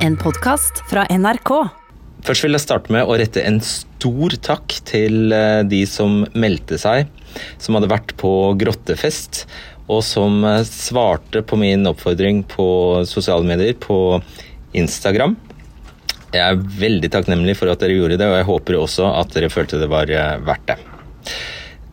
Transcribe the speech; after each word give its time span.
En 0.00 0.14
podkast 0.16 0.78
fra 0.88 1.02
NRK. 1.12 1.50
Først 2.24 2.44
vil 2.46 2.56
jeg 2.56 2.62
starte 2.62 2.92
med 2.94 3.04
å 3.04 3.16
rette 3.20 3.42
en 3.44 3.58
stor 3.60 4.32
takk 4.40 4.78
til 4.88 5.34
eh, 5.36 5.60
de 5.68 5.82
som 5.84 6.22
meldte 6.32 6.78
seg, 6.80 7.10
som 7.60 7.76
hadde 7.76 7.90
vært 7.92 8.14
på 8.20 8.30
grottefest, 8.62 9.42
og 9.92 10.00
som 10.06 10.40
eh, 10.48 10.62
svarte 10.64 11.42
på 11.44 11.58
min 11.60 11.84
oppfordring 11.90 12.46
på 12.48 12.66
sosiale 13.10 13.44
medier, 13.44 13.76
på 13.76 14.22
Instagram. 14.72 15.36
Jeg 16.32 16.46
er 16.46 16.64
veldig 16.80 17.12
takknemlig 17.12 17.58
for 17.60 17.68
at 17.68 17.84
dere 17.84 18.00
gjorde 18.00 18.16
det, 18.22 18.30
og 18.30 18.38
jeg 18.40 18.48
håper 18.54 18.80
også 18.80 19.12
at 19.20 19.36
dere 19.36 19.52
følte 19.52 19.82
det 19.84 19.92
var 19.92 20.08
eh, 20.08 20.38
verdt 20.48 20.72
det. 20.72 20.80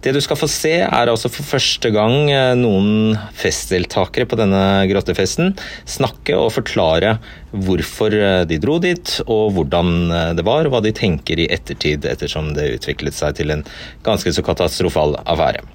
Det 0.04 0.14
du 0.14 0.20
skal 0.22 0.38
få 0.38 0.48
se, 0.52 0.74
er 0.86 1.10
altså 1.10 1.30
for 1.34 1.48
første 1.56 1.90
gang 1.94 2.30
eh, 2.30 2.54
noen 2.60 3.18
festdeltakere 3.38 4.28
på 4.30 4.38
denne 4.38 4.60
grottefesten 4.92 5.56
snakke 5.90 6.38
og 6.38 6.52
forklare 6.54 7.16
hvorfor 7.52 8.14
eh, 8.14 8.44
de 8.50 8.60
dro 8.62 8.78
dit, 8.84 9.16
og 9.26 9.56
hvordan 9.58 9.96
eh, 10.06 10.30
det 10.38 10.46
var, 10.46 10.68
og 10.68 10.76
hva 10.76 10.84
de 10.86 10.94
tenker 10.96 11.42
i 11.42 11.50
ettertid, 11.50 12.06
ettersom 12.06 12.54
det 12.58 12.76
utviklet 12.76 13.18
seg 13.18 13.40
til 13.40 13.56
en 13.56 13.66
ganske 14.06 14.36
så 14.38 14.46
katastrofal 14.46 15.18
affære. 15.26 15.66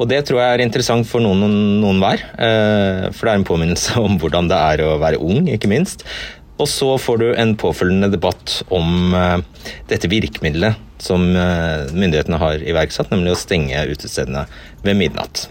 Og 0.00 0.06
det 0.08 0.22
tror 0.24 0.38
jeg 0.40 0.54
er 0.54 0.62
interessant 0.64 1.04
for 1.04 1.20
noen, 1.20 1.42
noen 1.82 1.98
hver, 2.00 2.22
for 3.12 3.26
det 3.26 3.32
er 3.34 3.36
en 3.36 3.44
påminnelse 3.44 4.00
om 4.00 4.14
hvordan 4.16 4.48
det 4.48 4.56
er 4.56 4.80
å 4.86 4.94
være 5.02 5.20
ung, 5.20 5.42
ikke 5.52 5.68
minst. 5.68 6.06
Og 6.58 6.66
så 6.66 6.90
får 6.98 7.22
du 7.22 7.28
en 7.32 7.54
påfølgende 7.58 8.10
debatt 8.10 8.60
om 8.74 9.14
dette 9.88 10.10
virkemidlet 10.10 10.78
som 11.02 11.36
eh, 11.36 11.86
myndighetene 11.94 12.40
har 12.40 12.62
iverksatt, 12.62 13.12
nemlig 13.12 13.34
å 13.34 13.38
stenge 13.38 13.86
utestedene 13.90 14.44
ved 14.84 14.98
midnatt. 14.98 15.46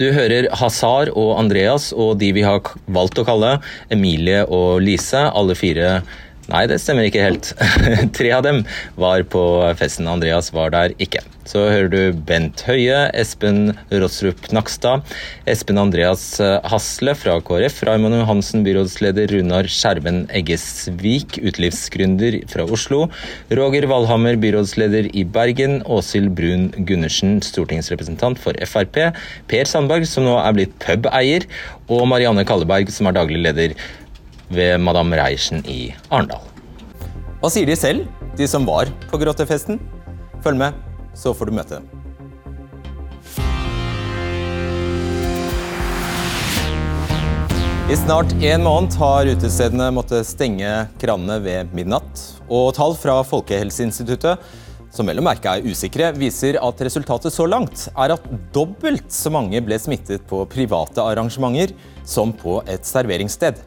Du 0.00 0.08
hører 0.14 0.48
Hazar 0.56 1.12
og 1.12 1.36
Andreas 1.38 1.90
og 1.92 2.16
de 2.22 2.32
vi 2.34 2.44
har 2.46 2.64
valgt 2.90 3.20
å 3.20 3.26
kalle 3.28 3.58
Emilie 3.92 4.42
og 4.48 4.80
Lise, 4.82 5.26
alle 5.28 5.56
fire 5.58 6.00
Nei, 6.50 6.64
det 6.66 6.80
stemmer 6.82 7.06
ikke 7.06 7.22
helt. 7.22 7.52
Tre 8.18 8.32
av 8.34 8.42
dem 8.42 8.64
var 8.98 9.22
på 9.30 9.42
festen. 9.78 10.08
Andreas 10.10 10.50
var 10.54 10.72
der 10.74 10.96
ikke. 11.02 11.22
Så 11.46 11.58
hører 11.66 11.88
du 11.90 12.18
Bent 12.26 12.62
Høie, 12.68 12.98
Espen 13.18 13.72
Rossrup 13.90 14.44
Nakstad, 14.54 15.02
Espen 15.50 15.78
Andreas 15.80 16.24
Hasle 16.70 17.14
fra 17.18 17.36
KrF, 17.42 17.80
Raymond 17.88 18.14
Johansen, 18.20 18.62
byrådsleder, 18.66 19.34
Runar 19.34 19.66
Skjerven 19.70 20.22
Eggesvik, 20.30 21.40
utelivsgründer 21.42 22.38
fra 22.50 22.66
Oslo, 22.70 23.08
Roger 23.58 23.88
Valhammer, 23.90 24.38
byrådsleder 24.42 25.10
i 25.18 25.26
Bergen, 25.26 25.80
Åshild 25.82 26.30
Brun 26.38 26.70
Gundersen, 26.78 27.40
stortingsrepresentant 27.42 28.38
for 28.42 28.58
Frp, 28.62 29.02
Per 29.50 29.70
Sandberg, 29.70 30.06
som 30.06 30.26
nå 30.28 30.38
er 30.38 30.58
blitt 30.58 30.78
pubeier, 30.82 31.50
og 31.92 32.06
Marianne 32.08 32.46
Kalleberg, 32.48 32.90
som 32.94 33.10
er 33.10 33.18
daglig 33.18 33.42
leder 33.42 33.74
ved 34.52 34.78
Madame 34.80 35.16
Reiersen 35.18 35.64
i 35.68 35.94
Arendal. 36.10 36.44
Hva 37.42 37.50
sier 37.50 37.66
de 37.66 37.76
selv, 37.78 38.06
de 38.38 38.46
som 38.48 38.68
var 38.68 38.90
på 39.10 39.18
grottefesten? 39.20 39.80
Følg 40.44 40.60
med, 40.60 40.78
så 41.18 41.34
får 41.34 41.50
du 41.50 41.56
møte 41.58 41.80
dem. 41.80 41.90
I 47.92 47.96
snart 47.98 48.30
en 48.40 48.62
måned 48.64 48.94
har 48.96 49.28
utestedene 49.28 49.90
måttet 49.92 50.24
stenge 50.24 50.68
kranene 51.02 51.36
ved 51.44 51.74
midnatt. 51.76 52.22
Og 52.48 52.70
tall 52.78 52.94
fra 52.96 53.18
Folkehelseinstituttet, 53.26 54.40
som 54.92 55.08
vel 55.08 55.20
å 55.20 55.24
merke 55.26 55.50
er 55.50 55.66
usikre, 55.66 56.08
viser 56.16 56.56
at 56.62 56.80
resultatet 56.86 57.34
så 57.34 57.44
langt 57.48 57.88
er 57.92 58.14
at 58.14 58.30
dobbelt 58.54 59.12
så 59.12 59.32
mange 59.34 59.60
ble 59.66 59.76
smittet 59.82 60.24
på 60.30 60.44
private 60.52 61.04
arrangementer 61.04 61.74
som 62.04 62.32
på 62.32 62.60
et 62.70 62.88
serveringssted. 62.88 63.60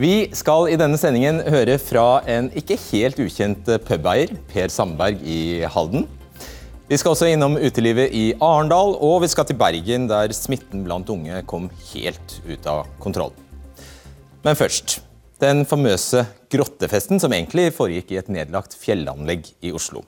Vi 0.00 0.30
skal 0.32 0.70
i 0.72 0.78
denne 0.80 0.96
sendingen 0.96 1.42
høre 1.52 1.74
fra 1.76 2.22
en 2.32 2.46
ikke 2.56 2.78
helt 2.86 3.18
ukjent 3.20 3.66
pubeier, 3.84 4.30
Per 4.48 4.70
Sandberg 4.72 5.18
i 5.28 5.60
Halden. 5.68 6.06
Vi 6.88 6.96
skal 6.96 7.12
også 7.12 7.26
innom 7.28 7.58
utelivet 7.60 8.14
i 8.16 8.30
Arendal, 8.40 8.94
og 8.96 9.18
vi 9.20 9.28
skal 9.28 9.44
til 9.44 9.58
Bergen, 9.60 10.06
der 10.08 10.32
smitten 10.32 10.86
blant 10.86 11.10
unge 11.12 11.42
kom 11.50 11.66
helt 11.90 12.32
ut 12.46 12.68
av 12.72 12.88
kontroll. 13.02 13.34
Men 14.46 14.56
først. 14.56 15.02
Den 15.40 15.66
famøse 15.68 16.22
grottefesten 16.52 17.20
som 17.20 17.34
egentlig 17.36 17.66
foregikk 17.76 18.14
i 18.14 18.20
et 18.22 18.30
nedlagt 18.32 18.78
fjellanlegg 18.80 19.50
i 19.60 19.72
Oslo. 19.76 20.00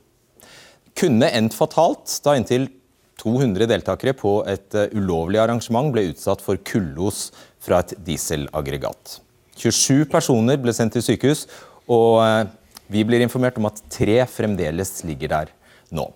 Kunne 0.97 1.29
endt 1.37 1.59
fatalt 1.59 2.15
da 2.25 2.39
inntil 2.41 2.65
200 3.21 3.69
deltakere 3.69 4.17
på 4.17 4.39
et 4.49 4.73
ulovlig 4.97 5.43
arrangement 5.45 5.93
ble 5.93 6.07
utsatt 6.15 6.41
for 6.41 6.57
kullos 6.65 7.27
fra 7.61 7.83
et 7.85 7.93
dieselaggregat. 8.09 9.19
27 9.63 10.09
personer 10.11 10.59
ble 10.61 10.75
sendt 10.75 10.97
til 10.97 11.05
sykehus, 11.05 11.47
og 11.91 12.19
eh, 12.25 12.51
vi 12.93 13.05
blir 13.07 13.23
informert 13.25 13.59
om 13.61 13.69
at 13.71 13.81
tre 13.93 14.23
fremdeles 14.31 15.03
ligger 15.07 15.33
der 15.33 15.53
nå. 15.95 16.09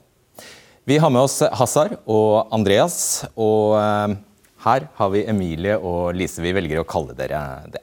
Vi 0.87 0.99
har 1.03 1.11
med 1.11 1.27
oss 1.27 1.41
Hazar 1.59 1.97
og 2.03 2.53
Andreas, 2.55 3.27
og 3.35 3.77
eh, 3.81 4.17
her 4.67 4.89
har 4.99 5.13
vi 5.15 5.27
Emilie 5.31 5.79
og 5.79 6.15
Lise. 6.17 6.43
Vi 6.43 6.55
velger 6.57 6.83
å 6.83 6.89
kalle 6.89 7.15
dere 7.19 7.41
det. 7.71 7.83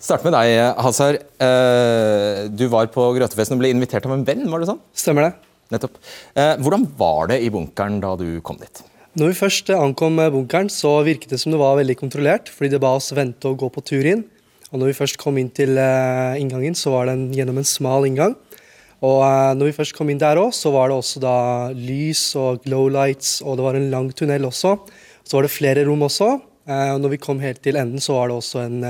Start 0.00 0.24
med 0.24 0.32
deg, 0.32 0.54
Hazar. 0.80 1.20
Eh, 1.20 2.46
du 2.48 2.66
var 2.72 2.88
på 2.92 3.10
grøtefesten 3.18 3.58
og 3.58 3.64
ble 3.64 3.74
invitert 3.74 4.08
av 4.08 4.16
en 4.16 4.24
venn, 4.24 4.46
var 4.48 4.62
det 4.62 4.70
sånn? 4.72 4.84
Stemmer 4.96 5.28
det. 5.28 5.34
Nettopp. 5.70 6.00
Hvordan 6.34 6.82
var 6.98 7.28
det 7.30 7.36
i 7.46 7.50
bunkeren 7.54 8.00
da 8.02 8.16
du 8.18 8.40
kom 8.42 8.56
dit? 8.58 8.80
Når 9.18 9.32
vi 9.32 9.38
først 9.40 9.70
ankom 9.74 10.20
bunkeren, 10.30 10.68
så 10.70 11.00
virket 11.02 11.32
det 11.32 11.40
som 11.42 11.50
det 11.50 11.58
var 11.58 11.80
veldig 11.80 11.96
kontrollert, 11.98 12.46
fordi 12.46 12.68
det 12.70 12.78
ba 12.82 12.92
oss 12.94 13.10
vente 13.10 13.48
og 13.50 13.58
gå 13.58 13.70
på 13.74 13.82
tur 13.82 14.06
inn. 14.06 14.22
Og 14.70 14.78
når 14.78 14.92
vi 14.92 14.98
først 15.00 15.18
kom 15.18 15.40
inn 15.40 15.48
til 15.50 15.74
uh, 15.82 16.38
inngangen, 16.38 16.76
så 16.78 16.92
var 16.94 17.10
det 17.10 17.16
gjennom 17.34 17.58
en 17.58 17.66
smal 17.66 18.06
inngang. 18.06 18.36
Og 19.02 19.24
når 19.58 19.72
vi 19.72 19.74
først 19.80 19.96
kom 19.96 20.12
inn 20.12 20.20
der 20.20 20.38
òg, 20.38 20.52
så 20.54 20.70
var 20.70 20.92
det 20.92 21.00
også 21.00 21.24
da 21.24 21.34
lys 21.74 22.22
og 22.38 22.62
glow 22.68 22.86
lights, 22.92 23.40
og 23.42 23.58
det 23.58 23.66
var 23.66 23.80
en 23.80 23.90
lang 23.90 24.14
tunnel 24.14 24.46
også. 24.46 24.76
Så 25.26 25.38
var 25.40 25.48
det 25.48 25.54
flere 25.56 25.86
rom 25.88 26.06
også. 26.06 26.30
Og 26.70 27.02
når 27.02 27.16
vi 27.16 27.22
kom 27.24 27.42
helt 27.42 27.64
til 27.64 27.80
enden, 27.80 27.98
så 27.98 28.14
var 28.14 28.30
det 28.30 28.36
også 28.36 28.62
en, 28.68 28.84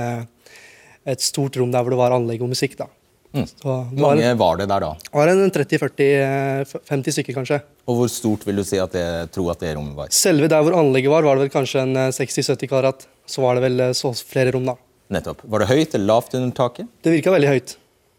et 1.07 1.23
stort 1.23 1.57
rom 1.57 1.71
der 1.73 1.81
hvor 1.81 1.95
det 1.95 2.01
var 2.03 2.13
anlegg 2.13 2.43
og 2.43 2.51
musikk. 2.51 2.75
da. 2.83 2.91
Mm. 3.31 3.45
Hvor 3.63 3.91
mange 3.95 4.31
var 4.39 4.57
det 4.59 4.67
der 4.67 4.83
da? 4.83 4.91
Det 4.99 5.15
var 5.15 5.29
en 5.31 5.51
30-40-50 5.55 7.15
stykker, 7.15 7.35
kanskje. 7.37 7.61
Og 7.87 8.01
Hvor 8.01 8.11
stort 8.11 8.43
vil 8.47 8.59
du 8.59 8.65
si 8.67 8.79
at 8.81 8.91
det, 8.91 9.05
tro 9.31 9.45
at 9.53 9.63
det 9.63 9.71
rommet 9.77 9.95
var? 9.95 10.11
Selve 10.15 10.49
der 10.51 10.65
hvor 10.65 10.75
anlegget 10.75 11.13
var, 11.13 11.23
var 11.23 11.39
det 11.39 11.47
vel 11.47 11.53
kanskje 11.53 11.85
en 11.85 11.95
60-70 12.11 12.67
kvadrat. 12.67 13.07
Så 13.29 13.43
var 13.45 13.55
det 13.55 13.63
vel 13.69 13.83
så 13.95 14.11
flere 14.17 14.51
rom, 14.55 14.67
da. 14.67 14.75
Nettopp. 15.15 15.45
Var 15.47 15.63
det 15.63 15.69
høyt 15.71 15.95
eller 15.95 16.09
lavt 16.11 16.35
under 16.35 16.51
taket? 16.55 16.91
Det 17.03 17.15
virka 17.15 17.31
veldig 17.31 17.53
høyt. 17.53 17.75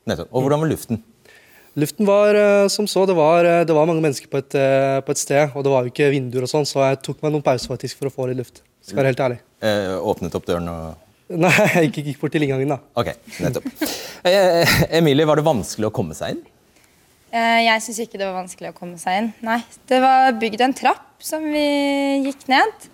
Nettopp. 0.09 0.33
Og 0.33 0.47
hvordan 0.47 0.65
var 0.65 0.73
luften? 0.73 1.05
Luften 1.77 2.09
var 2.09 2.37
uh, 2.37 2.67
som 2.73 2.89
så. 2.89 3.05
Det 3.09 3.17
var, 3.17 3.49
det 3.69 3.77
var 3.77 3.89
mange 3.89 4.05
mennesker 4.05 4.33
på 4.33 4.41
et, 4.41 4.57
på 5.05 5.13
et, 5.15 5.21
sted, 5.21 5.53
og 5.53 5.65
det 5.65 5.73
var 5.73 5.85
jo 5.85 5.93
ikke 5.93 6.11
vinduer 6.13 6.45
og 6.45 6.53
sånn, 6.53 6.69
så 6.69 6.85
jeg 6.89 7.01
tok 7.05 7.25
meg 7.25 7.37
noen 7.37 7.45
pauser 7.45 7.73
faktisk 7.73 8.01
for 8.01 8.09
å 8.09 8.13
få 8.13 8.29
litt 8.33 8.41
luft. 8.41 8.65
Skal 8.83 9.03
være 9.03 9.13
helt 9.13 9.25
ærlig. 9.29 9.41
åpnet 10.13 10.37
opp 10.37 10.49
døren 10.49 10.69
og 10.73 11.02
Nei, 11.33 11.53
jeg 11.75 11.91
gikk, 11.91 12.11
ikke 12.13 12.25
bort 12.25 12.35
til 12.35 12.45
inngangen, 12.47 12.75
da. 12.75 12.79
Ok, 12.99 13.13
nettopp. 13.41 13.69
Emilie, 14.93 15.27
var 15.29 15.41
det 15.41 15.47
vanskelig 15.47 15.89
å 15.89 15.95
komme 15.95 16.17
seg 16.19 16.37
inn? 16.37 16.43
Jeg 17.33 17.81
syns 17.81 18.03
ikke 18.05 18.19
det 18.21 18.27
var 18.29 18.43
vanskelig 18.43 18.73
å 18.75 18.77
komme 18.77 18.99
seg 19.01 19.23
inn. 19.23 19.31
Nei, 19.47 19.63
Det 19.89 20.03
var 20.05 20.35
bygd 20.37 20.67
en 20.67 20.75
trapp 20.77 21.23
som 21.25 21.47
vi 21.49 21.65
gikk 22.27 22.45
ned. 22.53 22.89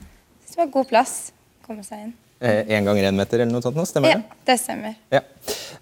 Så 0.46 0.54
det 0.54 0.60
var 0.62 0.72
god 0.76 0.90
plass 0.92 1.14
å 1.32 1.66
komme 1.72 1.82
seg 1.86 2.06
inn. 2.06 2.12
Én 2.38 2.68
gang 2.70 2.92
ganger 2.92 3.08
én 3.08 3.16
meter 3.18 3.40
eller 3.42 3.50
noe 3.50 3.64
sånt? 3.64 3.80
Stemmer 3.90 4.14
det? 4.14 4.20
Ja, 4.22 4.36
det 4.46 4.56
stemmer. 4.62 4.94
Ja. 5.10 5.20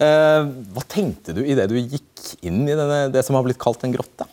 Eh, 0.00 0.46
hva 0.72 0.84
tenkte 0.88 1.34
du 1.36 1.42
idet 1.44 1.68
du 1.68 1.76
gikk 1.76 2.22
inn 2.48 2.62
i 2.64 2.72
denne, 2.72 3.10
det 3.12 3.22
som 3.26 3.36
har 3.36 3.44
blitt 3.44 3.60
kalt 3.60 3.84
en 3.84 3.92
grotte? 3.92 4.24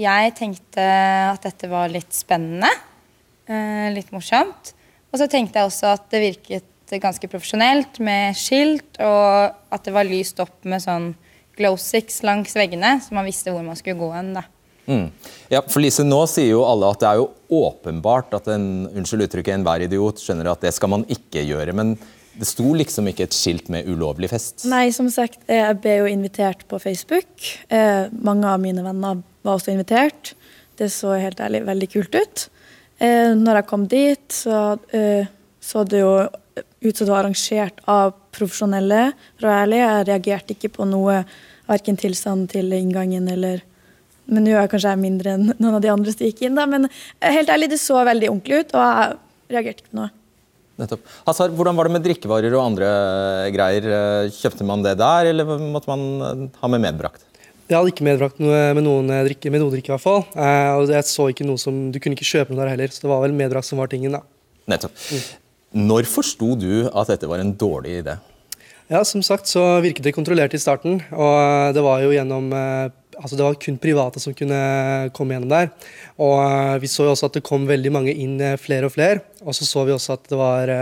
Jeg 0.00 0.32
tenkte 0.36 0.86
at 1.34 1.44
dette 1.44 1.68
var 1.68 1.92
litt 1.92 2.16
spennende. 2.16 2.70
Eh, 3.44 3.90
litt 3.92 4.08
morsomt. 4.14 4.72
Og 5.12 5.20
så 5.20 5.28
tenkte 5.32 5.60
jeg 5.60 5.68
også 5.68 5.92
at 5.92 6.08
det 6.12 6.22
virket 6.24 6.72
ganske 6.90 7.28
profesjonelt 7.30 7.98
med 8.04 8.36
skilt, 8.38 8.98
og 9.02 9.56
at 9.74 9.86
det 9.86 9.94
var 9.94 10.06
lyst 10.08 10.40
opp 10.42 10.66
med 10.68 10.82
sånn 10.84 11.14
glow 11.56 11.78
six 11.80 12.22
langs 12.26 12.54
veggene, 12.56 12.98
så 13.02 13.16
man 13.16 13.26
visste 13.26 13.54
hvor 13.54 13.64
man 13.66 13.78
skulle 13.78 13.98
gå 13.98 14.10
hen. 14.12 14.34
da. 14.36 14.44
Mm. 14.86 15.08
Ja, 15.50 15.64
for 15.66 15.82
Lise, 15.82 16.04
Nå 16.06 16.20
sier 16.30 16.52
jo 16.52 16.62
alle 16.66 16.92
at 16.92 17.02
det 17.02 17.08
er 17.08 17.18
jo 17.18 17.30
åpenbart 17.66 18.36
at 18.38 18.50
en 18.54 18.86
unnskyld 18.92 19.26
uttrykket, 19.26 19.56
enhver 19.56 19.82
idiot 19.86 20.22
skjønner 20.22 20.52
at 20.52 20.62
det 20.62 20.74
skal 20.76 20.92
man 20.92 21.06
ikke 21.10 21.42
gjøre. 21.42 21.74
Men 21.74 21.96
det 22.36 22.46
sto 22.46 22.68
liksom 22.76 23.08
ikke 23.10 23.26
et 23.26 23.34
skilt 23.34 23.70
med 23.72 23.88
'ulovlig 23.88 24.30
fest'? 24.30 24.68
Nei, 24.70 24.90
som 24.94 25.08
sagt, 25.10 25.40
jeg 25.48 25.80
ble 25.80 25.96
jo 26.02 26.10
invitert 26.10 26.66
på 26.68 26.78
Facebook. 26.78 27.30
Eh, 27.68 28.12
mange 28.12 28.46
av 28.46 28.60
mine 28.60 28.84
venner 28.84 29.22
var 29.42 29.56
også 29.56 29.72
invitert. 29.72 30.34
Det 30.76 30.92
så 30.92 31.16
helt 31.18 31.40
ærlig 31.40 31.64
veldig 31.66 31.88
kult 31.90 32.14
ut. 32.14 32.48
Eh, 33.00 33.32
når 33.34 33.62
jeg 33.62 33.66
kom 33.66 33.86
dit, 33.88 34.28
så 34.28 34.78
eh, 34.92 35.26
så 35.66 35.82
det 35.88 36.02
jo 36.02 36.12
ut 36.84 36.92
som 36.96 37.06
det 37.06 37.12
var 37.12 37.24
arrangert 37.24 37.80
av 37.88 38.12
profesjonelle. 38.36 39.12
For 39.38 39.48
å 39.48 39.52
være 39.52 39.64
ærlig, 39.66 39.80
jeg 39.82 40.08
reagerte 40.10 40.56
ikke 40.56 40.72
på 40.76 40.88
noe, 40.88 41.22
verken 41.66 41.98
tilstand 41.98 42.50
til 42.52 42.70
inngangen 42.76 43.26
eller 43.32 43.64
men 44.26 44.42
nå 44.42 44.56
er 44.56 44.64
jeg 44.64 44.72
kanskje 44.72 44.92
mindre 44.98 45.36
enn 45.36 45.50
noen 45.54 45.76
av 45.78 45.82
de 45.84 45.90
andre 45.92 46.10
som 46.10 46.26
gikk 46.26 46.40
inn. 46.48 46.56
da, 46.58 46.64
Men 46.66 46.88
helt 47.22 47.50
ærlig, 47.52 47.68
det 47.70 47.78
så 47.78 48.00
veldig 48.06 48.30
ordentlig 48.32 48.64
ut, 48.64 48.74
og 48.74 48.82
jeg 48.82 49.54
reagerte 49.54 49.84
ikke 49.84 49.92
på 49.92 50.00
noe. 50.00 50.10
Nettopp. 50.82 51.06
Hazar, 51.28 51.54
hvordan 51.56 51.78
var 51.78 51.88
det 51.88 51.94
med 51.94 52.04
drikkevarer 52.04 52.56
og 52.58 52.64
andre 52.64 52.88
greier? 53.54 53.86
Eh, 53.86 54.34
Kjøpte 54.34 54.66
man 54.68 54.82
det 54.84 54.96
der, 55.00 55.30
eller 55.30 55.54
måtte 55.62 55.88
man 55.88 56.02
eh, 56.26 56.42
ha 56.60 56.72
med 56.74 56.82
medbrakt? 56.84 57.22
Jeg 57.66 57.78
hadde 57.78 57.94
ikke 57.94 58.04
medbrakt 58.06 58.42
noe 58.42 58.58
med 58.76 58.84
noen 58.84 59.08
eh, 59.14 59.24
drikke, 59.30 59.50
med 59.54 59.62
noe 59.62 59.72
drikke 59.72 59.90
i 59.90 59.94
hvert 59.94 60.04
fall. 60.04 60.26
Eh, 60.34 60.74
og 60.74 60.92
jeg 60.92 61.08
så 61.08 61.30
ikke 61.32 61.46
noe 61.48 61.62
som, 61.62 61.86
Du 61.94 62.02
kunne 62.02 62.18
ikke 62.18 62.28
kjøpe 62.28 62.52
noe 62.52 62.64
der 62.64 62.74
heller, 62.74 62.92
så 62.92 63.06
det 63.06 63.14
var 63.14 63.24
vel 63.24 63.38
medbrakt 63.38 63.70
som 63.70 63.80
var 63.80 63.94
tingen. 63.94 64.18
da. 64.18 64.24
Nettopp. 64.74 65.06
Når 65.76 66.06
forsto 66.08 66.54
du 66.56 66.86
at 66.88 67.10
dette 67.12 67.28
var 67.28 67.42
en 67.42 67.52
dårlig 67.52 67.98
idé? 68.00 68.14
Ja, 68.88 69.02
som 69.04 69.20
sagt 69.26 69.50
så 69.50 69.60
virket 69.84 70.06
det 70.06 70.14
kontrollert 70.16 70.54
i 70.54 70.60
starten, 70.62 71.00
og 71.10 71.74
det 71.76 71.82
var 71.84 72.04
jo 72.04 72.14
gjennom 72.14 72.52
eh, 72.54 72.94
Altså 73.16 73.32
det 73.32 73.46
var 73.46 73.54
kun 73.56 73.78
private 73.80 74.20
som 74.20 74.34
kunne 74.36 74.56
komme 75.16 75.32
gjennom 75.32 75.48
der. 75.48 75.70
Og 76.20 76.34
eh, 76.36 76.74
vi 76.82 76.88
så 76.92 77.06
jo 77.06 77.14
også 77.14 77.30
at 77.30 77.38
det 77.38 77.46
kom 77.48 77.64
veldig 77.64 77.92
mange 77.92 78.12
inn, 78.12 78.34
eh, 78.44 78.58
flere 78.60 78.90
og 78.90 78.92
flere. 78.92 79.22
Og 79.40 79.56
så 79.56 79.64
så 79.64 79.86
vi 79.88 79.94
også 79.94 80.18
at 80.18 80.28
det 80.28 80.36
var 80.36 80.72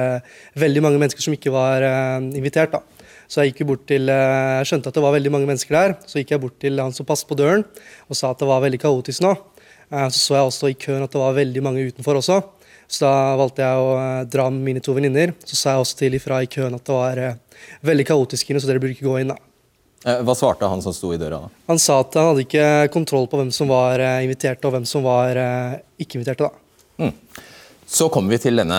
veldig 0.58 0.82
mange 0.82 0.99
mennesker 0.99 1.23
som 1.23 1.37
ikke 1.37 1.52
var 1.55 1.87
invitert, 2.35 2.75
da. 2.75 2.82
Så 3.31 3.41
jeg 3.41 3.52
gikk 3.52 3.62
jo 3.62 3.69
bort 3.70 3.87
til 3.88 4.11
Jeg 4.11 4.67
skjønte 4.69 4.91
at 4.91 4.99
det 4.99 5.05
var 5.05 5.14
veldig 5.14 5.31
mange 5.32 5.49
mennesker 5.49 5.79
der. 5.79 5.94
Så 6.11 6.19
gikk 6.19 6.35
jeg 6.35 6.43
bort 6.43 6.58
til 6.62 6.82
han 6.82 6.94
som 6.94 7.06
passet 7.06 7.31
på 7.31 7.38
døren 7.38 7.62
og 8.11 8.19
sa 8.19 8.35
at 8.35 8.43
det 8.43 8.50
var 8.50 8.67
veldig 8.67 8.82
kaotisk 8.82 9.23
nå. 9.25 9.32
Så 10.11 10.19
så 10.19 10.37
jeg 10.37 10.50
også 10.50 10.70
i 10.70 10.76
køen 10.79 11.06
at 11.06 11.14
det 11.14 11.23
var 11.23 11.38
veldig 11.38 11.62
mange 11.62 11.87
utenfor 11.87 12.19
også. 12.19 12.43
Så 12.88 13.06
da 13.06 13.34
valgte 13.40 13.64
jeg 13.64 13.81
å 13.81 13.90
eh, 13.98 14.26
dra 14.31 14.48
med 14.52 14.64
mine 14.69 14.82
to 14.84 14.94
venninner. 14.96 15.32
Så 15.46 15.56
sa 15.58 15.75
jeg 15.75 15.84
også 15.84 15.98
til 16.02 16.19
ifra 16.19 16.42
i 16.44 16.50
køen 16.50 16.76
at 16.76 16.84
det 16.84 16.94
var 16.96 17.20
eh, 17.22 17.38
veldig 17.86 18.06
kaotisk 18.10 18.50
inne, 18.52 18.62
så 18.62 18.70
dere 18.70 18.82
burde 18.82 18.96
ikke 18.96 19.08
gå 19.08 19.16
inn. 19.22 19.32
da. 19.32 19.38
Eh, 20.04 20.20
Hva 20.26 20.36
svarte 20.38 20.69
han 20.70 20.84
som 20.84 20.94
sto 20.96 21.14
i 21.14 21.20
døra? 21.20 21.44
da? 21.46 21.64
Han 21.72 21.81
sa 21.82 22.00
at 22.04 22.14
han 22.19 22.31
hadde 22.32 22.44
ikke 22.44 22.69
kontroll 22.94 23.26
på 23.31 23.40
hvem 23.40 23.50
som 23.54 23.72
var 23.72 24.02
inviterte 24.25 24.69
og 24.69 24.76
hvem 24.76 24.86
som 24.88 25.06
var 25.06 25.40
ikke 26.00 26.20
inviterte. 26.20 26.50
da. 26.50 27.10
Så 27.94 28.06
kommer 28.08 28.32
vi 28.32 28.38
til 28.40 28.56
denne 28.56 28.76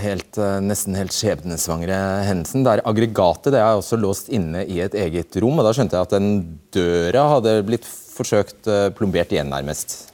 helt, 0.00 0.38
nesten 0.64 0.94
helt 0.96 1.12
skjebnesvangre 1.12 1.96
hendelsen, 2.24 2.62
der 2.64 2.80
aggregatet 2.88 3.52
det 3.52 3.60
er 3.60 3.76
også 3.76 3.98
låst 4.00 4.30
inne 4.32 4.62
i 4.64 4.78
et 4.80 4.96
eget 4.96 5.36
rom. 5.44 5.60
og 5.60 5.66
Da 5.68 5.74
skjønte 5.76 5.98
jeg 5.98 6.08
at 6.08 6.14
den 6.16 6.30
døra 6.72 7.26
hadde 7.34 7.58
blitt 7.68 7.84
forsøkt 7.84 8.70
plombert 8.96 9.34
igjen, 9.36 9.52
nærmest. 9.52 10.10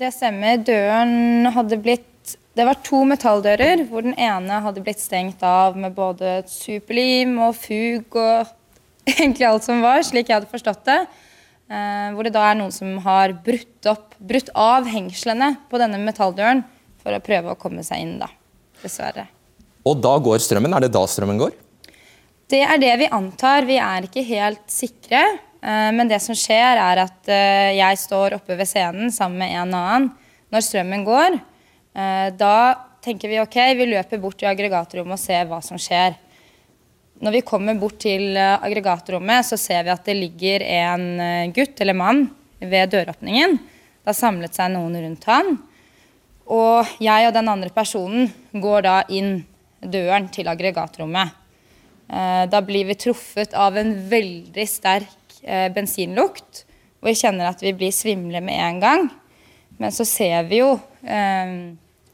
Det 0.00 0.12
stemmer. 0.12 0.60
Døren 0.64 1.48
hadde 1.56 1.80
blitt 1.80 2.09
Det 2.58 2.66
var 2.66 2.80
to 2.82 3.04
metalldører, 3.06 3.84
hvor 3.88 4.02
den 4.02 4.16
ene 4.18 4.60
hadde 4.64 4.82
blitt 4.82 5.00
stengt 5.00 5.42
av 5.46 5.76
med 5.78 5.94
både 5.94 6.40
superlim 6.50 7.36
og 7.46 7.54
fug 7.58 8.16
og 8.18 8.50
egentlig 9.12 9.46
alt 9.46 9.66
som 9.66 9.82
var, 9.84 10.02
slik 10.06 10.28
jeg 10.28 10.40
hadde 10.40 10.50
forstått 10.50 10.82
det. 10.88 11.00
Eh, 11.70 12.08
hvor 12.16 12.26
det 12.26 12.34
da 12.34 12.48
er 12.50 12.58
noen 12.58 12.74
som 12.74 12.96
har 13.04 13.36
brutt 13.46 13.86
opp, 13.90 14.16
brutt 14.18 14.50
av 14.58 14.88
hengslene 14.90 15.52
på 15.70 15.78
denne 15.78 16.00
metalldøren 16.02 16.64
for 17.00 17.14
å 17.14 17.22
prøve 17.22 17.52
å 17.54 17.58
komme 17.58 17.84
seg 17.86 18.02
inn, 18.02 18.16
da. 18.20 18.26
Dessverre. 18.82 19.28
Og 19.86 20.00
da 20.02 20.16
går 20.20 20.42
strømmen. 20.42 20.74
Er 20.76 20.84
det 20.84 20.92
da 20.96 21.04
strømmen 21.08 21.38
går? 21.40 21.54
Det 22.50 22.64
er 22.66 22.80
det 22.82 22.96
vi 23.04 23.08
antar. 23.14 23.68
Vi 23.68 23.78
er 23.78 24.08
ikke 24.08 24.26
helt 24.26 24.66
sikre. 24.72 25.22
Eh, 25.62 25.90
Men 25.94 26.10
det 26.10 26.18
som 26.24 26.34
skjer, 26.34 26.80
er 26.82 27.04
at 27.06 27.30
eh, 27.30 27.76
jeg 27.78 28.02
står 28.02 28.40
oppe 28.40 28.58
ved 28.58 28.68
scenen 28.68 29.14
sammen 29.14 29.38
med 29.44 29.54
en 29.54 29.78
annen. 29.78 30.10
Når 30.50 30.66
strømmen 30.66 31.06
går, 31.06 31.38
da 31.92 32.54
tenker 33.02 33.28
vi 33.28 33.40
ok, 33.40 33.56
vi 33.76 33.86
løper 33.90 34.20
bort 34.22 34.38
til 34.40 34.50
aggregatrommet 34.50 35.16
og 35.16 35.22
ser 35.22 35.48
hva 35.50 35.58
som 35.64 35.80
skjer. 35.80 36.14
Når 37.20 37.34
vi 37.36 37.42
kommer 37.44 37.76
bort 37.76 37.98
til 38.00 38.32
eh, 38.32 38.56
aggregatrommet, 38.64 39.44
så 39.44 39.58
ser 39.60 39.84
vi 39.84 39.92
at 39.92 40.06
det 40.08 40.16
ligger 40.16 40.64
en 40.64 41.04
eh, 41.20 41.50
gutt 41.52 41.80
eller 41.84 41.96
mann 41.96 42.22
ved 42.60 42.94
døråpningen. 42.94 43.58
Det 43.60 44.08
har 44.08 44.16
samlet 44.16 44.56
seg 44.56 44.72
noen 44.72 44.96
rundt 45.02 45.26
han. 45.28 45.58
Og 46.50 46.88
jeg 47.04 47.28
og 47.28 47.36
den 47.36 47.50
andre 47.52 47.68
personen 47.76 48.30
går 48.56 48.86
da 48.86 48.96
inn 49.12 49.42
døren 49.84 50.30
til 50.32 50.48
aggregatrommet. 50.48 51.36
Eh, 52.08 52.44
Da 52.48 52.62
blir 52.64 52.88
vi 52.88 52.96
truffet 53.04 53.52
av 53.52 53.76
en 53.76 53.92
veldig 54.08 54.66
sterk 54.68 55.42
eh, 55.44 55.68
bensinlukt. 55.76 56.64
Og 57.00 57.12
vi 57.12 57.18
kjenner 57.20 57.52
at 57.52 57.60
vi 57.60 57.76
blir 57.76 57.92
svimle 57.92 58.40
med 58.44 58.64
en 58.64 58.80
gang. 58.80 59.08
Men 59.76 59.92
så 59.92 60.08
ser 60.08 60.48
vi 60.48 60.64
jo 60.64 60.72
eh, 60.72 60.89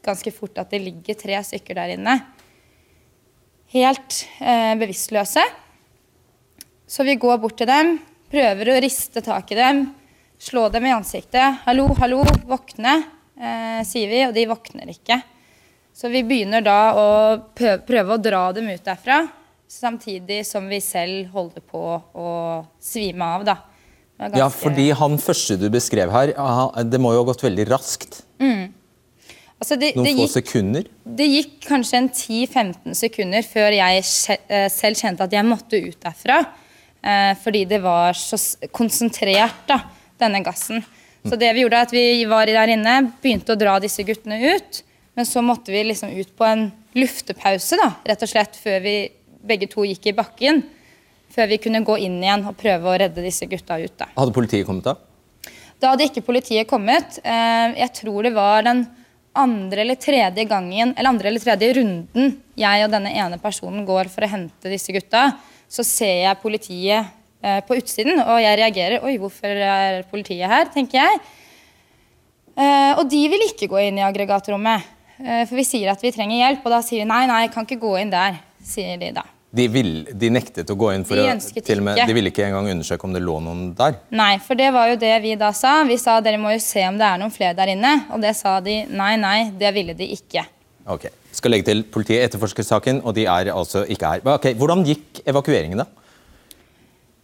ganske 0.07 0.31
fort 0.31 0.57
at 0.61 0.71
det 0.71 0.81
ligger 0.83 1.17
tre 1.19 1.39
stykker 1.43 1.77
der 1.77 1.95
inne. 1.97 2.17
Helt 3.73 4.21
eh, 4.39 4.73
bevisstløse. 4.79 5.43
Så 6.87 7.03
vi 7.03 7.17
går 7.19 7.39
bort 7.43 7.57
til 7.59 7.67
dem, 7.67 7.97
prøver 8.31 8.71
å 8.71 8.81
riste 8.83 9.23
tak 9.23 9.51
i 9.51 9.57
dem, 9.59 9.81
slå 10.39 10.67
dem 10.71 10.87
i 10.87 10.93
ansiktet. 10.95 11.63
'Hallo, 11.65 11.89
hallo, 11.99 12.21
våkne', 12.47 12.95
eh, 13.35 13.81
sier 13.83 14.07
vi, 14.07 14.21
og 14.27 14.35
de 14.37 14.45
våkner 14.47 14.93
ikke. 14.93 15.19
Så 15.91 16.11
vi 16.13 16.21
begynner 16.23 16.63
da 16.63 16.79
å 16.95 17.07
prøve 17.57 18.15
å 18.15 18.21
dra 18.21 18.51
dem 18.55 18.69
ut 18.69 18.85
derfra, 18.85 19.25
samtidig 19.67 20.45
som 20.45 20.67
vi 20.69 20.79
selv 20.79 21.33
holder 21.33 21.63
på 21.65 21.81
å 22.13 22.29
svime 22.79 23.25
av, 23.25 23.43
da. 23.43 23.57
Ganske... 24.17 24.39
Ja, 24.39 24.47
fordi 24.49 24.87
han 24.97 25.17
første 25.21 25.57
du 25.59 25.67
beskrev 25.73 26.13
her, 26.13 26.31
det 26.87 27.01
må 27.01 27.11
jo 27.13 27.25
ha 27.25 27.27
gått 27.33 27.43
veldig 27.43 27.67
raskt. 27.69 28.21
Altså, 29.59 29.77
det, 29.79 29.93
Noen 29.97 30.05
det 30.07 30.15
få 30.17 30.27
sekunder. 30.31 30.87
det 31.19 31.27
gikk 31.31 31.57
kanskje 31.67 31.99
en 32.01 32.09
10-15 32.09 32.97
sekunder 32.97 33.45
før 33.47 33.75
jeg 33.77 34.03
eh, 34.47 34.67
selv 34.73 34.99
kjente 35.01 35.23
at 35.27 35.33
jeg 35.37 35.45
måtte 35.47 35.81
ut 35.83 35.99
derfra. 36.03 36.39
Eh, 37.03 37.33
fordi 37.43 37.65
det 37.69 37.81
var 37.83 38.17
så 38.17 38.39
konsentrert, 38.75 39.63
da, 39.69 39.81
denne 40.19 40.41
gassen. 40.45 40.83
Så 41.27 41.35
det 41.39 41.49
vi 41.53 41.63
gjorde, 41.65 41.77
er 41.81 41.87
at 41.89 41.93
vi 41.93 42.25
var 42.29 42.47
der 42.47 42.71
inne, 42.73 42.97
begynte 43.21 43.53
å 43.53 43.59
dra 43.59 43.77
disse 43.83 44.03
guttene 44.07 44.37
ut. 44.55 44.81
Men 45.17 45.25
så 45.27 45.41
måtte 45.43 45.73
vi 45.73 45.81
liksom 45.83 46.13
ut 46.13 46.29
på 46.37 46.45
en 46.45 46.67
luftepause, 46.97 47.77
da, 47.79 47.91
rett 48.07 48.23
og 48.23 48.29
slett, 48.31 48.55
før 48.61 48.79
vi 48.83 48.95
begge 49.47 49.67
to 49.71 49.83
gikk 49.87 50.07
i 50.11 50.15
bakken. 50.17 50.61
Før 51.33 51.49
vi 51.51 51.57
kunne 51.61 51.81
gå 51.85 51.97
inn 52.05 52.21
igjen 52.23 52.45
og 52.47 52.55
prøve 52.57 52.87
å 52.89 52.95
redde 53.01 53.23
disse 53.25 53.45
gutta 53.49 53.75
ut. 53.81 53.93
da. 53.99 54.07
Hadde 54.17 54.33
politiet 54.35 54.65
kommet 54.67 54.87
da? 54.87 54.93
Da 55.81 55.91
hadde 55.91 56.07
ikke 56.07 56.23
politiet 56.25 56.69
kommet. 56.69 57.19
Eh, 57.23 57.75
Jeg 57.83 57.91
tror 57.99 58.23
det 58.23 58.33
var 58.33 58.63
den 58.65 58.85
andre 59.37 59.83
eller 59.83 59.95
tredje 60.01 60.43
gangen, 60.49 60.93
eller 60.97 61.09
andre 61.09 61.29
eller 61.29 61.43
tredje 61.43 61.69
runden 61.77 62.33
jeg 62.57 62.83
og 62.85 62.91
denne 62.91 63.11
ene 63.13 63.37
personen 63.41 63.85
går 63.85 64.09
for 64.09 64.25
å 64.25 64.29
hente 64.31 64.71
disse 64.71 64.91
gutta, 64.95 65.27
så 65.69 65.83
ser 65.85 66.23
jeg 66.25 66.41
politiet 66.41 67.05
eh, 67.43 67.59
på 67.67 67.77
utsiden, 67.77 68.19
og 68.23 68.39
jeg 68.41 68.57
reagerer. 68.59 69.03
Oi, 69.05 69.17
hvorfor 69.21 69.59
er 69.67 70.03
politiet 70.09 70.49
her, 70.49 70.69
tenker 70.73 70.97
jeg. 71.03 71.19
Eh, 72.57 72.93
Og 72.97 73.05
de 73.09 73.23
vil 73.29 73.45
ikke 73.49 73.69
gå 73.69 73.81
inn 73.85 73.99
i 74.01 74.05
aggregatrommet. 74.07 74.81
Eh, 75.21 75.43
For 75.45 75.55
vi 75.59 75.65
sier 75.67 75.91
at 75.93 76.01
vi 76.01 76.11
trenger 76.15 76.39
hjelp, 76.41 76.65
og 76.65 76.73
da 76.73 76.81
sier 76.81 77.03
de 77.03 77.09
nei, 77.09 77.25
nei, 77.29 77.43
jeg 77.45 77.53
kan 77.53 77.67
ikke 77.67 77.81
gå 77.83 77.97
inn 78.01 78.09
der, 78.13 78.39
sier 78.63 78.97
de 78.97 79.11
da. 79.19 79.23
De, 79.49 79.63
vil, 79.71 79.91
de 80.11 80.29
nektet 80.33 80.67
å 80.69 80.75
gå 80.75 80.89
inn 80.91 81.05
for 81.07 81.15
De 81.15 81.23
å 81.31 81.61
til 81.63 81.79
og 81.79 81.85
med. 81.87 82.01
De 82.03 82.15
ville 82.15 82.33
ikke 82.33 82.43
engang 82.49 82.67
undersøke 82.73 83.07
om 83.07 83.13
det 83.15 83.21
lå 83.23 83.37
noen 83.45 83.69
der. 83.77 83.95
Nei, 84.11 84.33
for 84.43 84.59
det 84.59 84.67
var 84.75 84.89
jo 84.91 84.97
det 84.99 85.13
vi 85.23 85.37
da 85.39 85.53
sa. 85.55 85.79
Vi 85.87 85.95
sa 86.01 86.17
dere 86.23 86.39
må 86.41 86.51
jo 86.51 86.59
se 86.63 86.83
om 86.89 86.99
det 86.99 87.07
er 87.07 87.21
noen 87.21 87.31
flere 87.31 87.55
der 87.55 87.71
inne. 87.71 87.93
Og 88.11 88.19
det 88.23 88.35
sa 88.35 88.57
de 88.63 88.81
nei, 88.91 89.13
nei, 89.21 89.37
det 89.55 89.71
ville 89.77 89.95
de 89.97 90.09
ikke. 90.17 90.43
Ok, 90.87 91.07
Skal 91.35 91.51
legge 91.51 91.67
til 91.67 91.83
Politiet 91.91 92.27
etterforsker 92.27 92.63
saken, 92.63 93.01
og 93.03 93.15
de 93.15 93.25
er 93.27 93.51
altså 93.51 93.83
ikke 93.91 94.11
her. 94.11 94.27
Ok, 94.35 94.51
Hvordan 94.59 94.83
gikk 94.87 95.21
evakueringen, 95.27 95.83
da? 95.83 95.87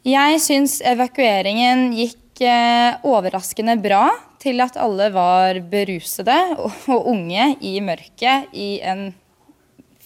Jeg 0.03 0.39
syns 0.43 0.81
evakueringen 0.83 1.93
gikk 1.95 2.43
eh, 2.43 3.03
overraskende 3.07 3.77
bra 3.79 4.09
til 4.43 4.59
at 4.63 4.75
alle 4.79 5.07
var 5.15 5.61
berusede 5.71 6.35
og, 6.57 6.75
og 6.91 7.07
unge 7.13 7.53
i 7.63 7.77
mørket 7.83 8.51
i 8.51 8.73
en 8.83 9.05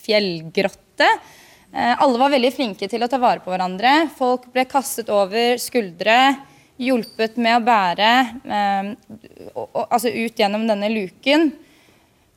fjellgrotte. 0.05 1.09
Eh, 1.73 2.01
alle 2.01 2.19
var 2.19 2.31
veldig 2.33 2.51
flinke 2.55 2.87
til 2.89 3.03
å 3.03 3.09
ta 3.11 3.19
vare 3.21 3.43
på 3.43 3.51
hverandre. 3.51 4.07
Folk 4.17 4.47
ble 4.53 4.65
kastet 4.69 5.09
over 5.13 5.59
skuldre, 5.61 6.17
hjulpet 6.77 7.39
med 7.41 7.57
å 7.57 7.63
bære 7.65 8.11
eh, 8.45 8.91
altså 9.87 10.11
ut 10.13 10.37
gjennom 10.39 10.67
denne 10.69 10.91
luken. 10.93 11.49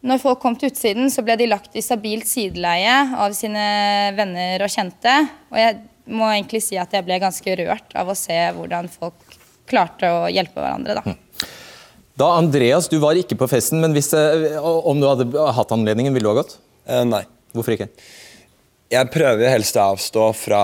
Når 0.00 0.20
folk 0.22 0.40
kom 0.40 0.56
til 0.56 0.70
utsiden, 0.72 1.10
så 1.12 1.22
ble 1.24 1.36
de 1.36 1.50
lagt 1.50 1.76
i 1.76 1.84
stabilt 1.84 2.28
sideleie 2.28 2.94
av 3.20 3.34
sine 3.36 3.64
venner 4.16 4.64
og 4.64 4.72
kjente. 4.72 5.12
Og 5.52 5.60
jeg 5.60 5.76
må 6.10 6.30
egentlig 6.32 6.62
si 6.64 6.78
at 6.80 6.94
jeg 6.96 7.04
ble 7.06 7.20
ganske 7.20 7.56
rørt 7.60 7.92
av 8.00 8.08
å 8.08 8.16
se 8.16 8.38
hvordan 8.56 8.88
folk 8.92 9.36
klarte 9.70 10.08
å 10.08 10.22
hjelpe 10.32 10.58
hverandre. 10.58 11.02
da. 11.02 11.48
Da, 12.20 12.32
Andreas, 12.36 12.88
du 12.88 12.98
var 13.00 13.16
ikke 13.16 13.38
på 13.38 13.48
festen, 13.48 13.80
men 13.80 13.94
hvis, 13.96 14.10
eh, 14.16 14.56
om 14.60 15.00
du 15.00 15.06
hadde 15.08 15.52
hatt 15.56 15.70
anledningen, 15.76 16.12
ville 16.16 16.26
du 16.26 16.32
ha 16.32 16.40
gått? 16.42 16.58
Eh, 16.88 17.04
nei. 17.04 17.22
Hvorfor 17.54 17.74
ikke? 17.74 17.88
Jeg 18.90 19.06
prøver 19.14 19.52
helst 19.52 19.76
å 19.78 19.92
avstå 19.92 20.22
fra 20.34 20.60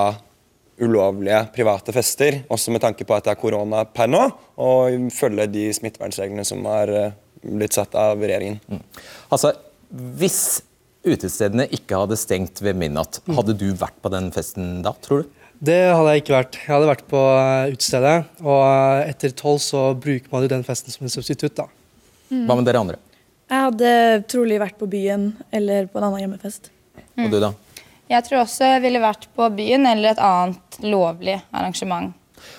ulovlige 0.82 1.44
private 1.54 1.92
fester, 1.94 2.40
også 2.52 2.72
med 2.74 2.82
tanke 2.82 3.06
på 3.06 3.14
at 3.14 3.24
det 3.28 3.32
er 3.32 3.38
korona 3.38 3.84
per 3.86 4.10
nå, 4.10 4.22
og 4.58 5.10
følge 5.14 5.46
de 5.52 5.68
smittevernreglene 5.76 6.44
som 6.44 6.64
har 6.66 6.90
eh, 6.90 7.14
blitt 7.46 7.76
satt 7.78 7.94
av 7.96 8.18
regjeringen. 8.20 8.58
Altså, 9.30 9.54
Hvis 10.18 10.40
utestedene 11.06 11.68
ikke 11.70 12.00
hadde 12.02 12.18
stengt 12.18 12.58
ved 12.66 12.74
midnatt, 12.80 13.20
hadde 13.30 13.54
du 13.54 13.68
vært 13.78 13.96
på 14.02 14.10
den 14.10 14.32
festen 14.34 14.80
da, 14.82 14.90
tror 15.06 15.22
du? 15.22 15.32
Det 15.62 15.78
hadde 15.86 16.12
jeg 16.12 16.24
ikke 16.24 16.34
vært. 16.34 16.58
Jeg 16.58 16.72
hadde 16.74 16.88
vært 16.90 17.04
på 17.08 17.20
eh, 17.32 17.72
utestedet, 17.76 18.16
og 18.42 18.62
eh, 18.66 19.12
etter 19.12 19.36
tolv 19.38 19.62
så 19.64 19.84
bruker 19.94 20.34
man 20.34 20.44
jo 20.44 20.50
den 20.50 20.66
festen 20.66 20.92
som 20.92 21.06
en 21.06 21.14
substitutt. 21.14 21.62
da. 21.62 21.70
Hva 22.26 22.58
med 22.58 22.66
dere 22.66 22.82
andre? 22.82 22.98
Jeg 23.46 23.68
hadde 23.68 23.94
trolig 24.26 24.58
vært 24.58 24.76
på 24.82 24.90
byen 24.90 25.30
eller 25.54 25.86
på 25.86 26.02
en 26.02 26.08
annen 26.08 26.26
hjemmefest. 26.26 26.68
Og 27.22 27.30
du, 27.30 27.38
da? 27.40 27.54
Jeg 28.10 28.22
tror 28.26 28.44
også 28.44 28.68
jeg 28.76 28.84
ville 28.84 29.02
vært 29.02 29.26
på 29.34 29.48
byen 29.56 29.88
eller 29.90 30.14
et 30.14 30.22
annet 30.22 30.78
lovlig 30.86 31.40
arrangement. 31.50 32.14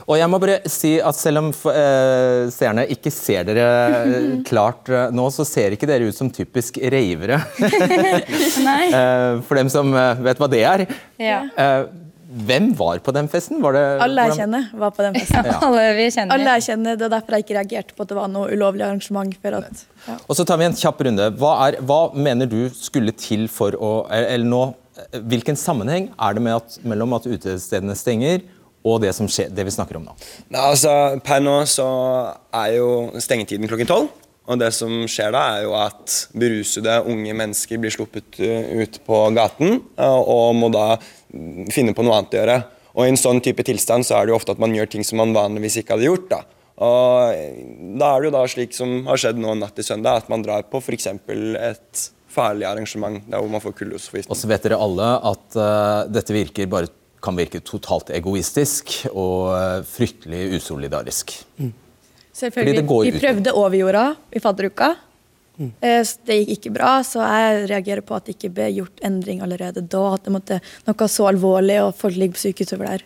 Og 0.08 0.18
jeg 0.20 0.28
må 0.32 0.40
bare 0.42 0.58
si 0.72 0.96
at 1.00 1.16
Selv 1.16 1.40
om 1.42 1.52
eh, 1.72 2.48
seerne 2.52 2.84
ikke 2.92 3.12
ser 3.14 3.46
dere 3.48 3.68
eh, 4.02 4.26
klart 4.50 4.90
eh, 4.92 5.14
nå, 5.16 5.28
så 5.34 5.46
ser 5.48 5.76
ikke 5.76 5.88
dere 5.90 6.10
ut 6.10 6.18
som 6.18 6.32
typisk 6.34 6.80
ravere. 6.82 7.40
Nei. 8.68 8.84
Eh, 8.90 9.40
For 9.48 9.60
dem 9.60 9.72
som 9.72 9.94
eh, 9.96 10.26
vet 10.28 10.42
hva 10.42 10.52
det 10.52 10.66
er. 10.68 10.86
Ja. 11.22 11.46
Eh, 11.56 11.88
Hvem 12.28 12.74
var 12.76 13.00
på 13.00 13.14
den 13.16 13.30
festen? 13.32 13.62
Var 13.64 13.72
det, 13.74 13.82
Alle 14.04 14.26
jeg 14.28 14.36
kjenner, 14.42 14.66
var 14.76 14.92
på 14.94 15.06
den 15.06 15.16
festen. 15.16 15.48
Alle 15.64 15.86
vi 15.96 16.08
kjenner. 16.12 16.34
Alle 16.36 16.56
jeg 16.58 16.66
kjenner, 16.66 16.98
Det 17.00 17.06
er 17.08 17.14
derfor 17.14 17.38
jeg 17.38 17.46
ikke 17.46 17.56
reagerte 17.56 17.96
på 17.96 18.04
at 18.04 18.12
det 18.12 18.18
var 18.18 18.28
noe 18.34 18.50
ulovlig 18.52 18.84
arrangement. 18.84 19.32
For 19.42 19.56
at, 19.56 19.86
ja. 20.10 20.18
Og 20.28 20.36
så 20.36 20.44
tar 20.46 20.60
vi 20.60 20.68
en 20.68 20.76
kjapp 20.76 21.00
runde. 21.08 21.30
Hva, 21.40 21.54
er, 21.70 21.78
hva 21.88 22.02
mener 22.20 22.52
du 22.52 22.60
skulle 22.76 23.16
til 23.16 23.48
for 23.48 23.80
å 23.80 23.94
Eller 24.12 24.44
nå, 24.44 24.60
hvilken 25.30 25.58
sammenheng 25.60 26.12
er 26.14 26.38
det 26.38 26.54
at, 26.54 26.78
mellom 26.88 27.18
at 27.18 27.28
utestedene 27.30 27.96
stenger 27.98 28.46
og 28.88 29.02
det, 29.04 29.12
som 29.16 29.28
skjer, 29.32 29.50
det 29.52 29.66
vi 29.68 29.74
snakker 29.74 30.00
om 30.00 30.06
nå? 30.08 30.16
Nei, 30.54 30.62
altså, 30.62 30.92
Per 31.26 31.44
nå 31.44 31.60
så 31.70 31.88
er 32.56 32.78
jo 32.78 32.90
stengetiden 33.24 33.68
klokken 33.70 33.90
tolv. 33.90 34.14
Og 34.48 34.60
det 34.62 34.70
som 34.72 35.02
skjer 35.12 35.34
da, 35.36 35.42
er 35.58 35.66
jo 35.66 35.74
at 35.76 36.14
berusede 36.38 36.94
unge 37.12 37.34
mennesker 37.36 37.82
blir 37.84 37.92
sluppet 37.92 38.40
uh, 38.40 38.80
ut 38.80 39.00
på 39.04 39.18
gaten 39.36 39.82
uh, 40.00 40.22
og 40.22 40.56
må 40.56 40.70
da 40.72 40.94
finne 41.74 41.92
på 41.92 42.06
noe 42.06 42.22
annet 42.22 42.38
å 42.38 42.40
gjøre. 42.40 42.60
Og 42.98 43.04
I 43.04 43.12
en 43.12 43.20
sånn 43.20 43.42
type 43.44 43.66
tilstand 43.68 44.08
så 44.08 44.18
er 44.18 44.26
det 44.26 44.34
jo 44.34 44.38
ofte 44.40 44.56
at 44.56 44.62
man 44.62 44.72
gjør 44.74 44.88
ting 44.94 45.04
som 45.06 45.20
man 45.20 45.36
vanligvis 45.36 45.82
ikke 45.82 45.98
hadde 45.98 46.08
gjort. 46.08 46.32
Da 46.32 46.40
Og 46.88 47.34
eh, 47.36 47.60
da 48.00 48.14
er 48.14 48.24
det 48.24 48.30
jo 48.30 48.36
da 48.38 48.46
slik 48.50 48.74
som 48.74 48.96
har 49.10 49.20
skjedd 49.22 49.42
nå 49.42 49.54
natt 49.60 49.76
til 49.78 49.86
søndag, 49.86 50.24
at 50.24 50.32
man 50.32 50.46
drar 50.46 50.66
på 50.72 50.82
f.eks. 50.82 51.12
et 51.12 52.08
farlig 52.30 52.66
arrangement 52.68 53.22
der 53.30 53.40
hvor 53.40 53.50
man 53.50 53.62
får 53.64 53.74
Og 53.74 53.78
kullosforgiftning. 53.82 54.38
så 54.38 54.48
vet 54.52 54.64
dere 54.68 54.78
alle 54.84 55.08
at 55.32 55.56
uh, 55.58 56.12
dette 56.12 56.34
virker 56.36 56.68
bare, 56.68 56.88
kan 57.24 57.36
virke 57.40 57.60
totalt 57.66 58.10
egoistisk 58.14 59.08
og 59.14 59.52
uh, 59.54 59.82
fryktelig 59.88 60.56
usolidarisk. 60.60 61.34
Selvfølgelig. 62.38 62.76
Det 62.82 62.88
går 62.88 63.04
Vi 63.08 63.20
prøvde 63.20 63.54
overjorda 63.58 64.06
i 64.36 64.40
fadderuka. 64.44 64.92
Mm. 65.58 65.72
s- 66.06 66.20
Det 66.26 66.36
gikk 66.46 66.52
ikke 66.60 66.74
bra, 66.76 67.02
så 67.02 67.24
jeg 67.26 67.70
reagerer 67.72 68.02
på 68.06 68.14
at 68.16 68.26
det 68.28 68.36
ikke 68.38 68.52
ble 68.54 68.68
gjort 68.76 69.00
endring 69.02 69.42
allerede 69.42 69.82
da. 69.82 70.04
At 70.14 70.24
det 70.28 70.34
måtte 70.36 70.60
noe 70.86 71.08
så 71.10 71.26
alvorlig, 71.32 71.80
og 71.82 71.96
folk 71.98 72.16
ligger 72.16 72.38
på 72.38 72.44
sykehus 72.46 72.74
over 72.78 72.86
der. 72.94 73.02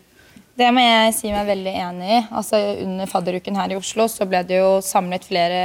Det 0.60 0.68
må 0.76 0.82
jeg 0.84 1.14
si 1.16 1.30
meg 1.32 1.48
veldig 1.48 1.74
enig 1.80 2.10
i. 2.12 2.20
Altså, 2.36 2.60
under 2.84 3.08
fadderuken 3.10 3.56
her 3.56 3.72
i 3.72 3.78
Oslo 3.80 4.08
så 4.12 4.28
ble 4.30 4.44
det 4.48 4.60
jo 4.60 4.82
samlet 4.84 5.24
flere 5.26 5.62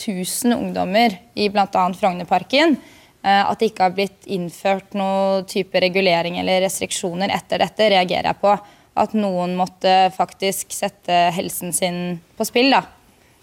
tusen 0.00 0.56
ungdommer 0.56 1.14
i 1.38 1.46
bl.a. 1.52 1.66
Frognerparken. 1.70 2.74
Eh, 3.22 3.42
At 3.44 3.60
det 3.60 3.70
ikke 3.70 3.86
har 3.86 3.94
blitt 3.96 4.26
innført 4.26 4.96
noen 4.98 5.46
type 5.48 5.80
regulering 5.80 6.40
eller 6.42 6.64
restriksjoner 6.66 7.32
etter 7.32 7.62
dette, 7.62 7.88
reagerer 7.94 8.32
jeg 8.32 8.40
på. 8.42 8.56
At 8.94 9.14
noen 9.18 9.56
måtte 9.58 9.94
faktisk 10.14 10.74
sette 10.74 11.30
helsen 11.34 11.72
sin 11.74 12.02
på 12.36 12.46
spill. 12.46 12.74
da. 12.74 12.84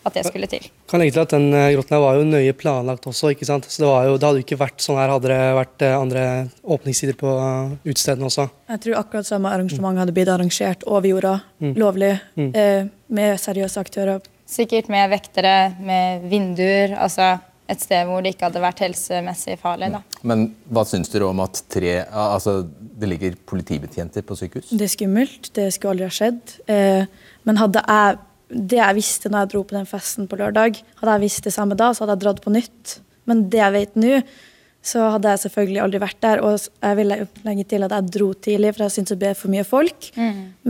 At 0.03 0.15
det 0.17 0.23
skulle 0.25 0.47
til. 0.49 0.63
Kan 0.89 0.99
legge 1.03 1.13
til 1.13 1.21
at 1.21 1.29
Den 1.35 1.53
eh, 1.53 1.67
grotten 1.75 1.93
her 1.93 2.01
var 2.01 2.15
jo 2.17 2.23
nøye 2.25 2.53
planlagt 2.57 3.05
også. 3.05 3.29
ikke 3.35 3.45
sant? 3.45 3.67
Så 3.69 3.83
Det, 3.83 3.87
var 3.91 4.07
jo, 4.07 4.15
det 4.17 4.25
hadde 4.27 4.41
jo 4.41 4.45
ikke 4.47 4.57
vært 4.63 4.81
sånn 4.81 4.97
her 4.97 5.11
hadde 5.13 5.29
det 5.29 5.39
vært 5.59 5.85
eh, 5.85 5.97
andre 5.99 6.23
åpningstider 6.65 7.17
på 7.19 7.35
eh, 7.37 7.75
utestedene 7.91 8.25
også. 8.31 8.47
Jeg 8.73 8.81
tror 8.87 8.97
akkurat 9.03 9.29
samme 9.29 9.51
arrangement 9.53 9.99
hadde 10.01 10.15
blitt 10.17 10.31
arrangert 10.33 10.83
over 10.89 11.05
jorda, 11.11 11.35
lovlig, 11.77 12.15
eh, 12.41 12.89
med 13.13 13.37
seriøse 13.43 13.77
aktører. 13.83 14.21
Sikkert 14.51 14.89
med 14.91 15.09
vektere, 15.13 15.75
med 15.79 16.25
vinduer. 16.33 16.97
altså 16.97 17.37
Et 17.71 17.79
sted 17.79 18.03
hvor 18.09 18.19
det 18.25 18.33
ikke 18.33 18.49
hadde 18.49 18.59
vært 18.59 18.81
helsemessig 18.83 19.53
farlig. 19.61 19.91
da. 19.93 20.01
Men 20.27 20.49
hva 20.67 20.81
syns 20.83 21.07
dere 21.13 21.29
om 21.29 21.39
at 21.39 21.61
tre, 21.71 22.01
altså, 22.11 22.65
det 22.99 23.07
ligger 23.07 23.37
politibetjenter 23.47 24.25
på 24.27 24.35
sykehus? 24.35 24.73
Det 24.75 24.89
er 24.89 24.91
skummelt, 24.97 25.53
det 25.55 25.69
skulle 25.77 25.93
aldri 25.93 26.09
ha 26.09 26.11
skjedd. 26.17 26.41
Eh, 26.67 27.05
men 27.47 27.61
hadde 27.61 27.79
jeg 27.87 28.17
det 28.51 28.79
jeg 28.79 28.97
visste 28.97 29.31
når 29.31 29.45
jeg 29.45 29.51
dro 29.53 29.63
på 29.67 29.77
den 29.77 29.89
festen 29.89 30.27
på 30.29 30.39
lørdag, 30.39 30.81
hadde 30.99 31.17
jeg 31.17 31.23
visst 31.25 31.47
det 31.47 31.53
samme 31.55 31.77
da, 31.79 31.91
så 31.93 32.03
hadde 32.03 32.17
jeg 32.17 32.23
dratt 32.25 32.41
på 32.43 32.53
nytt. 32.53 32.97
Men 33.29 33.45
det 33.53 33.61
jeg 33.61 33.75
vet 33.75 33.99
nå, 33.99 34.21
så 34.81 35.11
hadde 35.13 35.33
jeg 35.33 35.43
selvfølgelig 35.45 35.81
aldri 35.83 36.01
vært 36.01 36.21
der. 36.25 36.41
Og 36.45 36.57
jeg 36.59 36.99
vil 36.99 37.13
legge 37.45 37.67
til 37.69 37.85
at 37.87 37.95
jeg 37.95 38.13
dro 38.17 38.31
tidlig, 38.33 38.73
for 38.75 38.85
jeg 38.85 38.95
syntes 38.97 39.15
det 39.15 39.21
ble 39.21 39.33
for 39.37 39.53
mye 39.53 39.65
folk. 39.67 40.11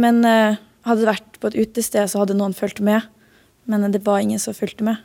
Men 0.05 0.21
uh, 0.27 0.59
hadde 0.87 1.03
det 1.03 1.11
vært 1.11 1.39
på 1.41 1.51
et 1.51 1.59
utested, 1.63 2.11
så 2.11 2.23
hadde 2.23 2.37
noen 2.37 2.55
fulgt 2.57 2.83
med. 2.85 3.07
Men 3.71 3.87
det 3.93 4.03
var 4.05 4.21
ingen 4.21 4.41
som 4.41 4.57
fulgte 4.57 4.85
med. 4.87 4.99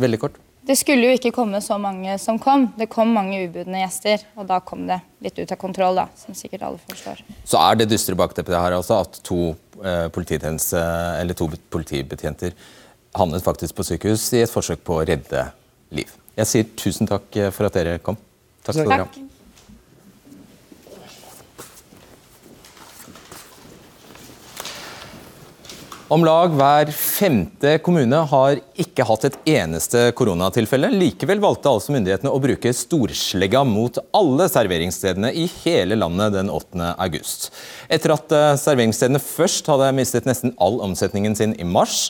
Veldig 0.00 0.20
kort. 0.22 0.38
Det 0.68 0.76
skulle 0.76 1.08
jo 1.08 1.16
ikke 1.16 1.30
komme 1.32 1.62
så 1.64 1.78
mange 1.80 2.12
som 2.20 2.36
kom. 2.40 2.66
Det 2.76 2.90
kom 2.92 3.14
mange 3.16 3.38
ubudne 3.46 3.80
gjester, 3.80 4.20
og 4.36 4.50
da 4.50 4.58
kom 4.60 4.82
det 4.90 4.98
litt 5.24 5.38
ut 5.40 5.54
av 5.54 5.56
kontroll, 5.60 5.96
da, 5.96 6.04
som 6.20 6.36
sikkert 6.36 6.66
alle 6.68 6.80
forstår. 6.90 7.22
Så 7.48 7.60
er 7.62 7.78
det 7.80 7.86
dystre 7.88 8.16
bakteppet 8.18 8.52
her 8.52 8.76
altså 8.76 8.98
at 9.00 9.16
to, 9.24 9.54
eh, 9.80 10.04
eller 10.12 11.38
to 11.38 11.48
politibetjenter 11.72 12.52
havnet 13.16 13.44
faktisk 13.46 13.78
på 13.78 13.86
sykehus 13.88 14.26
i 14.36 14.44
et 14.44 14.52
forsøk 14.52 14.84
på 14.84 15.00
å 15.00 15.06
redde 15.08 15.46
liv. 15.96 16.12
Jeg 16.36 16.50
sier 16.52 16.68
tusen 16.76 17.08
takk 17.08 17.40
eh, 17.40 17.48
for 17.54 17.70
at 17.70 17.80
dere 17.80 17.96
kom. 18.04 18.20
Takk 18.66 18.76
skal 18.76 18.92
dere 18.92 19.06
ha. 19.06 19.37
Om 26.08 26.22
lag 26.24 26.54
hver 26.56 26.88
femte 26.96 27.74
kommune 27.84 28.16
har 28.30 28.58
ikke 28.80 29.04
hatt 29.04 29.26
et 29.28 29.34
eneste 29.52 30.06
koronatilfelle. 30.16 30.88
Likevel 30.88 31.42
valgte 31.42 31.68
altså 31.68 31.92
myndighetene 31.92 32.30
å 32.32 32.38
bruke 32.40 32.70
storslegga 32.72 33.60
mot 33.68 33.98
alle 34.16 34.46
serveringsstedene 34.48 35.34
i 35.36 35.42
hele 35.66 35.98
landet 36.00 36.32
den 36.32 36.48
8. 36.48 36.94
august. 37.04 37.50
Etter 37.92 38.14
at 38.14 38.32
eh, 38.32 38.54
serveringsstedene 38.56 39.20
først 39.20 39.68
hadde 39.68 39.90
mistet 39.98 40.24
nesten 40.24 40.54
all 40.56 40.80
omsetningen 40.86 41.36
sin 41.36 41.52
i 41.60 41.66
mars, 41.68 42.06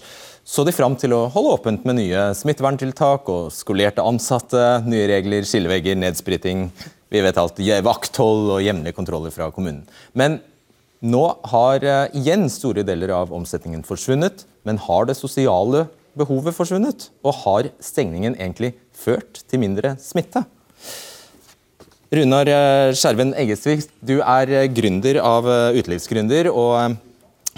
så 0.47 0.63
de 0.63 0.77
fram 0.77 0.95
til 0.95 1.17
å 1.17 1.25
holde 1.35 1.57
åpent 1.57 1.89
med 1.89 1.99
nye 1.99 2.29
smitteverntiltak 2.39 3.27
og 3.35 3.51
skolerte 3.51 4.05
ansatte, 4.07 4.63
nye 4.87 5.09
regler, 5.11 5.43
skillevegger, 5.43 5.99
nedspriting, 5.99 6.69
vi 7.11 7.25
vet 7.27 7.43
alt, 7.43 7.59
vakthold 7.83 8.55
og 8.61 8.63
jevnlige 8.63 8.95
kontroller 8.95 9.35
fra 9.35 9.51
kommunen. 9.51 9.83
Men 10.15 10.39
nå 11.05 11.25
har 11.53 11.85
eh, 11.87 12.17
igjen 12.19 12.49
store 12.51 12.83
deler 12.87 13.13
av 13.15 13.33
omsetningen 13.35 13.85
forsvunnet, 13.87 14.45
men 14.67 14.81
har 14.83 15.07
det 15.07 15.19
sosiale 15.19 15.87
behovet 16.19 16.57
forsvunnet? 16.57 17.09
Og 17.23 17.37
har 17.45 17.69
stengningen 17.83 18.35
egentlig 18.35 18.73
ført 18.91 19.45
til 19.47 19.63
mindre 19.63 19.95
smitte? 20.03 20.43
Runar 22.11 22.51
eh, 22.51 22.95
Skjerven 22.99 23.35
Eggesvik, 23.39 23.87
du 24.03 24.19
er 24.19 24.51
eh, 24.51 24.71
gründer 24.75 25.21
av 25.23 25.47
utelivsgründer 25.79 26.51
og 26.51 26.99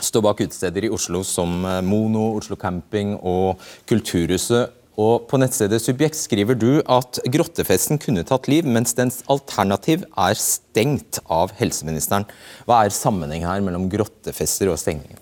står 0.01 0.25
bak 0.25 0.45
utesteder 0.45 0.85
i 0.85 0.93
Oslo 0.93 1.23
som 1.25 1.65
Mono, 1.85 2.31
Oslo 2.37 2.57
Camping 2.61 3.17
og 3.21 3.61
Kulturhuset. 3.89 4.80
Og 4.99 5.27
På 5.31 5.39
nettstedet 5.39 5.79
Subjekt 5.83 6.19
skriver 6.19 6.59
du 6.59 6.83
at 6.91 7.21
grottefesten 7.31 8.01
kunne 8.03 8.25
tatt 8.27 8.49
liv, 8.51 8.67
mens 8.67 8.97
dens 8.99 9.21
alternativ 9.31 10.03
er 10.19 10.39
stengt 10.39 11.21
av 11.31 11.55
helseministeren. 11.61 12.27
Hva 12.67 12.83
er 12.85 12.95
sammenhengen 12.95 13.49
her 13.49 13.63
mellom 13.65 13.89
grottefester 13.93 14.73
og 14.73 14.81
stengningen? 14.83 15.21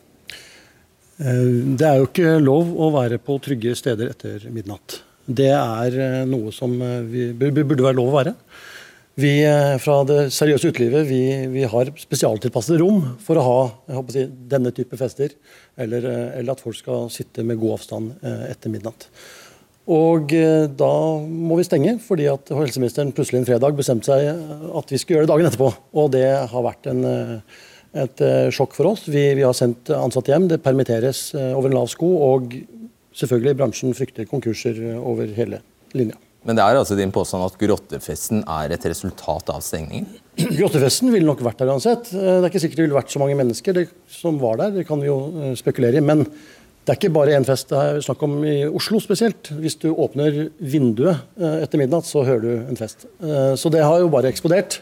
Eh, 1.19 1.77
Det 1.77 1.87
er 1.87 2.01
jo 2.01 2.09
ikke 2.09 2.39
lov 2.41 2.73
å 2.79 2.91
være 2.95 3.19
på 3.19 3.39
trygge 3.43 3.77
steder 3.77 4.15
etter 4.15 4.49
midnatt. 4.55 5.03
Det 5.27 5.53
er 5.53 6.01
eh, 6.01 6.25
noe 6.27 6.53
som 6.55 6.75
eh, 6.81 7.03
vi 7.05 7.33
burde 7.35 7.85
være 7.85 7.99
lov 7.99 8.13
å 8.13 8.19
være. 8.19 8.35
Vi 9.19 9.33
fra 9.83 9.97
det 10.07 10.29
seriøse 10.31 10.71
utelivet 10.71 11.09
vi, 11.09 11.25
vi 11.51 11.65
har 11.67 11.89
spesialtilpassede 11.99 12.79
rom 12.79 13.01
for 13.19 13.35
å 13.35 13.43
ha 13.43 14.03
si, 14.15 14.23
denne 14.31 14.71
type 14.71 14.95
fester, 14.95 15.35
eller, 15.75 16.07
eller 16.39 16.55
at 16.55 16.63
folk 16.63 16.79
skal 16.79 17.09
sitte 17.11 17.43
med 17.43 17.59
god 17.59 17.81
avstand 17.81 18.13
etter 18.23 18.71
midnatt. 18.71 19.09
Og 19.89 20.35
eh, 20.37 20.67
da 20.69 20.93
må 21.25 21.57
vi 21.57 21.65
stenge, 21.65 21.95
fordi 22.05 22.27
at 22.29 22.53
helseministeren 22.53 23.15
plutselig 23.17 23.41
en 23.41 23.49
fredag 23.49 23.77
bestemte 23.79 24.11
seg 24.11 24.27
eh, 24.29 24.69
at 24.77 24.93
vi 24.93 25.01
skulle 25.01 25.19
gjøre 25.19 25.29
det 25.29 25.33
dagen 25.33 25.49
etterpå. 25.49 25.71
Og 25.97 26.11
det 26.13 26.27
har 26.53 26.67
vært 26.67 26.91
en, 26.93 27.01
eh, 27.09 27.65
et 28.05 28.23
sjokk 28.53 28.77
for 28.77 28.91
oss. 28.93 29.07
Vi, 29.09 29.25
vi 29.39 29.47
har 29.47 29.57
sendt 29.57 29.89
ansatte 29.97 30.35
hjem. 30.35 30.51
Det 30.51 30.61
permitteres 30.65 31.31
over 31.39 31.71
en 31.71 31.79
lav 31.79 31.89
sko. 31.89 32.11
Og 32.35 32.53
selvfølgelig 33.17 33.57
bransjen 33.57 33.97
frykter 33.97 34.29
konkurser 34.29 34.77
over 35.01 35.33
hele 35.39 35.63
linja. 35.97 36.21
Men 36.47 36.57
det 36.57 36.63
er 36.63 36.79
altså 36.79 36.95
din 36.97 37.11
påstand 37.13 37.43
at 37.43 37.57
grottefesten 37.59 38.45
er 38.45 38.73
et 38.77 38.85
resultat 38.87 39.49
av 39.51 39.65
stengningen? 39.65 40.07
Grottefesten 40.61 41.11
ville 41.11 41.27
nok 41.27 41.41
vært 41.43 41.65
der 41.65 41.73
uansett. 41.73 42.13
Det 42.13 42.37
er 42.37 42.47
ikke 42.47 42.63
sikkert 42.63 42.79
det 42.79 42.87
ville 42.87 43.01
vært 43.01 43.11
så 43.13 43.21
mange 43.25 43.41
mennesker 43.41 43.75
det, 43.75 43.89
som 44.13 44.39
var 44.41 44.61
der. 44.61 44.77
Det 44.77 44.87
kan 44.89 45.01
vi 45.03 45.09
jo 45.09 45.19
spekulere 45.59 45.99
i. 45.99 46.05
Men 46.05 46.23
det 46.89 46.95
er 46.95 47.01
ikke 47.03 47.13
bare 47.13 47.35
én 47.37 47.45
fest 47.45 47.69
det 47.69 47.79
er 47.85 47.99
snakk 48.01 48.23
om 48.25 48.39
i 48.49 48.63
Oslo 48.65 48.97
spesielt. 49.05 49.51
Hvis 49.61 49.77
du 49.83 49.91
åpner 49.93 50.47
vinduet 50.57 51.19
eh, 51.37 51.59
etter 51.67 51.83
midnatt, 51.83 52.09
så 52.09 52.23
hører 52.25 52.41
du 52.47 52.53
en 52.73 52.81
fest. 52.81 53.05
Eh, 53.21 53.53
Så 53.61 53.69
det 53.69 53.83
har 53.85 54.01
jo 54.01 54.09
bare 54.09 54.31
eksplodert. 54.33 54.79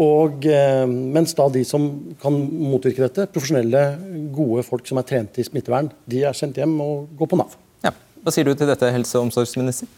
Og 0.00 0.46
eh, 0.48 0.86
mens 0.88 1.36
da 1.36 1.50
de 1.52 1.60
som 1.68 1.84
kan 2.22 2.32
motvirke 2.72 3.04
dette, 3.04 3.28
profesjonelle, 3.32 3.84
gode 4.32 4.64
folk 4.64 4.88
som 4.88 4.96
er 5.00 5.08
trent 5.08 5.36
i 5.36 5.44
smittevern, 5.44 5.92
de 6.08 6.24
er 6.24 6.36
sendt 6.36 6.56
hjem 6.56 6.72
og 6.80 7.12
går 7.20 7.30
på 7.34 7.40
Nav. 7.42 7.52
Ja. 7.84 7.92
Hva 8.24 8.32
sier 8.32 8.48
du 8.48 8.54
til 8.56 8.72
dette, 8.72 8.92
helse- 8.96 9.20
og 9.20 9.28
omsorgsminister? 9.28 9.92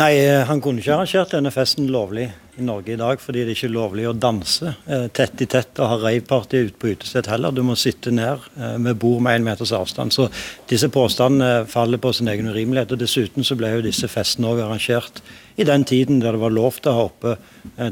Nei, 0.00 0.14
eh, 0.24 0.40
han 0.48 0.60
kunne 0.64 0.80
ikke 0.80 0.94
arrangert 0.94 1.34
denne 1.34 1.50
festen 1.52 1.90
lovlig 1.92 2.30
i 2.56 2.64
Norge 2.64 2.94
i 2.94 2.96
dag, 2.96 3.20
fordi 3.20 3.42
det 3.44 3.52
er 3.52 3.58
ikke 3.58 3.68
lovlig 3.74 4.06
å 4.08 4.14
danse 4.16 4.70
eh, 4.88 5.02
tett 5.12 5.42
i 5.44 5.46
tett 5.52 5.76
og 5.84 5.90
ha 5.90 5.98
raveparty 6.00 6.62
ute 6.64 6.78
på 6.80 6.94
utested 6.94 7.26
heller. 7.28 7.52
Du 7.52 7.60
må 7.66 7.76
sitte 7.76 8.08
ned 8.08 8.40
eh, 8.56 8.78
med 8.80 8.96
bord 9.02 9.20
med 9.24 9.36
én 9.36 9.44
meters 9.44 9.74
avstand. 9.76 10.14
Så 10.16 10.30
disse 10.70 10.88
påstandene 10.92 11.66
faller 11.68 12.00
på 12.00 12.12
sin 12.16 12.30
egen 12.32 12.48
urimelighet. 12.48 12.94
og 12.96 13.02
Dessuten 13.02 13.44
så 13.44 13.56
ble 13.60 13.74
jo 13.74 13.82
disse 13.84 14.08
festene 14.08 14.48
også 14.48 14.64
arrangert 14.64 15.20
i 15.60 15.68
den 15.68 15.84
tiden 15.84 16.24
der 16.24 16.38
det 16.38 16.40
var 16.40 16.56
lov 16.56 16.80
til 16.80 16.94
å 16.94 16.96
ha 16.96 17.04
oppe 17.10 17.36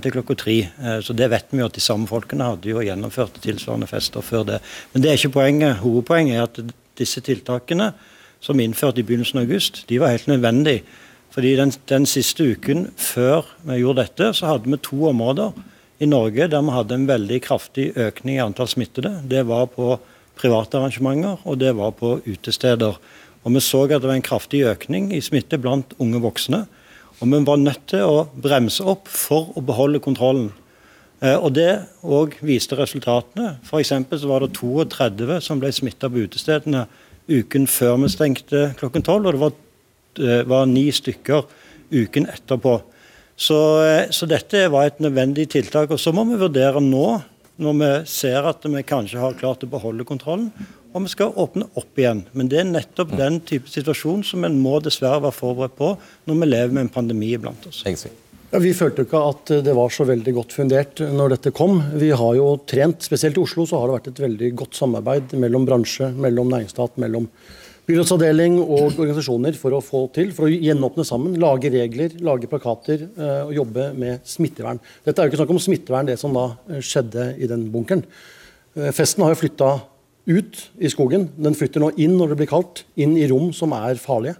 til 0.01 0.17
klokka 0.17 0.39
tre. 0.41 0.57
Så 1.05 1.13
det 1.13 1.29
vet 1.29 1.53
vi 1.53 1.61
jo 1.61 1.69
at 1.69 1.77
de 1.77 1.85
samme 1.85 2.09
folkene 2.09 2.49
hadde 2.49 2.73
jo 2.73 2.81
gjennomført 2.81 3.37
tilsvarende 3.45 3.91
fester 3.91 4.25
før 4.25 4.49
det. 4.55 4.63
Men 4.95 5.05
det 5.05 5.13
er 5.13 5.21
ikke 5.21 5.35
poenget. 5.37 5.83
Hovedpoenget 5.85 6.39
er 6.39 6.49
at 6.49 6.75
disse 6.97 7.21
tiltakene 7.29 7.93
som 8.41 8.57
er 8.57 8.71
innført 8.71 8.97
i 8.97 9.05
begynnelsen 9.05 9.43
av 9.43 9.45
august, 9.45 9.85
de 9.93 10.01
var 10.01 10.17
helt 10.17 10.33
nødvendige 10.33 10.87
fordi 11.31 11.55
den, 11.59 11.73
den, 11.89 12.07
siste 12.11 12.45
uken 12.53 12.89
før 12.99 13.47
vi 13.67 13.81
gjorde 13.81 14.05
dette, 14.05 14.33
så 14.35 14.53
hadde 14.53 14.71
vi 14.71 14.81
to 14.83 15.05
områder 15.11 15.53
i 16.01 16.09
Norge 16.11 16.49
der 16.51 16.65
vi 16.67 16.75
hadde 16.75 16.97
en 16.97 17.09
veldig 17.11 17.41
kraftig 17.45 17.91
økning 17.97 18.39
i 18.39 18.43
antall 18.43 18.71
smittede. 18.71 19.21
Det 19.31 19.45
var 19.47 19.69
på 19.71 19.95
private 20.41 20.79
arrangementer, 20.81 21.43
og 21.45 21.61
det 21.61 21.75
var 21.77 21.93
på 21.97 22.19
utesteder. 22.27 22.97
Og 23.45 23.55
Vi 23.55 23.61
så 23.61 23.85
at 23.85 24.03
det 24.03 24.09
var 24.09 24.19
en 24.19 24.23
kraftig 24.23 24.65
økning 24.69 25.13
i 25.15 25.21
smitte 25.21 25.59
blant 25.59 25.95
unge 25.99 26.21
voksne. 26.21 26.67
Og 27.21 27.29
vi 27.29 27.45
var 27.45 27.57
nødt 27.61 27.87
til 27.89 28.05
å 28.05 28.29
bremse 28.35 28.85
opp 28.85 29.09
for 29.09 29.53
å 29.57 29.61
beholde 29.65 30.01
kontrollen. 30.01 30.51
Eh, 31.21 31.37
og 31.37 31.53
Det 31.53 31.85
òg 32.03 32.41
viste 32.41 32.77
resultatene. 32.77 33.59
For 33.63 33.83
så 33.83 34.29
var 34.29 34.41
det 34.41 34.55
32 34.57 35.41
som 35.41 35.61
ble 35.61 35.73
smitta 35.73 36.09
på 36.09 36.25
utestedene 36.25 36.87
uken 37.29 37.67
før 37.67 37.97
vi 38.03 38.09
stengte 38.09 38.75
klokken 38.81 39.03
12. 39.03 39.27
Og 39.27 39.33
det 39.33 39.41
var 39.41 39.53
var 40.19 40.67
ni 40.67 40.89
stykker 40.93 41.45
uken 41.91 42.27
etterpå. 42.27 42.81
Så, 43.41 43.57
eh, 43.85 44.11
så, 44.11 44.27
dette 44.29 44.67
var 44.69 44.87
et 44.87 45.01
nødvendig 45.01 45.49
tiltak. 45.55 45.91
og 45.91 46.01
Så 46.01 46.13
må 46.13 46.27
vi 46.29 46.37
vurdere 46.41 46.83
nå, 46.85 47.23
når 47.61 47.77
vi 47.81 47.91
ser 48.09 48.45
at 48.49 48.65
vi 48.65 48.83
kanskje 48.85 49.21
har 49.21 49.39
klart 49.41 49.65
å 49.65 49.71
beholde 49.71 50.05
kontrollen, 50.05 50.51
om 50.93 51.07
vi 51.07 51.13
skal 51.13 51.33
åpne 51.37 51.69
opp 51.79 51.97
igjen. 51.97 52.25
Men 52.37 52.51
det 52.53 52.61
er 52.61 52.69
nettopp 52.69 53.15
den 53.17 53.39
type 53.41 53.71
situasjon 53.71 54.25
som 54.27 54.45
en 54.45 54.59
må 54.61 54.81
dessverre 54.85 55.23
være 55.25 55.37
forberedt 55.37 55.79
på 55.79 55.95
når 56.29 56.41
vi 56.41 56.51
lever 56.51 56.75
med 56.75 56.87
en 56.87 56.93
pandemi 56.93 57.31
iblant 57.37 57.69
oss. 57.71 57.85
Ja, 58.51 58.59
vi 58.59 58.75
følte 58.75 59.07
ikke 59.07 59.23
at 59.23 59.53
det 59.65 59.77
var 59.79 59.93
så 59.95 60.05
veldig 60.09 60.35
godt 60.37 60.57
fundert 60.57 61.01
når 61.01 61.37
dette 61.37 61.55
kom. 61.55 61.79
Vi 61.97 62.11
har 62.11 62.35
jo 62.37 62.49
trent, 62.69 63.07
Spesielt 63.07 63.39
i 63.39 63.45
Oslo 63.45 63.65
så 63.65 63.81
har 63.81 63.89
det 63.89 63.99
vært 64.01 64.13
et 64.13 64.23
veldig 64.27 64.53
godt 64.65 64.77
samarbeid 64.77 65.37
mellom 65.41 65.65
bransje, 65.69 66.11
mellom 66.13 66.51
næringsstat, 66.51 66.99
mellom 67.01 67.31
byrådsavdeling 67.91 68.59
og 68.63 68.93
organisasjoner 68.93 69.57
for 69.59 69.75
å 69.75 69.83
få 69.85 70.05
til, 70.15 70.31
for 70.37 70.47
å 70.47 70.53
gjenåpne 70.53 71.05
sammen, 71.07 71.37
lage 71.43 71.71
regler, 71.73 72.15
lage 72.25 72.49
plakater 72.51 73.07
uh, 73.19 73.49
og 73.49 73.55
jobbe 73.57 73.91
med 73.99 74.27
smittevern. 74.29 74.81
Dette 75.07 75.21
er 75.21 75.27
jo 75.27 75.33
ikke 75.33 75.41
snakk 75.43 75.55
om 75.55 75.63
smittevern, 75.63 76.11
det 76.11 76.19
som 76.21 76.35
da 76.37 76.47
eh, 76.71 76.83
skjedde 76.85 77.33
i 77.41 77.49
den 77.51 77.67
bunkeren. 77.73 78.05
Uh, 78.77 78.91
festen 78.97 79.25
har 79.25 79.35
jo 79.35 79.41
flytta 79.43 79.71
ut 80.31 80.65
i 80.79 80.91
skogen. 80.93 81.29
Den 81.41 81.57
flytter 81.59 81.83
nå 81.83 81.93
inn 82.01 82.19
når 82.19 82.33
det 82.33 82.41
blir 82.43 82.51
kaldt, 82.51 82.85
inn 83.01 83.17
i 83.19 83.29
rom 83.31 83.51
som 83.57 83.75
er 83.77 83.99
farlige. 84.01 84.39